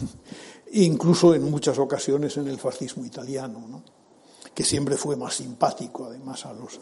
Incluso 0.74 1.34
en 1.36 1.50
muchas 1.50 1.78
ocasiones 1.80 2.36
en 2.38 2.48
el 2.48 2.58
fascismo 2.58 3.06
italiano, 3.06 3.66
¿no? 3.70 3.84
que 4.54 4.66
siempre 4.66 4.98
fue 4.98 5.16
más 5.16 5.36
simpático, 5.36 6.08
además, 6.08 6.46
a 6.48 6.54
los, 6.54 6.80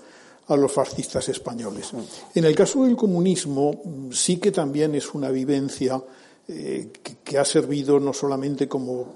a 0.47 0.55
los 0.55 0.71
fascistas 0.71 1.27
españoles. 1.29 1.91
En 2.33 2.45
el 2.45 2.55
caso 2.55 2.85
del 2.85 2.95
comunismo, 2.95 3.81
sí 4.11 4.37
que 4.37 4.51
también 4.51 4.95
es 4.95 5.13
una 5.13 5.29
vivencia 5.29 6.01
eh, 6.47 6.91
que, 7.23 7.39
ha 7.39 7.45
servido 7.45 7.99
no 7.99 8.13
solamente 8.13 8.67
como 8.67 9.13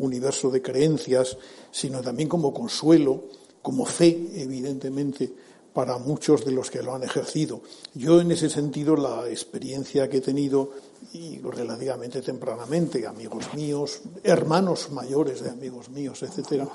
universo 0.00 0.50
de 0.50 0.60
creencias, 0.60 1.36
sino 1.70 2.00
también 2.00 2.28
como 2.28 2.52
consuelo, 2.52 3.28
como 3.62 3.86
fe, 3.86 4.28
evidentemente, 4.34 5.32
para 5.72 5.98
muchos 5.98 6.44
de 6.44 6.50
los 6.50 6.72
que 6.72 6.82
lo 6.82 6.94
han 6.94 7.04
ejercido. 7.04 7.62
Yo, 7.94 8.20
en 8.20 8.32
ese 8.32 8.50
sentido, 8.50 8.96
la 8.96 9.28
experiencia 9.28 10.08
que 10.08 10.16
he 10.16 10.20
tenido, 10.20 10.72
y 11.12 11.38
relativamente 11.38 12.20
tempranamente, 12.20 13.06
amigos 13.06 13.54
míos, 13.54 14.00
hermanos 14.24 14.90
mayores 14.90 15.40
de 15.40 15.50
amigos 15.50 15.88
míos, 15.88 16.22
etcétera, 16.24 16.68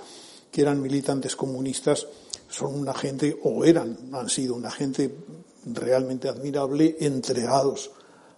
que 0.49 0.61
eran 0.61 0.81
militantes 0.81 1.35
comunistas, 1.35 2.07
son 2.49 2.79
una 2.79 2.93
gente, 2.93 3.37
o 3.43 3.65
eran, 3.65 3.97
han 4.13 4.29
sido 4.29 4.55
una 4.55 4.71
gente 4.71 5.13
realmente 5.65 6.29
admirable, 6.29 6.95
entregados 7.01 7.91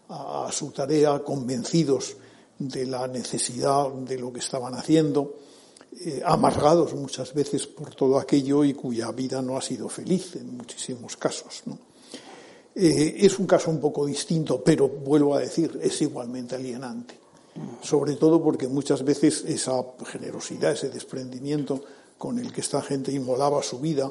a, 0.09 0.49
su 0.51 0.71
tarea, 0.71 1.19
convencidos 1.19 2.15
de 2.57 2.85
la 2.85 3.07
necesidad 3.07 3.89
de 3.89 4.17
lo 4.17 4.33
que 4.33 4.39
estaban 4.39 4.73
haciendo, 4.73 5.35
eh, 6.01 6.21
amargados 6.25 6.93
muchas 6.93 7.33
veces 7.33 7.67
por 7.67 7.95
todo 7.95 8.19
aquello 8.19 8.63
y 8.63 8.73
cuya 8.73 9.11
vida 9.11 9.41
no 9.41 9.57
ha 9.57 9.61
sido 9.61 9.87
feliz 9.87 10.35
en 10.35 10.57
muchísimos 10.57 11.15
casos. 11.15 11.63
Eh, 12.75 13.15
es 13.17 13.39
un 13.39 13.47
caso 13.47 13.71
un 13.71 13.79
poco 13.79 14.05
distinto, 14.05 14.63
pero 14.63 14.87
vuelvo 14.87 15.35
a 15.35 15.39
decir, 15.39 15.79
es 15.81 16.01
igualmente 16.01 16.55
alienante. 16.55 17.17
Sobre 17.81 18.15
todo 18.15 18.41
porque 18.41 18.67
muchas 18.67 19.03
veces 19.03 19.43
esa 19.45 19.83
generosidad, 20.05 20.71
ese 20.71 20.89
desprendimiento 20.89 21.83
con 22.17 22.39
el 22.39 22.53
que 22.53 22.61
esta 22.61 22.81
gente 22.81 23.11
inmolaba 23.11 23.61
su 23.63 23.79
vida, 23.79 24.09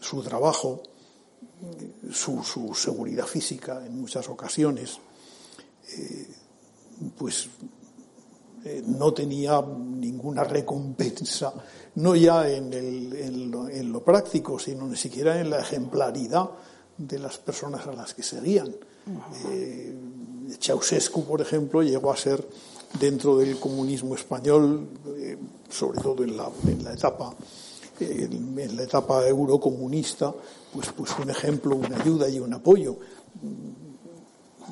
su 0.00 0.22
trabajo, 0.22 0.82
su, 2.12 2.42
su 2.44 2.74
seguridad 2.74 3.26
física 3.26 3.84
en 3.84 4.00
muchas 4.00 4.28
ocasiones, 4.28 4.98
eh, 5.96 6.26
pues 7.16 7.48
eh, 8.64 8.82
no 8.86 9.12
tenía 9.12 9.60
ninguna 9.62 10.44
recompensa, 10.44 11.52
no 11.96 12.14
ya 12.14 12.48
en, 12.48 13.50
lo, 13.92 14.04
práctico, 14.04 14.58
sino 14.58 14.86
ni 14.86 14.96
siquiera 14.96 15.40
en 15.40 15.50
la 15.50 15.60
ejemplaridad 15.60 16.50
de 16.96 17.18
las 17.18 17.38
personas 17.38 17.86
a 17.86 17.92
las 17.92 18.14
que 18.14 18.22
seguían. 18.22 18.74
Eh, 19.48 19.94
Ceausescu, 20.60 21.24
por 21.24 21.40
ejemplo, 21.40 21.82
llegó 21.82 22.12
a 22.12 22.16
ser 22.16 22.46
dentro 22.98 23.36
del 23.36 23.58
comunismo 23.58 24.14
español, 24.14 24.88
sobre 25.68 26.00
todo 26.00 26.22
en 26.22 26.36
la, 26.36 26.48
en 26.66 26.84
la 26.84 26.92
etapa 26.92 27.34
en 28.00 28.76
la 28.76 28.82
etapa 28.82 29.26
eurocomunista, 29.26 30.34
pues, 30.72 30.88
pues 30.96 31.10
un 31.18 31.30
ejemplo, 31.30 31.76
una 31.76 31.96
ayuda 32.00 32.28
y 32.28 32.40
un 32.40 32.52
apoyo. 32.52 32.96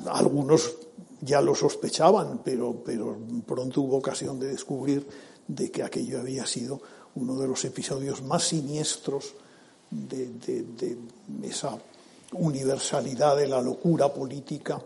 Algunos 0.07 0.75
ya 1.23 1.41
lo 1.41 1.55
sospechaban, 1.55 2.41
pero, 2.43 2.83
pero 2.85 3.17
pronto 3.45 3.81
hubo 3.81 3.97
ocasión 3.97 4.39
de 4.39 4.47
descubrir 4.47 5.07
de 5.47 5.71
que 5.71 5.83
aquello 5.83 6.19
había 6.19 6.45
sido 6.45 6.81
uno 7.15 7.37
de 7.37 7.47
los 7.47 7.63
episodios 7.65 8.21
más 8.23 8.43
siniestros 8.43 9.33
de, 9.91 10.97
esa 11.43 11.77
universalidad 12.33 13.37
de 13.37 13.47
la 13.47 13.61
locura 13.61 14.13
política. 14.13 14.81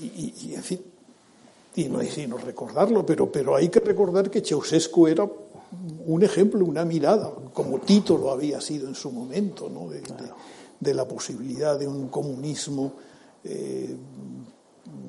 Y, 0.00 0.56
fin, 0.62 0.80
y 1.76 1.84
no 1.84 2.00
hay 2.00 2.08
sino 2.08 2.36
recordarlo, 2.36 3.06
pero, 3.06 3.30
pero 3.30 3.54
hay 3.54 3.68
que 3.68 3.80
recordar 3.80 4.30
que 4.30 4.40
Ceausescu 4.40 5.06
era 5.06 5.28
un 6.06 6.22
ejemplo, 6.22 6.64
una 6.64 6.84
mirada, 6.84 7.32
como 7.52 7.78
Tito 7.78 8.18
lo 8.18 8.30
había 8.30 8.60
sido 8.60 8.88
en 8.88 8.94
su 8.94 9.10
momento, 9.10 9.70
¿no? 9.70 9.88
de, 9.88 10.94
la 10.94 11.06
posibilidad 11.06 11.78
de 11.78 11.86
un 11.86 12.08
comunismo 12.08 12.92
eh, 13.44 13.96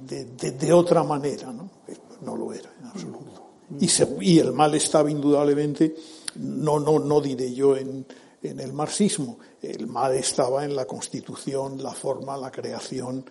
de, 0.08 0.74
otra 0.74 1.04
manera, 1.04 1.52
¿no? 1.52 1.70
no 2.22 2.36
lo 2.36 2.54
era 2.54 2.72
en 2.80 2.86
absoluto. 2.86 3.44
Y, 3.80 4.40
el 4.40 4.54
mal 4.54 4.76
estaba 4.76 5.10
indudablemente, 5.10 5.96
no, 6.36 6.80
no, 6.80 7.00
no 7.00 7.22
diré 7.22 7.54
yo 7.54 7.76
en, 7.76 8.06
el 8.42 8.74
marxismo, 8.74 9.40
el 9.62 9.88
mal 9.88 10.14
estaba 10.16 10.66
en 10.66 10.76
la 10.76 10.86
constitución, 10.86 11.82
la 11.82 11.94
forma, 11.94 12.38
la 12.38 12.52
creación 12.52 13.26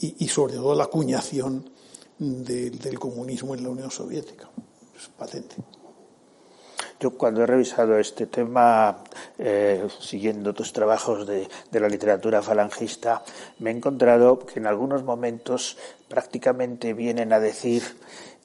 y, 0.00 0.28
sobre 0.28 0.54
todo 0.54 0.74
la 0.74 0.84
acuñación 0.84 1.70
del 2.18 2.98
comunismo 2.98 3.54
en 3.54 3.62
la 3.62 3.70
Unión 3.70 3.90
Soviética. 3.90 4.50
Es 4.96 5.08
patente. 5.08 5.56
Yo 7.00 7.12
cuando 7.12 7.42
he 7.42 7.46
revisado 7.46 7.96
este 7.98 8.26
tema, 8.26 9.04
eh, 9.38 9.86
siguiendo 10.00 10.52
tus 10.52 10.72
trabajos 10.72 11.28
de, 11.28 11.48
la 11.72 11.88
literatura 11.88 12.42
falangista, 12.42 13.22
me 13.60 13.70
he 13.70 13.76
encontrado 13.76 14.40
que 14.40 14.58
en 14.58 14.66
algunos 14.66 15.04
momentos 15.04 15.76
prácticamente 16.08 16.94
vienen 16.94 17.32
a 17.32 17.38
decir 17.38 17.84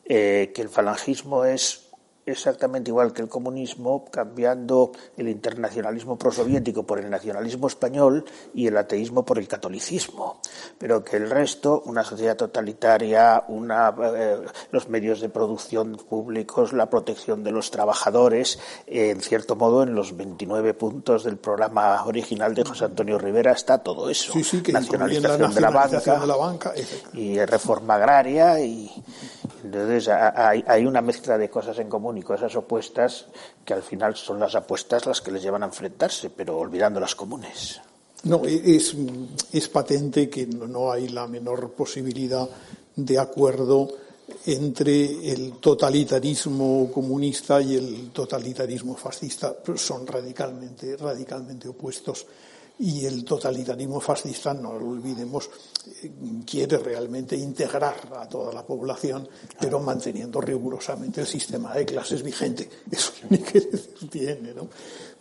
eh, 0.06 0.52
que 0.54 0.62
el 0.62 0.70
falangismo 0.70 1.46
es 1.46 1.83
exactamente 2.26 2.92
igual 2.92 3.14
que 3.14 3.22
el 3.22 3.30
comunismo, 3.30 4.06
cambiando 4.06 4.92
el 5.18 5.28
internacionalismo 5.28 6.18
prosoviético 6.18 6.84
por 6.84 7.00
el 7.00 7.10
nacionalismo 7.10 7.68
español 7.68 8.26
y 8.54 8.68
el 8.68 8.78
ateísmo 8.78 9.26
por 9.26 9.40
el 9.40 9.48
catolicismo, 9.48 10.40
pero 10.78 11.04
que 11.04 11.18
el 11.18 11.30
resto, 11.30 11.84
una 11.86 12.04
sociedad 12.04 12.38
totalitaria, 12.38 13.44
una, 13.48 13.94
eh, 14.16 14.38
los 14.72 14.90
medios 14.90 15.22
de 15.22 15.30
producción 15.30 15.98
públicos, 15.98 16.74
la 16.74 16.90
protección 16.90 17.44
de 17.44 17.52
los 17.52 17.72
trabajadores, 17.72 18.60
eh, 18.88 19.10
en 19.10 19.22
cierto 19.22 19.56
modo, 19.56 19.84
en 19.84 19.96
los 19.96 20.16
29 20.16 20.74
puntos 20.74 21.24
del 21.24 21.38
programa 21.38 22.04
original 22.06 22.54
de 22.56 22.64
José 22.64 22.86
Antonio 22.86 23.18
Rivera 23.18 23.52
está 23.52 23.80
todo 23.80 24.10
eso, 24.10 24.34
sí, 24.34 24.44
sí, 24.44 24.62
que 24.62 24.72
nacionalización, 24.72 25.42
la 25.42 25.48
de, 25.50 25.62
la 25.62 25.70
banca, 25.70 26.20
de 26.20 26.28
la 26.28 26.36
banca 26.36 26.74
y 27.14 27.40
reforma 27.46 27.96
agraria 27.96 28.60
y 28.62 28.92
entonces 29.64 30.10
hay, 30.10 30.86
una 30.86 31.02
mezcla 31.02 31.38
de 31.38 31.50
cosas 31.50 31.80
en 31.80 31.90
común 31.90 32.18
y 32.18 32.22
cosas 32.22 32.56
opuestas 32.56 33.28
que 33.64 33.74
al 33.74 33.82
final 33.82 34.16
son 34.16 34.40
las 34.40 34.56
apuestas 34.56 35.06
las 35.06 35.22
que 35.22 35.32
les 35.32 35.42
llevan 35.42 35.64
a 35.64 35.68
enfrentarse, 35.68 36.30
pero 36.30 36.58
olvidando 36.58 37.00
las 37.00 37.16
comunes. 37.16 37.80
No, 38.24 38.44
es, 38.46 38.96
es 39.52 39.70
patente 39.70 40.30
que 40.30 40.46
no 40.48 40.92
hay 40.92 41.10
la 41.10 41.28
menor 41.28 41.72
posibilidad 41.72 42.48
de 42.96 43.20
acuerdo 43.20 43.90
entre 44.46 45.32
el 45.32 45.54
totalitarismo 45.54 46.90
comunista 46.94 47.62
y 47.62 47.76
el 47.76 48.12
totalitarismo 48.12 48.96
fascista. 48.96 49.56
Son 49.76 50.06
radicalmente, 50.06 50.98
radicalmente 50.98 51.68
opuestos 51.68 52.26
y 52.80 53.06
el 53.06 53.24
totalitarismo 53.24 54.00
fascista, 54.00 54.54
no 54.54 54.78
lo 54.78 54.90
olvidemos, 54.90 55.50
eh, 56.02 56.12
quiere 56.46 56.78
realmente 56.78 57.36
integrar 57.36 57.96
a 58.16 58.28
toda 58.28 58.52
la 58.52 58.66
población, 58.66 59.28
pero 59.60 59.80
manteniendo 59.80 60.42
rigurosamente 60.42 61.22
el 61.22 61.28
sistema 61.28 61.74
de 61.74 61.86
clases 61.86 62.24
vigente. 62.24 62.70
Eso 62.90 63.12
ni 63.30 63.38
que 63.38 63.62
decir 63.62 64.10
tiene, 64.10 64.54
¿no? 64.54 64.68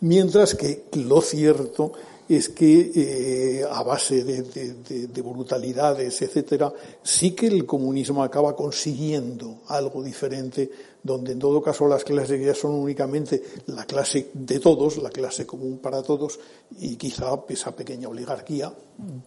Mientras 0.01 0.55
que 0.55 0.85
lo 0.93 1.21
cierto 1.21 1.93
es 2.29 2.49
que 2.49 2.91
eh, 2.95 3.65
a 3.69 3.83
base 3.83 4.23
de, 4.23 4.43
de, 4.43 5.07
de, 5.07 5.21
brutalidades, 5.21 6.21
etcétera, 6.21 6.71
sí 7.01 7.31
que 7.31 7.47
el 7.47 7.65
comunismo 7.65 8.23
acaba 8.23 8.55
consiguiendo 8.55 9.61
algo 9.67 10.01
diferente 10.03 10.69
donde 11.03 11.33
en 11.33 11.39
todo 11.39 11.61
caso 11.61 11.85
las 11.87 12.03
clases 12.05 12.43
ya 12.43 12.55
son 12.55 12.71
únicamente 12.71 13.43
la 13.67 13.85
clase 13.85 14.29
de 14.33 14.59
todos, 14.59 14.97
la 14.97 15.09
clase 15.09 15.45
común 15.45 15.79
para 15.79 16.01
todos, 16.01 16.39
y 16.79 16.95
quizá 16.95 17.43
esa 17.49 17.75
pequeña 17.75 18.07
oligarquía 18.07 18.73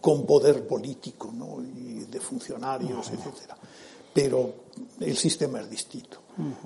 con 0.01 0.25
poder 0.25 0.65
político, 0.65 1.31
¿no? 1.31 1.61
y 1.61 2.05
de 2.05 2.19
funcionarios, 2.19 3.11
etcétera. 3.11 3.55
Pero 4.11 4.53
el 4.99 5.15
sistema 5.15 5.61
es 5.61 5.69
distinto. 5.69 6.17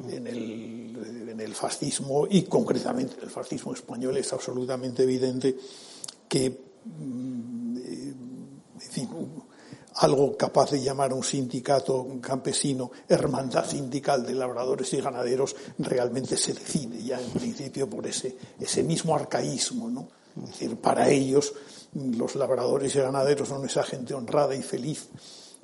en, 0.09 0.27
el, 0.27 1.29
en 1.29 1.39
el 1.41 1.53
fascismo, 1.53 2.25
y 2.29 2.43
concretamente 2.43 3.15
en 3.17 3.23
el 3.23 3.29
fascismo 3.29 3.73
español, 3.73 4.15
es 4.15 4.31
absolutamente 4.31 5.03
evidente 5.03 5.57
que, 6.31 6.49
mm, 6.85 7.77
eh, 7.77 8.13
en 8.75 8.89
fin, 8.89 9.09
algo 9.95 10.37
capaz 10.37 10.71
de 10.71 10.81
llamar 10.81 11.11
a 11.11 11.15
un 11.15 11.25
sindicato 11.25 12.07
campesino 12.21 12.89
hermandad 13.09 13.65
sindical 13.65 14.25
de 14.25 14.33
labradores 14.33 14.93
y 14.93 15.01
ganaderos 15.01 15.57
realmente 15.77 16.37
se 16.37 16.53
define 16.53 17.03
ya 17.03 17.19
en 17.19 17.31
principio 17.31 17.89
por 17.89 18.07
ese, 18.07 18.37
ese 18.57 18.81
mismo 18.81 19.13
arcaísmo. 19.13 19.89
¿no? 19.89 20.07
Es 20.37 20.51
decir, 20.51 20.77
para 20.77 21.09
ellos 21.09 21.53
los 21.93 22.35
labradores 22.35 22.95
y 22.95 22.99
ganaderos 22.99 23.49
son 23.49 23.65
esa 23.65 23.83
gente 23.83 24.13
honrada 24.13 24.55
y 24.55 24.61
feliz 24.61 25.09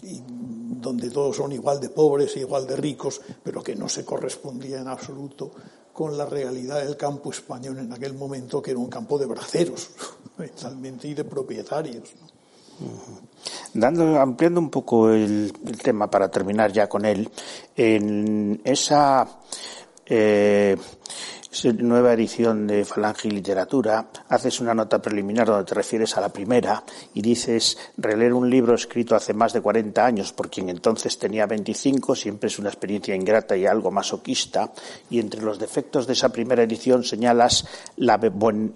y 0.03 0.21
donde 0.27 1.09
todos 1.09 1.37
son 1.37 1.53
igual 1.53 1.79
de 1.79 1.89
pobres 1.89 2.35
e 2.35 2.41
igual 2.41 2.67
de 2.67 2.75
ricos, 2.75 3.21
pero 3.41 3.63
que 3.63 3.73
no 3.73 3.87
se 3.87 4.03
correspondía 4.03 4.81
en 4.81 4.89
absoluto 4.89 5.49
con 5.97 6.15
la 6.15 6.27
realidad 6.27 6.85
del 6.85 6.95
campo 6.95 7.31
español 7.31 7.79
en 7.79 7.91
aquel 7.91 8.13
momento, 8.13 8.61
que 8.61 8.69
era 8.69 8.79
un 8.79 8.87
campo 8.87 9.17
de 9.17 9.25
braceros, 9.25 9.89
fundamentalmente, 10.37 11.07
y 11.07 11.13
de 11.13 11.23
propietarios. 11.23 12.13
¿no? 12.21 12.27
Dando, 13.73 14.19
ampliando 14.19 14.59
un 14.59 14.69
poco 14.69 15.09
el, 15.09 15.51
el, 15.65 15.77
tema 15.79 16.09
para 16.09 16.29
terminar 16.29 16.71
ya 16.71 16.87
con 16.87 17.05
él, 17.05 17.29
en 17.75 18.61
esa 18.63 19.27
eh, 20.05 20.77
nueva 21.65 22.13
edición 22.13 22.67
de 22.67 22.85
Falange 22.85 23.27
y 23.27 23.31
Literatura, 23.31 24.07
haces 24.29 24.59
una 24.59 24.73
nota 24.73 25.01
preliminar 25.01 25.47
donde 25.47 25.65
te 25.65 25.75
refieres 25.75 26.17
a 26.17 26.21
la 26.21 26.29
primera 26.29 26.83
y 27.13 27.21
dices, 27.21 27.77
releer 27.97 28.33
un 28.33 28.49
libro 28.49 28.75
escrito 28.75 29.15
hace 29.15 29.33
más 29.33 29.53
de 29.53 29.61
40 29.61 30.05
años 30.05 30.33
por 30.33 30.49
quien 30.49 30.69
entonces 30.69 31.17
tenía 31.17 31.45
25 31.45 32.15
siempre 32.15 32.47
es 32.47 32.59
una 32.59 32.69
experiencia 32.69 33.15
ingrata 33.15 33.55
y 33.57 33.65
algo 33.65 33.91
masoquista, 33.91 34.71
y 35.09 35.19
entre 35.19 35.41
los 35.41 35.59
defectos 35.59 36.07
de 36.07 36.13
esa 36.13 36.29
primera 36.29 36.63
edición 36.63 37.03
señalas 37.03 37.65
la, 37.97 38.19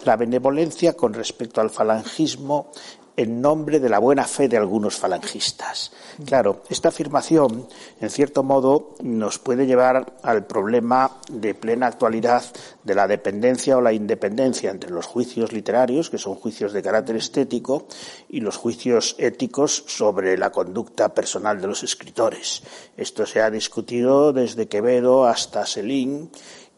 la 0.04 0.16
benevolencia 0.16 0.94
con 0.94 1.14
respecto 1.14 1.62
al 1.62 1.70
falangismo 1.70 2.72
en 3.18 3.42
nombre 3.42 3.80
de 3.80 3.90
la 3.90 4.00
buena 4.00 4.26
fe 4.26 4.48
de 4.48 4.58
algunos 4.58 4.96
falangistas. 4.96 5.92
Claro, 6.26 6.64
esta 6.70 6.90
afirmación, 6.90 7.68
en 8.00 8.10
cierto 8.10 8.44
modo, 8.44 8.96
nos 9.02 9.40
puede 9.40 9.66
llevar 9.66 10.14
al 10.24 10.46
problema 10.46 11.18
de 11.30 11.54
plena 11.54 11.88
actualidad 11.88 12.44
de 12.84 12.96
la 12.96 13.08
dependencia 13.08 13.78
o 13.78 13.82
la 13.82 13.94
independencia 13.94 14.72
entre 14.72 14.92
los 14.92 15.06
juicios 15.06 15.52
literarios, 15.52 16.10
que 16.10 16.18
son 16.18 16.36
juicios 16.36 16.74
de 16.74 16.84
carácter 16.84 17.16
estético, 17.16 17.88
y 18.30 18.42
los 18.42 18.58
juicios 18.58 19.16
éticos 19.18 19.84
sobre 19.88 20.38
la 20.38 20.52
conducta 20.52 21.14
personal 21.14 21.60
de 21.62 21.68
los 21.68 21.84
escritores. 21.84 22.64
Esto 22.98 23.26
se 23.26 23.42
ha 23.42 23.50
discutido 23.50 24.34
desde 24.34 24.68
Quevedo 24.68 25.26
hasta 25.26 25.66
Selín 25.66 26.30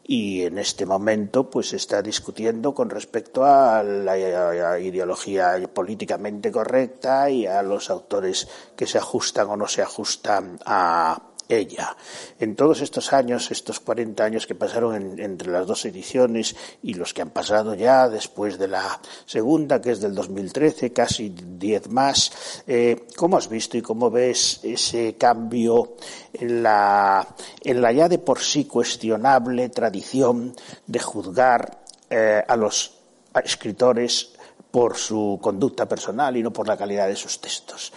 y 0.05 0.43
en 0.43 0.57
este 0.57 0.85
momento 0.85 1.49
pues 1.49 1.69
se 1.69 1.77
está 1.77 2.01
discutiendo 2.01 2.73
con 2.73 2.89
respecto 2.89 3.45
a 3.45 3.83
la 3.83 4.79
ideología 4.79 5.55
políticamente 5.73 6.51
correcta 6.51 7.29
y 7.29 7.45
a 7.45 7.63
los 7.63 7.89
autores 7.89 8.47
que 8.75 8.85
se 8.85 8.97
ajustan 8.97 9.49
o 9.49 9.57
no 9.57 9.67
se 9.67 9.81
ajustan 9.81 10.59
a 10.65 11.32
ella. 11.57 11.95
En 12.39 12.55
todos 12.55 12.81
estos 12.81 13.13
años, 13.13 13.51
estos 13.51 13.79
40 13.79 14.23
años 14.23 14.47
que 14.47 14.55
pasaron 14.55 14.95
en, 14.95 15.19
entre 15.19 15.51
las 15.51 15.67
dos 15.67 15.85
ediciones 15.85 16.55
y 16.81 16.93
los 16.93 17.13
que 17.13 17.21
han 17.21 17.29
pasado 17.29 17.75
ya 17.75 18.09
después 18.09 18.57
de 18.57 18.67
la 18.67 18.99
segunda, 19.25 19.81
que 19.81 19.91
es 19.91 20.01
del 20.01 20.15
2013, 20.15 20.93
casi 20.93 21.29
10 21.29 21.89
más, 21.89 22.63
eh, 22.67 23.07
¿cómo 23.15 23.37
has 23.37 23.49
visto 23.49 23.77
y 23.77 23.81
cómo 23.81 24.09
ves 24.09 24.59
ese 24.63 25.15
cambio 25.15 25.95
en 26.33 26.63
la, 26.63 27.27
en 27.63 27.81
la 27.81 27.91
ya 27.91 28.09
de 28.09 28.19
por 28.19 28.39
sí 28.39 28.65
cuestionable 28.65 29.69
tradición 29.69 30.55
de 30.87 30.99
juzgar 30.99 31.83
eh, 32.09 32.43
a 32.47 32.55
los 32.55 32.97
escritores 33.43 34.33
por 34.71 34.97
su 34.97 35.39
conducta 35.41 35.87
personal 35.87 36.35
y 36.35 36.43
no 36.43 36.51
por 36.51 36.67
la 36.67 36.77
calidad 36.77 37.07
de 37.07 37.15
sus 37.15 37.39
textos? 37.39 37.93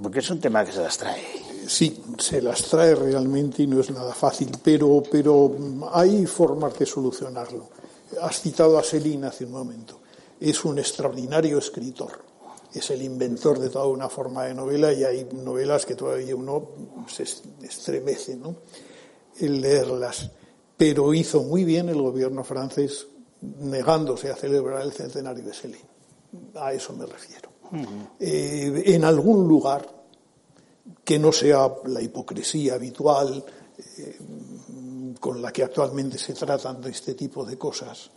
Porque 0.00 0.20
es 0.20 0.30
un 0.30 0.40
tema 0.40 0.64
que 0.64 0.72
se 0.72 0.80
las 0.80 0.96
trae 0.96 1.49
sí, 1.66 2.02
se 2.18 2.40
las 2.42 2.62
trae 2.64 2.94
realmente 2.94 3.62
y 3.62 3.66
no 3.66 3.80
es 3.80 3.90
nada 3.90 4.14
fácil, 4.14 4.50
pero, 4.62 5.02
pero 5.10 5.56
hay 5.92 6.26
formas 6.26 6.78
de 6.78 6.86
solucionarlo. 6.86 7.68
Has 8.20 8.40
citado 8.40 8.78
a 8.78 8.82
Selin 8.82 9.24
hace 9.24 9.44
un 9.44 9.52
momento. 9.52 10.00
Es 10.40 10.64
un 10.64 10.78
extraordinario 10.78 11.58
escritor. 11.58 12.24
Es 12.72 12.90
el 12.90 13.02
inventor 13.02 13.58
de 13.58 13.68
toda 13.68 13.86
una 13.86 14.08
forma 14.08 14.44
de 14.44 14.54
novela 14.54 14.92
y 14.92 15.04
hay 15.04 15.28
novelas 15.32 15.84
que 15.84 15.94
todavía 15.96 16.36
uno 16.36 16.70
se 17.08 17.24
estremece 17.24 18.36
¿no? 18.36 18.56
en 19.38 19.60
leerlas. 19.60 20.30
Pero 20.76 21.12
hizo 21.12 21.42
muy 21.42 21.64
bien 21.64 21.88
el 21.88 22.00
gobierno 22.00 22.44
francés 22.44 23.06
negándose 23.60 24.30
a 24.30 24.36
celebrar 24.36 24.82
el 24.82 24.92
centenario 24.92 25.44
de 25.44 25.54
Selin. 25.54 25.80
A 26.54 26.72
eso 26.72 26.92
me 26.92 27.06
refiero. 27.06 27.50
eh, 28.18 28.82
en 28.86 29.04
algún 29.04 29.46
lugar 29.46 29.99
que 31.04 31.18
no 31.18 31.32
sea 31.32 31.68
la 31.86 32.00
hipocresía 32.00 32.74
habitual 32.74 33.44
eh, 33.98 34.18
con 35.18 35.42
la 35.42 35.52
que 35.52 35.62
actualmente 35.62 36.18
se 36.18 36.32
tratan 36.32 36.80
de 36.80 36.90
este 36.90 37.14
tipo 37.14 37.44
de 37.44 37.58
cosas, 37.58 38.10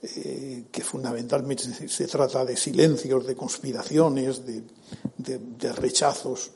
eh, 0.00 0.64
que 0.70 0.82
fundamentalmente 0.82 1.64
se, 1.88 2.06
trata 2.06 2.44
de 2.44 2.56
silencios, 2.56 3.26
de 3.26 3.36
conspiraciones, 3.36 4.46
de, 4.46 4.62
de, 5.18 5.72
rechazos 5.72 6.52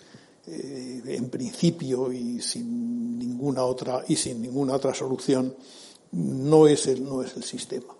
eh, 0.46 1.02
en 1.04 1.28
principio 1.28 2.10
y 2.10 2.40
sin 2.40 3.18
ninguna 3.18 3.64
otra 3.64 4.04
y 4.08 4.16
sin 4.16 4.40
ninguna 4.40 4.76
otra 4.76 4.94
solución, 4.94 5.54
no 6.12 6.66
es 6.66 6.86
el, 6.86 7.04
no 7.04 7.22
es 7.22 7.36
el 7.36 7.44
sistema. 7.44 7.94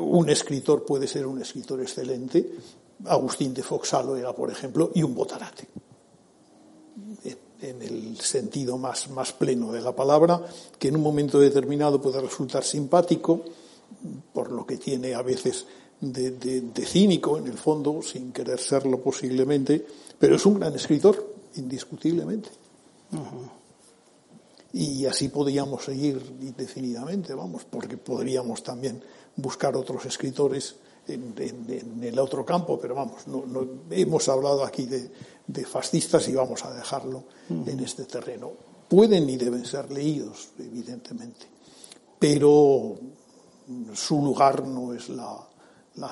Un 0.00 0.30
escritor 0.30 0.84
puede 0.84 1.06
ser 1.06 1.26
un 1.26 1.40
escritor 1.40 1.80
excelente, 1.80 2.54
Agustín 3.04 3.52
de 3.52 3.62
Foxalo 3.62 4.16
era, 4.16 4.32
por 4.32 4.50
ejemplo, 4.50 4.90
y 4.94 5.02
un 5.02 5.14
botarate 5.14 5.68
en 7.62 7.80
el 7.80 8.18
sentido 8.20 8.76
más, 8.76 9.08
más 9.10 9.32
pleno 9.32 9.72
de 9.72 9.80
la 9.80 9.94
palabra, 9.94 10.44
que 10.78 10.88
en 10.88 10.96
un 10.96 11.02
momento 11.02 11.38
determinado 11.38 12.02
puede 12.02 12.20
resultar 12.20 12.64
simpático, 12.64 13.42
por 14.32 14.50
lo 14.50 14.66
que 14.66 14.76
tiene 14.76 15.14
a 15.14 15.22
veces 15.22 15.66
de, 16.00 16.32
de, 16.32 16.86
cínico 16.86 17.38
en 17.38 17.46
el 17.46 17.56
fondo, 17.56 18.02
sin 18.02 18.32
querer 18.32 18.58
serlo 18.58 19.00
posiblemente, 19.00 19.86
pero 20.18 20.36
es 20.36 20.44
un 20.44 20.58
gran 20.58 20.74
escritor, 20.74 21.34
indiscutiblemente. 21.56 22.50
Y 24.72 25.06
así 25.06 25.28
podríamos 25.28 25.84
seguir 25.84 26.20
indefinidamente, 26.40 27.34
vamos, 27.34 27.64
porque 27.64 27.96
podríamos 27.96 28.62
también 28.62 29.00
buscar 29.36 29.76
otros 29.76 30.04
escritores 30.06 30.76
en, 31.06 32.00
el 32.02 32.18
otro 32.18 32.44
campo, 32.44 32.78
pero 32.80 32.94
vamos, 32.94 33.26
no, 33.26 33.44
hemos 33.90 34.28
hablado 34.28 34.64
aquí 34.64 34.86
de, 34.86 35.10
fascistas 35.64 36.28
y 36.28 36.34
vamos 36.34 36.64
a 36.64 36.72
dejarlo 36.72 37.24
en 37.48 37.80
este 37.80 38.04
terreno. 38.04 38.52
Pueden 38.88 39.28
y 39.28 39.36
deben 39.36 39.64
ser 39.64 39.90
leídos, 39.90 40.50
evidentemente, 40.58 41.46
pero 42.18 42.96
su 43.94 44.22
lugar 44.22 44.66
no 44.66 44.92
es 44.92 45.08
la, 45.08 45.48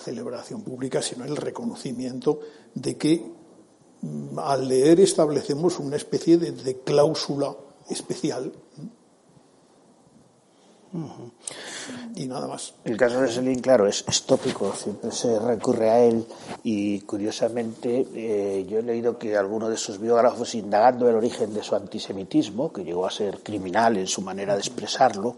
celebración 0.02 0.62
pública, 0.62 1.02
sino 1.02 1.24
el 1.24 1.36
reconocimiento 1.36 2.40
de 2.74 2.96
que 2.96 3.24
mm, 4.02 4.38
al 4.38 4.68
leer 4.68 5.00
establecemos 5.00 5.78
una 5.78 5.96
especie 5.96 6.36
de, 6.38 6.80
cláusula 6.80 7.54
especial. 7.88 8.52
Y 12.16 12.26
nada 12.26 12.48
más. 12.48 12.74
El 12.84 12.96
caso 12.96 13.20
de 13.20 13.28
Selin, 13.28 13.60
claro, 13.60 13.86
es, 13.86 14.04
tópico, 14.26 14.74
siempre 14.74 15.12
se 15.12 15.38
recurre 15.38 15.90
a 15.90 16.00
él 16.00 16.26
y 16.64 17.00
curiosamente 17.00 18.06
eh, 18.14 18.66
yo 18.68 18.78
he 18.78 18.82
leído 18.82 19.16
que 19.16 19.36
alguno 19.36 19.68
de 19.68 19.76
sus 19.76 20.00
biógrafos, 20.00 20.54
indagando 20.54 21.08
el 21.08 21.14
origen 21.14 21.54
de 21.54 21.62
su 21.62 21.76
antisemitismo, 21.76 22.72
que 22.72 22.82
llegó 22.82 23.06
a 23.06 23.10
ser 23.10 23.38
criminal 23.38 23.98
en 23.98 24.08
su 24.08 24.20
manera 24.20 24.54
de 24.54 24.60
expresarlo, 24.60 25.36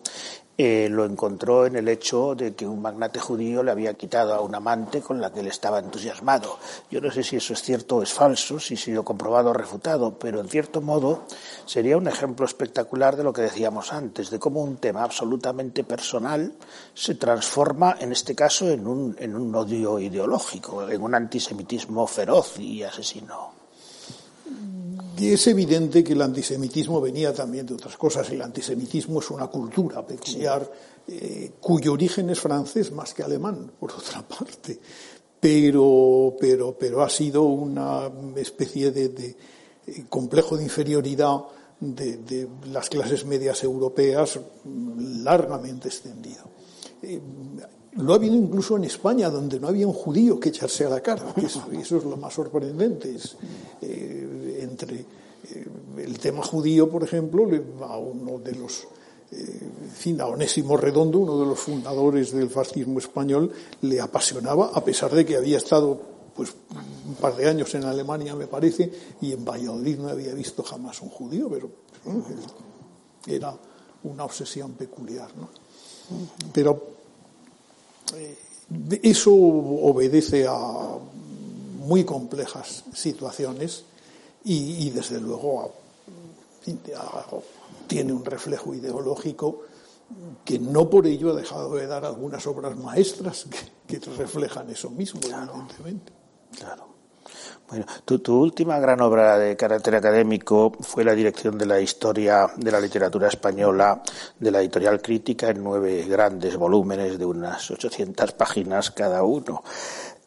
eh, 0.58 0.88
lo 0.90 1.06
encontró 1.06 1.64
en 1.64 1.76
el 1.76 1.88
hecho 1.88 2.34
de 2.34 2.54
que 2.54 2.66
un 2.66 2.82
magnate 2.82 3.18
judío 3.18 3.62
le 3.62 3.70
había 3.70 3.94
quitado 3.94 4.34
a 4.34 4.40
un 4.40 4.54
amante 4.54 5.00
con 5.00 5.18
la 5.18 5.32
que 5.32 5.40
él 5.40 5.46
estaba 5.46 5.78
entusiasmado. 5.78 6.58
Yo 6.90 7.00
no 7.00 7.10
sé 7.10 7.22
si 7.22 7.36
eso 7.36 7.54
es 7.54 7.62
cierto 7.62 7.96
o 7.96 8.02
es 8.02 8.12
falso, 8.12 8.60
si 8.60 8.74
ha 8.74 8.76
sido 8.76 9.02
comprobado 9.02 9.50
o 9.50 9.54
refutado, 9.54 10.18
pero 10.18 10.40
en 10.40 10.48
cierto 10.48 10.82
modo 10.82 11.24
sería 11.64 11.96
un 11.96 12.06
ejemplo 12.06 12.44
espectacular 12.44 13.16
de 13.16 13.24
lo 13.24 13.32
que 13.32 13.42
decíamos 13.42 13.92
antes, 13.94 14.30
de 14.30 14.38
cómo 14.38 14.62
un 14.62 14.76
tema 14.76 15.04
absolutamente 15.04 15.84
personal 15.84 16.52
se 16.92 17.14
transforma, 17.14 17.96
en 17.98 18.12
este 18.12 18.34
caso, 18.34 18.68
en 18.68 18.86
un, 18.86 19.16
en 19.18 19.34
un 19.34 19.54
odio 19.54 19.98
ideológico, 19.98 20.88
en 20.88 21.02
un 21.02 21.14
antisemitismo 21.14 22.06
feroz 22.06 22.58
y 22.58 22.82
asesino. 22.82 23.61
Y 25.18 25.32
es 25.32 25.46
evidente 25.46 26.02
que 26.02 26.14
el 26.14 26.22
antisemitismo 26.22 27.00
venía 27.00 27.32
también 27.32 27.66
de 27.66 27.74
otras 27.74 27.96
cosas. 27.96 28.30
El 28.30 28.40
antisemitismo 28.42 29.20
es 29.20 29.30
una 29.30 29.46
cultura 29.46 30.06
peculiar 30.06 30.70
eh, 31.06 31.52
cuyo 31.60 31.92
origen 31.92 32.30
es 32.30 32.40
francés 32.40 32.92
más 32.92 33.12
que 33.12 33.22
alemán, 33.22 33.72
por 33.78 33.92
otra 33.92 34.26
parte. 34.26 34.78
Pero, 35.38 36.36
pero, 36.38 36.76
pero 36.78 37.02
ha 37.02 37.10
sido 37.10 37.42
una 37.42 38.10
especie 38.36 38.90
de, 38.90 39.36
eh, 39.86 40.04
complejo 40.08 40.56
de 40.56 40.64
inferioridad 40.64 41.40
de, 41.80 42.48
las 42.70 42.88
clases 42.88 43.24
medias 43.26 43.62
europeas 43.64 44.38
largamente 44.64 45.88
extendido. 45.88 46.44
Eh, 47.02 47.20
lo 47.96 48.12
ha 48.12 48.16
habido 48.16 48.34
incluso 48.34 48.76
en 48.76 48.84
España, 48.84 49.28
donde 49.28 49.60
no 49.60 49.68
había 49.68 49.86
un 49.86 49.92
judío 49.92 50.40
que 50.40 50.48
echarse 50.48 50.86
a 50.86 50.88
la 50.88 51.00
cara. 51.00 51.34
Eso, 51.36 51.64
eso 51.72 51.96
es 51.98 52.04
lo 52.04 52.16
más 52.16 52.34
sorprendente. 52.34 53.14
Es, 53.14 53.36
eh, 53.82 54.60
entre 54.62 54.96
eh, 54.96 55.66
el 55.98 56.18
tema 56.18 56.42
judío, 56.42 56.88
por 56.88 57.02
ejemplo, 57.02 57.46
a 57.82 57.98
uno 57.98 58.38
de 58.38 58.54
los, 58.54 58.86
eh, 59.30 59.60
fin, 59.92 60.20
a 60.20 60.26
Onésimo 60.26 60.76
Redondo, 60.76 61.18
uno 61.18 61.38
de 61.38 61.46
los 61.46 61.58
fundadores 61.58 62.32
del 62.32 62.48
fascismo 62.48 62.98
español, 62.98 63.52
le 63.82 64.00
apasionaba, 64.00 64.70
a 64.72 64.82
pesar 64.82 65.12
de 65.14 65.26
que 65.26 65.36
había 65.36 65.58
estado 65.58 66.12
pues 66.34 66.54
un 67.06 67.14
par 67.16 67.36
de 67.36 67.46
años 67.46 67.74
en 67.74 67.84
Alemania, 67.84 68.34
me 68.34 68.46
parece, 68.46 68.90
y 69.20 69.32
en 69.32 69.44
Valladolid 69.44 69.98
no 69.98 70.08
había 70.08 70.32
visto 70.32 70.62
jamás 70.62 71.02
un 71.02 71.10
judío, 71.10 71.50
pero 71.50 71.70
era 73.26 73.54
una 74.04 74.24
obsesión 74.24 74.72
peculiar. 74.72 75.28
¿no? 75.36 75.50
Pero 76.54 76.91
eso 79.02 79.32
obedece 79.32 80.46
a 80.48 80.98
muy 81.78 82.04
complejas 82.04 82.84
situaciones 82.94 83.84
y, 84.44 84.90
desde 84.90 85.20
luego 85.20 85.72
tiene 87.86 88.12
un 88.12 88.24
reflejo 88.24 88.74
ideológico 88.74 89.62
que 90.44 90.58
no 90.58 90.88
por 90.88 91.06
ello 91.06 91.32
ha 91.32 91.36
dejado 91.36 91.74
de 91.74 91.86
dar 91.86 92.04
algunas 92.04 92.46
obras 92.46 92.76
maestras 92.76 93.46
que, 93.86 93.98
reflejan 93.98 94.70
eso 94.70 94.90
mismo, 94.90 95.20
evidentemente. 95.22 96.12
Claro. 96.56 96.91
Bueno, 97.68 97.86
tu, 98.04 98.38
última 98.38 98.78
gran 98.78 99.00
obra 99.00 99.38
de 99.38 99.56
carácter 99.56 99.94
académico 99.94 100.72
fue 100.80 101.04
la 101.04 101.14
dirección 101.14 101.56
de 101.56 101.64
la 101.64 101.80
historia 101.80 102.46
de 102.54 102.70
la 102.70 102.78
literatura 102.78 103.28
española 103.28 104.02
de 104.38 104.50
la 104.50 104.60
editorial 104.60 105.00
crítica 105.00 105.48
en 105.48 105.64
nueve 105.64 106.04
grandes 106.06 106.56
volúmenes 106.56 107.18
de 107.18 107.24
unas 107.24 107.70
800 107.70 108.32
páginas 108.32 108.90
cada 108.90 109.22
uno. 109.22 109.62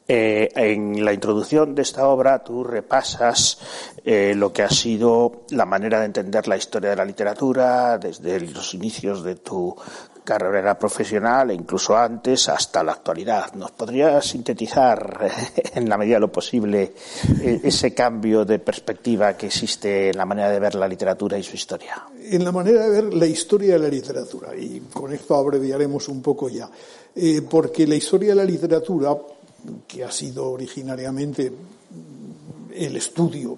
Eh, 0.07 0.49
en 0.55 1.03
la 1.03 1.13
introducción 1.13 1.73
de 1.73 1.81
esta 1.81 2.07
obra 2.07 2.43
tú 2.43 2.63
repasas 2.63 3.57
eh, 4.03 4.33
lo 4.35 4.53
que 4.53 4.61
ha 4.61 4.69
sido 4.69 5.45
la 5.49 5.65
manera 5.65 5.99
de 5.99 6.05
entender 6.05 6.47
la 6.47 6.57
historia 6.57 6.91
de 6.91 6.95
la 6.95 7.05
literatura 7.05 7.97
desde 7.97 8.39
los 8.39 8.75
inicios 8.75 9.23
de 9.23 9.35
tu 9.35 9.75
carrera 10.25 10.77
profesional 10.77 11.51
e 11.51 11.53
incluso 11.53 11.95
antes 11.95 12.49
hasta 12.49 12.83
la 12.83 12.93
actualidad. 12.93 13.53
¿Nos 13.53 13.71
podrías 13.71 14.25
sintetizar 14.25 15.31
en 15.73 15.87
la 15.87 15.97
medida 15.97 16.15
de 16.15 16.19
lo 16.19 16.31
posible 16.31 16.93
eh, 17.41 17.61
ese 17.63 17.93
cambio 17.93 18.43
de 18.43 18.59
perspectiva 18.59 19.37
que 19.37 19.45
existe 19.45 20.09
en 20.09 20.17
la 20.17 20.25
manera 20.25 20.49
de 20.49 20.59
ver 20.59 20.75
la 20.75 20.87
literatura 20.87 21.37
y 21.37 21.43
su 21.43 21.55
historia? 21.55 22.03
En 22.19 22.43
la 22.43 22.51
manera 22.51 22.89
de 22.89 23.01
ver 23.01 23.13
la 23.13 23.27
historia 23.27 23.73
de 23.73 23.79
la 23.79 23.87
literatura, 23.87 24.53
y 24.55 24.81
con 24.91 25.13
esto 25.13 25.35
abreviaremos 25.35 26.09
un 26.09 26.21
poco 26.21 26.49
ya, 26.49 26.69
eh, 27.15 27.41
porque 27.49 27.87
la 27.87 27.95
historia 27.95 28.29
de 28.29 28.35
la 28.35 28.45
literatura, 28.45 29.15
que 29.87 30.03
ha 30.03 30.11
sido 30.11 30.51
originariamente 30.51 31.51
el 32.73 32.97
estudio 32.97 33.57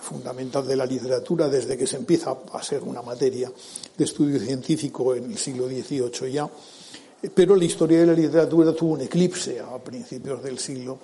fundamental 0.00 0.66
de 0.66 0.76
la 0.76 0.86
literatura 0.86 1.48
desde 1.48 1.76
que 1.76 1.86
se 1.86 1.96
empieza 1.96 2.36
a 2.52 2.62
ser 2.62 2.82
una 2.82 3.02
materia 3.02 3.50
de 3.96 4.04
estudio 4.04 4.40
científico 4.40 5.14
en 5.14 5.30
el 5.32 5.38
siglo 5.38 5.66
XVIII 5.68 6.32
ya, 6.32 6.48
pero 7.34 7.56
la 7.56 7.64
historia 7.64 8.00
de 8.00 8.06
la 8.06 8.12
literatura 8.12 8.72
tuvo 8.72 8.92
un 8.92 9.00
eclipse 9.00 9.60
a 9.60 9.78
principios 9.78 10.42
del 10.42 10.58
siglo 10.58 10.98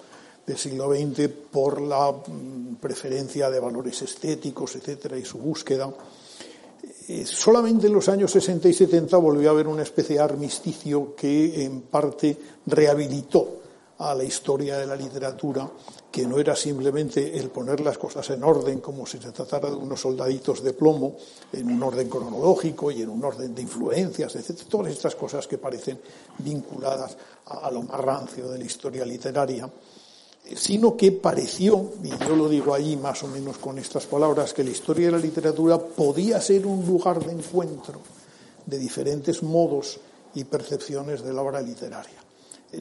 del 0.47 0.59
siglo 0.59 0.92
XX 0.92 1.28
por 1.51 1.80
la 1.80 2.12
mm, 2.12 2.76
preferencia 2.76 3.51
de 3.51 3.61
valores 3.61 4.03
estéticos, 4.03 4.76
etcétera, 4.76 5.16
y 5.16 5.24
su 5.24 5.38
búsqueda. 5.38 5.92
Eh, 7.09 7.24
solamente 7.26 7.86
en 7.86 7.95
los 7.95 8.09
años 8.09 8.30
60 8.30 8.68
y 8.68 8.74
70 8.74 9.16
volvió 9.16 9.49
a 9.49 9.53
haber 9.53 9.68
una 9.68 9.82
especie 9.82 10.16
de 10.16 10.22
armisticio 10.22 11.14
que 11.14 11.64
en 11.64 11.82
parte 11.82 12.36
rehabilitó 12.66 13.61
a 13.99 14.14
la 14.14 14.24
historia 14.24 14.78
de 14.78 14.86
la 14.86 14.97
literatura, 14.97 15.70
que 16.15 16.29
no 16.29 16.39
era 16.39 16.55
simplemente 16.55 17.37
el 17.37 17.51
poner 17.51 17.81
las 17.81 17.99
cosas 17.99 18.31
en 18.31 18.45
orden 18.45 18.79
como 18.79 19.05
si 19.05 19.19
se 19.19 19.33
tratara 19.33 19.69
de 19.69 19.75
unos 19.75 20.01
soldaditos 20.01 20.62
de 20.62 20.73
plomo, 20.73 21.17
en 21.53 21.69
un 21.69 21.83
orden 21.83 22.09
cronológico 22.09 22.93
y 22.93 23.03
en 23.03 23.09
un 23.09 23.25
orden 23.25 23.53
de 23.53 23.62
influencias, 23.62 24.37
etc. 24.37 24.61
Todas 24.69 24.93
estas 24.93 25.17
cosas 25.17 25.49
que 25.49 25.59
parecen 25.59 25.99
vinculadas 26.39 27.17
a, 27.47 27.69
lo 27.73 27.83
más 27.83 27.99
rancio 27.99 28.49
de 28.49 28.59
la 28.59 28.65
historia 28.65 29.05
literaria, 29.05 29.69
sino 30.55 30.97
que 30.97 31.11
pareció, 31.11 31.95
y 32.05 32.11
yo 32.11 32.37
lo 32.37 32.49
digo 32.49 32.73
ahí 32.73 32.97
más 32.97 33.25
o 33.25 33.27
menos 33.27 33.59
con 33.59 33.77
estas 33.81 34.07
palabras, 34.07 34.55
que 34.55 34.62
la 34.62 34.71
historia 34.71 35.07
de 35.07 35.12
la 35.12 35.19
literatura 35.19 35.81
podía 35.81 36.41
ser 36.41 36.65
un 36.65 36.87
lugar 36.87 37.27
de 37.27 37.33
encuentro 37.33 38.01
de 38.65 38.79
diferentes 38.79 39.43
modos 39.43 39.99
y 40.33 40.45
percepciones 40.45 41.25
de 41.25 41.33
la 41.33 41.43
obra 41.43 41.61
literaria. 41.61 42.24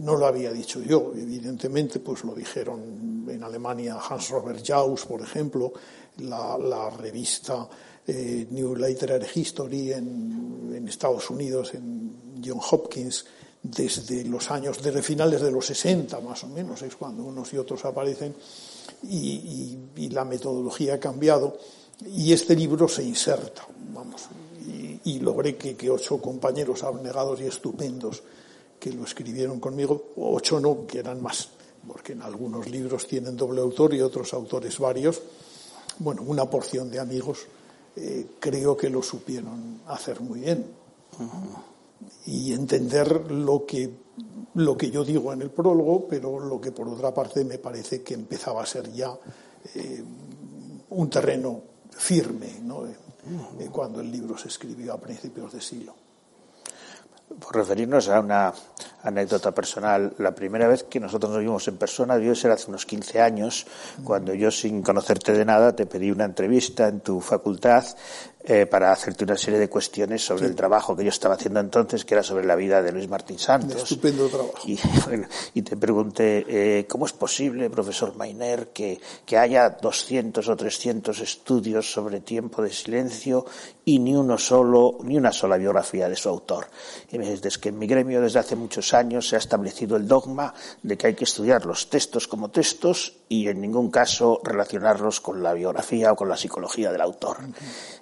No 0.01 0.15
lo 0.15 0.25
había 0.25 0.51
dicho 0.51 0.81
yo, 0.81 1.13
evidentemente, 1.15 1.99
pues 1.99 2.23
lo 2.23 2.33
dijeron 2.33 3.25
en 3.29 3.43
Alemania 3.43 3.97
Hans 3.97 4.29
Robert 4.29 4.65
Jauss, 4.65 5.05
por 5.05 5.21
ejemplo, 5.21 5.73
la, 6.17 6.89
revista 6.89 7.67
eh, 8.05 8.47
New 8.49 8.75
Literary 8.75 9.27
History 9.33 9.93
en, 9.93 10.87
Estados 10.87 11.29
Unidos, 11.29 11.73
en 11.73 12.41
John 12.43 12.59
Hopkins, 12.71 13.25
desde 13.61 14.25
los 14.25 14.51
años, 14.51 14.83
desde 14.83 15.01
finales 15.01 15.41
de 15.41 15.49
los 15.49 15.65
60 15.65 16.19
más 16.19 16.43
o 16.43 16.49
menos, 16.49 16.81
es 16.81 16.95
cuando 16.95 17.23
unos 17.23 17.53
y 17.53 17.57
otros 17.57 17.85
aparecen, 17.85 18.35
y, 19.03 19.77
la 20.09 20.25
metodología 20.25 20.95
ha 20.95 20.99
cambiado, 20.99 21.57
y 22.05 22.33
este 22.33 22.55
libro 22.55 22.87
se 22.87 23.03
inserta, 23.03 23.65
vamos, 23.93 24.23
y, 25.05 25.19
logré 25.19 25.55
que, 25.55 25.75
que 25.75 25.89
ocho 25.89 26.17
compañeros 26.17 26.83
abnegados 26.83 27.39
y 27.41 27.45
estupendos 27.45 28.21
que 28.83 28.91
lo 28.91 29.05
escribieron 29.05 29.61
conmigo, 29.61 30.11
ocho 30.17 30.59
no, 30.59 30.85
que 30.85 30.99
eran 30.99 31.21
más, 31.21 31.47
porque 31.87 32.11
en 32.11 32.21
algunos 32.21 32.69
libros 32.69 33.07
tienen 33.07 33.37
doble 33.37 33.61
autor 33.61 33.93
y 33.93 34.01
otros 34.01 34.33
autores 34.33 34.77
varios. 34.77 35.21
Bueno, 35.99 36.21
una 36.23 36.49
porción 36.49 36.91
de 36.91 36.99
amigos 36.99 37.47
eh, 37.95 38.31
creo 38.41 38.75
que 38.75 38.89
lo 38.89 39.01
supieron 39.01 39.79
hacer 39.87 40.19
muy 40.19 40.41
bien. 40.41 40.65
Y 42.25 42.51
entender 42.51 43.31
lo 43.31 43.65
que, 43.65 43.89
lo 44.55 44.75
que 44.75 44.91
yo 44.91 45.05
digo 45.05 45.31
en 45.31 45.43
el 45.43 45.51
prólogo, 45.51 46.05
pero 46.09 46.37
lo 46.37 46.59
que 46.59 46.73
por 46.73 46.89
otra 46.89 47.13
parte 47.13 47.45
me 47.45 47.59
parece 47.59 48.03
que 48.03 48.15
empezaba 48.15 48.63
a 48.63 48.65
ser 48.65 48.91
ya 48.91 49.17
eh, 49.75 50.03
un 50.89 51.09
terreno 51.09 51.61
firme 51.89 52.59
¿no? 52.61 52.83
cuando 53.71 54.01
el 54.01 54.11
libro 54.11 54.37
se 54.37 54.49
escribió 54.49 54.91
a 54.91 54.97
principios 54.97 55.53
de 55.53 55.61
siglo. 55.61 56.02
Por 57.39 57.55
referirnos 57.55 58.09
a 58.09 58.19
una 58.19 58.53
anécdota 59.03 59.51
personal, 59.51 60.13
la 60.17 60.33
primera 60.33 60.67
vez 60.67 60.83
que 60.83 60.99
nosotros 60.99 61.31
nos 61.31 61.41
vimos 61.41 61.67
en 61.67 61.77
persona 61.77 62.15
debió 62.15 62.35
ser 62.35 62.51
hace 62.51 62.69
unos 62.69 62.85
15 62.85 63.21
años, 63.21 63.65
cuando 64.03 64.33
yo, 64.33 64.51
sin 64.51 64.81
conocerte 64.81 65.33
de 65.33 65.43
nada, 65.43 65.75
te 65.75 65.85
pedí 65.85 66.11
una 66.11 66.25
entrevista 66.25 66.87
en 66.87 67.01
tu 67.01 67.19
facultad 67.19 67.85
eh, 68.45 68.65
para 68.65 68.91
hacerte 68.91 69.23
una 69.23 69.37
serie 69.37 69.59
de 69.59 69.69
cuestiones 69.69 70.25
sobre 70.25 70.47
el 70.47 70.55
trabajo 70.55 70.95
que 70.95 71.03
yo 71.03 71.09
estaba 71.09 71.35
haciendo 71.35 71.59
entonces, 71.61 72.03
que 72.03 72.13
era 72.13 72.23
sobre 72.23 72.45
la 72.45 72.55
vida 72.55 72.81
de 72.81 72.91
Luis 72.91 73.07
Martín 73.07 73.39
Santos. 73.39 73.83
estupendo 73.83 74.27
trabajo. 74.27 74.53
Y, 74.65 74.77
y 75.53 75.61
te 75.61 75.77
pregunté, 75.77 76.45
eh, 76.47 76.85
¿cómo 76.85 77.05
es 77.05 77.13
posible, 77.13 77.69
profesor 77.69 78.15
Mainer, 78.15 78.67
que, 78.67 78.99
que 79.25 79.37
haya 79.37 79.69
200 79.69 80.47
o 80.47 80.55
300 80.55 81.19
estudios 81.19 81.91
sobre 81.91 82.19
tiempo 82.19 82.61
de 82.61 82.69
silencio 82.71 83.45
y 83.85 83.99
ni 83.99 84.15
uno 84.15 84.37
solo, 84.37 84.97
ni 85.03 85.17
una 85.17 85.31
sola 85.31 85.57
biografía 85.57 86.09
de 86.09 86.15
su 86.15 86.29
autor? 86.29 86.67
Y 87.11 87.17
me 87.17 87.29
dices, 87.29 87.57
que 87.57 87.69
en 87.69 87.79
mi 87.79 87.87
gremio 87.87 88.21
desde 88.21 88.39
hace 88.39 88.55
muchos 88.55 88.93
años 88.93 89.27
se 89.27 89.35
ha 89.35 89.39
establecido 89.39 89.95
el 89.95 90.07
dogma 90.07 90.53
de 90.81 90.97
que 90.97 91.07
hay 91.07 91.13
que 91.13 91.23
estudiar 91.23 91.65
los 91.65 91.89
textos 91.89 92.27
como 92.27 92.49
textos 92.49 93.13
y 93.29 93.47
en 93.47 93.61
ningún 93.61 93.89
caso 93.89 94.41
relacionarlos 94.43 95.21
con 95.21 95.41
la 95.41 95.53
biografía 95.53 96.11
o 96.11 96.15
con 96.15 96.29
la 96.29 96.37
psicología 96.37 96.91
del 96.91 97.01
autor. 97.01 97.37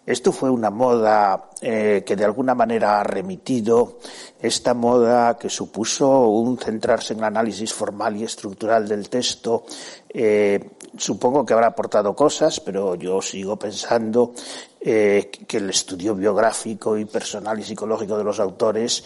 Esto 0.05 0.30
fue 0.31 0.49
una 0.49 0.69
moda 0.69 1.49
eh, 1.61 2.03
que 2.05 2.15
de 2.15 2.25
alguna 2.25 2.55
manera 2.55 2.99
ha 2.99 3.03
remitido, 3.03 3.99
esta 4.39 4.73
moda 4.73 5.37
que 5.37 5.49
supuso 5.49 6.27
un 6.27 6.57
centrarse 6.57 7.13
en 7.13 7.19
el 7.19 7.25
análisis 7.25 7.73
formal 7.73 8.17
y 8.17 8.23
estructural 8.23 8.87
del 8.87 9.09
texto. 9.09 9.65
Eh, 10.09 10.71
supongo 10.97 11.45
que 11.45 11.53
habrá 11.53 11.67
aportado 11.67 12.15
cosas, 12.15 12.59
pero 12.59 12.95
yo 12.95 13.21
sigo 13.21 13.57
pensando 13.57 14.33
eh, 14.79 15.29
que 15.47 15.57
el 15.57 15.69
estudio 15.69 16.15
biográfico 16.15 16.97
y 16.97 17.05
personal 17.05 17.59
y 17.59 17.63
psicológico 17.63 18.17
de 18.17 18.23
los 18.23 18.39
autores 18.39 19.03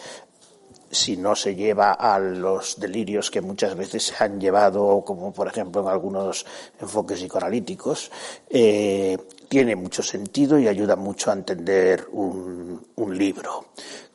si 0.92 1.18
no 1.18 1.36
se 1.36 1.56
lleva 1.56 1.94
a 1.94 2.20
los 2.20 2.80
delirios 2.80 3.30
que 3.32 3.42
muchas 3.42 3.76
veces 3.76 4.04
se 4.04 4.24
han 4.24 4.40
llevado, 4.40 5.04
como 5.06 5.34
por 5.34 5.48
ejemplo 5.48 5.82
en 5.82 5.88
algunos 5.88 6.46
enfoques 6.80 7.20
psicoanalíticos, 7.20 8.12
eh, 8.50 9.18
tiene 9.48 9.76
mucho 9.76 10.02
sentido 10.02 10.58
y 10.58 10.68
ayuda 10.68 10.96
mucho 10.96 11.32
a 11.32 11.34
entender 11.34 12.08
un, 12.12 12.84
libro. 13.16 13.66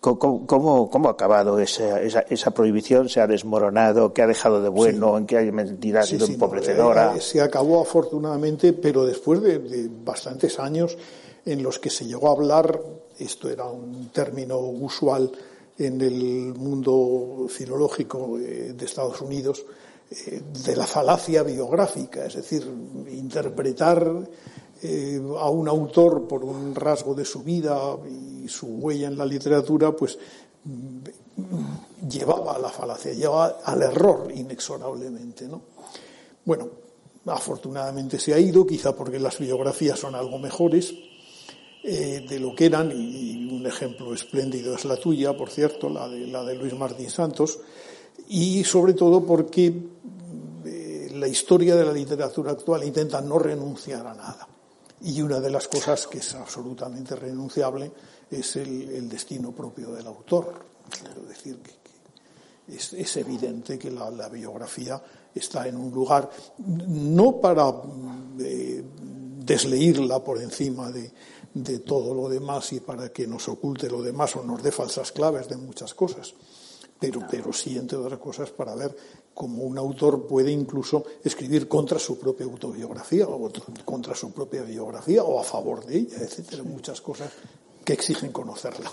¿Cómo, 0.01 0.91
ha 1.07 1.11
acabado 1.11 1.59
esa, 1.59 2.01
esa, 2.03 2.51
prohibición? 2.51 3.09
¿Se 3.09 3.21
ha 3.21 3.27
desmoronado? 3.27 4.13
¿Qué 4.13 4.23
ha 4.23 4.27
dejado 4.27 4.61
de 4.61 4.69
bueno? 4.69 5.17
¿En 5.17 5.27
qué 5.27 5.51
medida 5.53 6.01
ha 6.01 6.03
sido 6.03 6.27
empobrecedora? 6.27 7.15
Eh, 7.17 7.21
se 7.21 7.41
acabó 7.41 7.81
afortunadamente, 7.81 8.73
pero 8.73 9.07
después 9.07 9.41
de, 9.43 9.89
bastantes 10.05 10.59
años 10.59 10.99
en 11.47 11.63
los 11.63 11.79
que 11.79 11.89
se 11.89 12.05
llegó 12.05 12.29
a 12.29 12.33
hablar, 12.33 12.81
esto 13.19 13.49
era 13.49 13.65
un 13.65 14.11
término 14.13 14.59
usual 14.59 15.33
en 15.81 16.01
el 16.01 16.55
mundo 16.55 17.47
filológico 17.49 18.37
de 18.39 18.85
Estados 18.85 19.21
Unidos, 19.23 19.65
eh, 20.11 20.43
de 20.65 20.77
la 20.77 20.87
falacia 20.87 21.43
biográfica, 21.43 22.27
es 22.27 22.35
decir, 22.35 22.67
interpretar 23.11 24.29
eh, 24.83 25.21
a 25.39 25.49
un 25.49 25.69
autor 25.69 26.27
por 26.27 26.45
un 26.45 26.75
rasgo 26.75 27.15
de 27.15 27.25
su 27.25 27.43
vida 27.43 27.97
y 28.07 28.49
su 28.49 28.67
huella 28.67 29.09
en 29.09 29.17
la 29.17 29.25
literatura, 29.25 29.93
pues 29.93 30.19
llevaba 32.09 32.57
a 32.57 32.59
la 32.59 32.69
falacia, 32.69 33.13
llevaba 33.13 33.61
al 33.65 33.83
error 33.83 34.31
inexorablemente. 34.35 35.47
¿no? 35.47 35.63
Bueno, 36.45 36.69
afortunadamente 37.27 38.19
se 38.19 38.35
ha 38.35 38.39
ido, 38.39 38.67
quizá 38.67 38.95
porque 38.95 39.19
las 39.19 39.39
biografías 39.39 39.99
son 39.99 40.15
algo 40.15 40.39
mejores 40.39 40.93
eh, 41.83 42.27
de 42.29 42.39
lo 42.39 42.55
que 42.55 42.67
eran, 42.67 42.93
y, 42.93 43.49
un 43.51 43.67
ejemplo 43.67 44.13
espléndido 44.13 44.75
es 44.75 44.85
la 44.85 44.97
tuya, 44.97 45.35
por 45.35 45.51
cierto, 45.51 45.89
la 45.89 46.09
de, 46.09 46.27
la 46.27 46.45
de 46.45 46.55
Luis 46.55 46.75
Martín 46.75 47.09
Santos, 47.11 47.59
y 48.29 48.63
sobre 48.65 48.93
todo 48.93 49.25
porque 49.25 49.73
eh, 50.65 51.11
la 51.15 51.27
historia 51.27 51.75
de 51.77 51.85
la 51.85 51.93
literatura 51.93 52.53
actual 52.53 52.85
intenta 52.85 53.21
no 53.23 53.39
renunciar 53.39 54.07
a 54.07 54.15
nada. 54.15 54.49
Y 55.03 55.23
una 55.23 55.41
de 55.41 55.51
las 55.51 55.69
cosas 55.69 56.07
que 56.07 56.19
es 56.19 56.35
absolutamente 56.35 57.17
renunciable 57.17 57.91
es 58.31 58.57
el, 58.57 59.09
destino 59.09 59.53
propio 59.53 59.93
del 59.93 60.07
autor. 60.07 60.53
Quiero 61.03 61.23
decir 61.23 61.59
que, 61.59 62.77
es, 62.77 63.17
evidente 63.17 63.79
que 63.79 63.91
la, 63.91 64.29
biografía 64.29 65.03
está 65.35 65.67
en 65.67 65.77
un 65.77 65.91
lugar 65.91 66.29
no 66.59 67.41
para 67.41 67.73
eh, 68.39 68.85
desleírla 69.45 70.23
por 70.23 70.41
encima 70.41 70.91
de, 70.91 71.11
de 71.55 71.81
todo 71.81 72.15
lo 72.15 72.29
demás 72.29 72.73
y 72.73 72.81
para 72.81 73.13
que 73.13 73.27
nos 73.27 73.49
oculte 73.49 73.89
lo 73.89 74.03
demás 74.03 74.37
o 74.37 74.43
nos 74.43 74.63
dé 74.63 74.71
falsas 74.71 75.13
claves 75.13 75.49
de 75.49 75.57
muchas 75.57 75.95
cosas, 75.95 76.35
pero, 76.99 77.21
pero 77.31 77.53
sí, 77.53 77.77
entre 77.77 77.99
otras 77.99 78.21
cosas, 78.21 78.51
para 78.51 78.75
ver 78.75 78.95
como 79.35 79.65
un 79.65 79.79
autor 79.79 80.27
puede 80.27 80.53
incluso 80.53 81.05
escribir 81.25 81.67
contra 81.67 81.99
su 81.99 82.19
propia 82.19 82.47
autobiografía 82.47 83.27
o 83.27 83.51
contra 83.85 84.15
su 84.15 84.33
propia 84.33 84.63
biografía 84.63 85.25
o 85.25 85.41
a 85.41 85.45
favor 85.45 85.85
de 85.85 85.99
ella, 85.99 86.19
etcétera, 86.21 86.63
muchas 86.63 87.01
cosas 87.01 87.31
que 87.85 87.95
exigen 87.95 88.33
conocerla. 88.33 88.91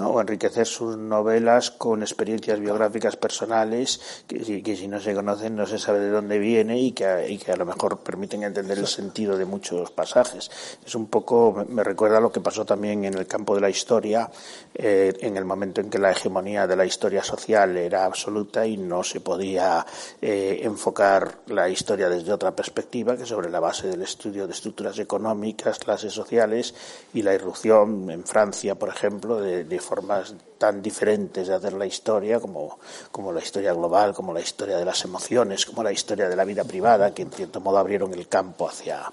o 0.00 0.20
enriquecer 0.20 0.66
sus 0.66 0.96
novelas 0.96 1.70
con 1.70 2.02
experiencias 2.02 2.58
biográficas 2.58 3.16
personales 3.16 4.24
que, 4.26 4.62
que, 4.62 4.76
si 4.76 4.88
no 4.88 5.00
se 5.00 5.14
conocen 5.14 5.54
no 5.54 5.66
se 5.66 5.78
sabe 5.78 6.00
de 6.00 6.10
dónde 6.10 6.38
viene 6.38 6.80
y 6.80 6.92
que, 6.92 7.06
a 7.06 7.56
lo 7.56 7.64
mejor 7.64 8.00
permiten 8.00 8.42
entender 8.42 8.78
el 8.78 8.86
sentido 8.86 9.36
de 9.36 9.44
muchos 9.44 9.90
pasajes. 9.90 10.50
Es 10.84 10.94
un 10.94 11.06
poco, 11.06 11.64
me 11.68 11.84
recuerda 11.84 12.20
lo 12.20 12.32
que 12.32 12.40
pasó 12.40 12.64
también 12.64 13.04
en 13.04 13.14
el 13.14 13.26
campo 13.26 13.54
de 13.54 13.60
la 13.60 13.70
historia, 13.70 14.28
eh, 14.74 15.12
en 15.20 15.36
el 15.36 15.44
momento 15.44 15.80
en 15.80 15.90
que 15.90 15.98
la 15.98 16.10
hegemonía 16.10 16.66
de 16.66 16.76
la 16.76 16.84
historia 16.84 17.22
social 17.22 17.76
era 17.76 18.04
absoluta 18.04 18.66
y 18.66 18.76
no 18.76 19.04
se 19.04 19.20
podía 19.20 19.86
eh, 20.20 20.60
enfocar 20.62 21.38
la 21.46 21.68
historia 21.68 22.08
desde 22.08 22.32
otra 22.32 22.54
perspectiva 22.54 23.16
que 23.16 23.26
sobre 23.26 23.50
la 23.50 23.60
base 23.60 23.88
del 23.88 24.02
estudio 24.02 24.46
de 24.46 24.52
estructuras 24.52 24.98
económicas, 24.98 25.78
clases 25.78 26.12
sociales 26.12 26.74
y 27.12 27.22
la 27.22 27.34
irrupción 27.34 28.03
en 28.10 28.24
Francia, 28.24 28.74
por 28.74 28.88
ejemplo, 28.88 29.40
de, 29.40 29.80
formas 29.80 30.34
tan 30.58 30.82
diferentes 30.82 31.48
de 31.48 31.54
hacer 31.54 31.72
la 31.72 31.86
historia, 31.86 32.40
como, 32.40 32.78
como, 33.10 33.32
la 33.32 33.40
historia 33.40 33.72
global, 33.72 34.14
como 34.14 34.32
la 34.32 34.40
historia 34.40 34.76
de 34.76 34.84
las 34.84 35.04
emociones, 35.04 35.66
como 35.66 35.82
la 35.82 35.92
historia 35.92 36.28
de 36.28 36.36
la 36.36 36.44
vida 36.44 36.64
privada, 36.64 37.12
que 37.12 37.22
en 37.22 37.30
cierto 37.30 37.60
modo 37.60 37.78
abrieron 37.78 38.12
el 38.14 38.28
campo 38.28 38.68
hacia, 38.68 39.12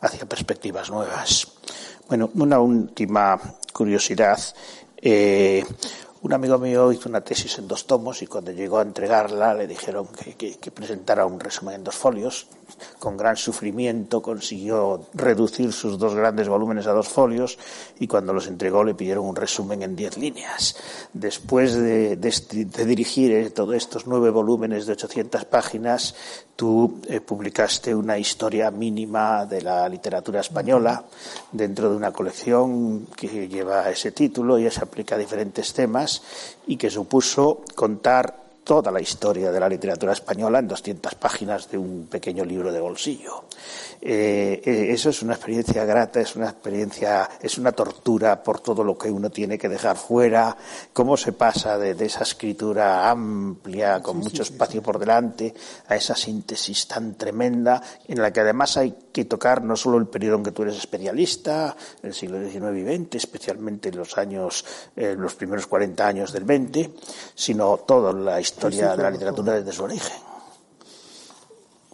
hacia 0.00 0.26
perspectivas 0.26 0.90
nuevas. 0.90 1.48
Bueno, 2.08 2.30
una 2.34 2.60
última 2.60 3.40
curiosidad. 3.72 4.38
Eh, 4.96 5.64
un 6.22 6.32
amigo 6.32 6.58
mío 6.58 6.90
hizo 6.90 7.08
una 7.08 7.20
tesis 7.20 7.58
en 7.58 7.68
dos 7.68 7.86
tomos 7.86 8.22
y 8.22 8.26
cuando 8.26 8.50
llegó 8.50 8.78
a 8.78 8.82
entregarla 8.82 9.54
le 9.54 9.66
dijeron 9.66 10.08
que, 10.08 10.70
presentara 10.72 11.26
un 11.26 11.38
resumen 11.38 11.76
en 11.76 11.84
dos 11.84 11.94
folios. 11.94 12.48
Con 12.98 13.16
gran 13.16 13.36
sufrimiento 13.36 14.22
consiguió 14.22 15.06
reducir 15.14 15.72
sus 15.72 15.98
dos 15.98 16.14
grandes 16.14 16.48
volúmenes 16.48 16.86
a 16.86 16.92
dos 16.92 17.08
folios 17.08 17.58
y 17.98 18.06
cuando 18.06 18.32
los 18.32 18.46
entregó 18.46 18.84
le 18.84 18.94
pidieron 18.94 19.26
un 19.26 19.36
resumen 19.36 19.82
en 19.82 19.96
diez 19.96 20.16
líneas. 20.16 20.76
Después 21.12 21.74
de, 21.74 22.16
dirigir 22.16 23.32
eh, 23.32 23.50
todos 23.50 23.74
estos 23.74 24.06
nueve 24.06 24.30
volúmenes 24.30 24.86
de 24.86 24.92
800 24.92 25.44
páginas, 25.44 26.14
tú 26.56 27.00
eh, 27.08 27.20
publicaste 27.20 27.94
una 27.94 28.18
historia 28.18 28.70
mínima 28.70 29.46
de 29.46 29.62
la 29.62 29.88
literatura 29.88 30.40
española 30.40 31.04
dentro 31.52 31.90
de 31.90 31.96
una 31.96 32.12
colección 32.12 33.06
que 33.16 33.48
lleva 33.48 33.90
ese 33.90 34.12
título 34.12 34.58
y 34.58 34.70
se 34.70 34.80
aplica 34.80 35.14
a 35.14 35.18
diferentes 35.18 35.72
temas 35.72 36.22
y 36.66 36.76
que 36.76 36.90
supuso 36.90 37.62
contar 37.74 38.45
toda 38.66 38.90
la 38.90 39.00
historia 39.00 39.52
de 39.52 39.60
la 39.60 39.68
literatura 39.68 40.12
española 40.12 40.58
en 40.58 40.66
200 40.66 41.14
páginas 41.14 41.70
de 41.70 41.78
un 41.78 42.08
pequeño 42.10 42.44
libro 42.44 42.72
de 42.72 42.80
bolsillo. 42.80 43.44
Eh, 44.00 44.60
eh, 44.64 44.86
eso 44.90 45.10
es 45.10 45.22
una 45.22 45.34
experiencia 45.34 45.84
grata, 45.84 46.20
es 46.20 46.34
una 46.34 46.46
experiencia, 46.50 47.30
es 47.40 47.58
una 47.58 47.70
tortura 47.70 48.42
por 48.42 48.58
todo 48.58 48.82
lo 48.82 48.98
que 48.98 49.08
uno 49.08 49.30
tiene 49.30 49.56
que 49.56 49.68
dejar 49.68 49.96
fuera, 49.96 50.56
cómo 50.92 51.16
se 51.16 51.32
pasa 51.32 51.78
de, 51.78 51.92
esa 52.04 52.24
escritura 52.24 53.08
amplia, 53.08 54.02
con 54.02 54.18
mucho 54.18 54.42
espacio 54.42 54.82
por 54.82 54.98
delante, 54.98 55.54
a 55.86 55.94
esa 55.94 56.16
síntesis 56.16 56.88
tan 56.88 57.14
tremenda, 57.14 57.80
en 58.08 58.20
la 58.20 58.32
que 58.32 58.40
además 58.40 58.76
hay 58.76 58.96
que 59.12 59.26
tocar 59.26 59.62
no 59.62 59.76
solo 59.76 59.96
el 59.96 60.08
periodo 60.08 60.38
en 60.38 60.42
que 60.42 60.52
tú 60.52 60.62
eres 60.62 60.76
especialista, 60.76 61.76
el 62.02 62.12
siglo 62.12 62.38
XIX 62.40 62.76
y 62.78 62.96
XX, 62.96 63.14
especialmente 63.14 63.90
en 63.90 63.96
los 63.96 64.18
años, 64.18 64.64
los 64.96 65.34
primeros 65.34 65.68
40 65.68 66.06
años 66.06 66.32
del 66.32 66.44
XX, 66.44 66.90
sino 67.34 67.78
toda 67.78 68.12
la 68.12 68.40
historia 68.40 68.55
de 68.60 69.02
la 69.02 69.10
literatura 69.10 69.54
desde 69.54 69.72
su 69.72 69.84
origen. 69.84 70.16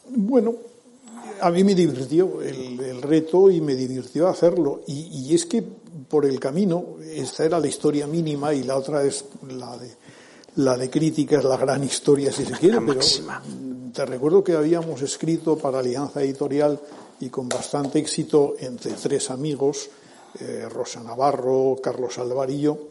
Bueno, 0.09 0.55
A 1.41 1.51
mí 1.51 1.65
me 1.65 1.75
divirtió 1.75 2.41
el, 2.41 3.03
reto 3.03 3.51
y 3.51 3.61
me 3.61 3.75
divirtió 3.75 4.29
hacerlo. 4.29 4.83
Y, 4.87 5.35
es 5.35 5.45
que 5.47 5.65
por 6.09 6.25
el 6.25 6.39
camino, 6.39 6.99
esta 7.03 7.45
era 7.45 7.59
la 7.59 7.67
historia 7.67 8.07
mínima 8.07 8.55
y 8.55 8.63
la 8.63 8.77
otra 8.77 9.03
es 9.03 9.25
la 9.49 9.77
de, 9.77 9.91
la 10.57 10.77
de 10.77 10.89
críticas, 10.89 11.43
la 11.43 11.57
gran 11.57 11.83
historia, 11.83 12.31
si 12.31 12.45
se 12.45 12.53
quiere. 12.53 12.79
pero 12.87 13.01
te 13.93 14.07
recuerdo 14.07 14.45
que 14.45 14.53
habíamos 14.53 15.03
escrito 15.03 15.57
para 15.59 15.81
Alianza 15.81 16.23
Editorial 16.23 16.79
y 17.21 17.29
con 17.29 17.49
bastante 17.49 17.99
éxito 17.99 18.55
entre 18.61 18.93
tres 18.93 19.31
amigos, 19.31 19.91
eh, 20.41 20.69
Rosa 20.71 21.03
Navarro, 21.03 21.77
Carlos 21.83 22.19
Alvarillo, 22.19 22.89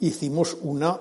hicimos 0.00 0.56
una 0.62 0.98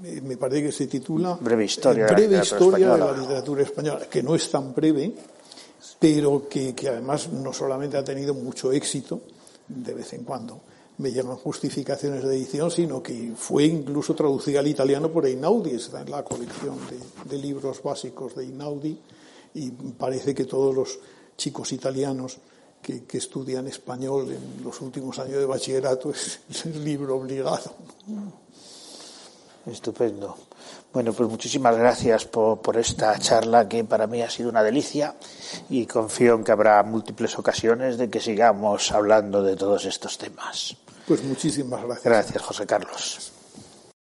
me 0.00 0.36
parece 0.36 0.66
que 0.66 0.72
se 0.72 0.86
titula 0.86 1.36
Breve 1.40 1.64
Historia, 1.64 2.06
de, 2.06 2.28
la 2.28 2.42
historia 2.42 2.92
de 2.92 2.98
la 2.98 3.12
literatura 3.12 3.62
española, 3.62 4.06
que 4.08 4.22
no 4.22 4.34
es 4.34 4.50
tan 4.50 4.72
breve, 4.72 5.12
pero 5.98 6.48
que, 6.48 6.74
además 6.88 7.28
no 7.32 7.52
solamente 7.52 7.96
ha 7.96 8.04
tenido 8.04 8.34
mucho 8.34 8.70
éxito, 8.70 9.20
de 9.66 9.94
vez 9.94 10.12
en 10.12 10.24
cuando 10.24 10.60
me 10.98 11.10
llegan 11.12 11.36
justificaciones 11.36 12.22
de 12.24 12.36
edición, 12.36 12.70
sino 12.70 13.02
que 13.02 13.32
fue 13.36 13.64
incluso 13.64 14.14
traducida 14.14 14.60
al 14.60 14.66
italiano 14.66 15.10
por 15.10 15.26
Einaudi, 15.26 15.70
está 15.70 16.00
en 16.00 16.10
la 16.10 16.24
colección 16.24 16.76
de, 17.28 17.38
libros 17.38 17.82
básicos 17.82 18.34
de 18.34 18.44
Einaudi, 18.44 18.98
y 19.54 19.70
parece 19.70 20.34
que 20.34 20.44
todos 20.44 20.74
los 20.74 20.98
chicos 21.36 21.72
italianos 21.72 22.38
que, 22.82 23.02
estudian 23.12 23.66
español 23.66 24.30
en 24.32 24.64
los 24.64 24.80
últimos 24.80 25.18
años 25.18 25.38
de 25.38 25.46
bachillerato 25.46 26.10
es 26.10 26.40
el 26.66 26.84
libro 26.84 27.16
obligado. 27.16 27.74
Estupendo. 29.70 30.36
Bueno, 30.92 31.12
pues 31.12 31.28
muchísimas 31.28 31.76
gracias 31.76 32.24
por, 32.24 32.60
por, 32.60 32.76
esta 32.76 33.18
charla 33.18 33.68
que 33.68 33.84
para 33.84 34.06
mí 34.06 34.22
ha 34.22 34.30
sido 34.30 34.48
una 34.48 34.62
delicia 34.62 35.14
y 35.68 35.86
confío 35.86 36.34
en 36.34 36.44
que 36.44 36.52
habrá 36.52 36.82
múltiples 36.82 37.38
ocasiones 37.38 37.98
de 37.98 38.08
que 38.08 38.20
sigamos 38.20 38.90
hablando 38.92 39.42
de 39.42 39.56
todos 39.56 39.84
estos 39.84 40.16
temas. 40.18 40.76
Pues 41.06 41.22
muchísimas 41.22 41.82
gracias. 41.82 42.04
Gracias, 42.04 42.42
José 42.42 42.66
Carlos. 42.66 43.37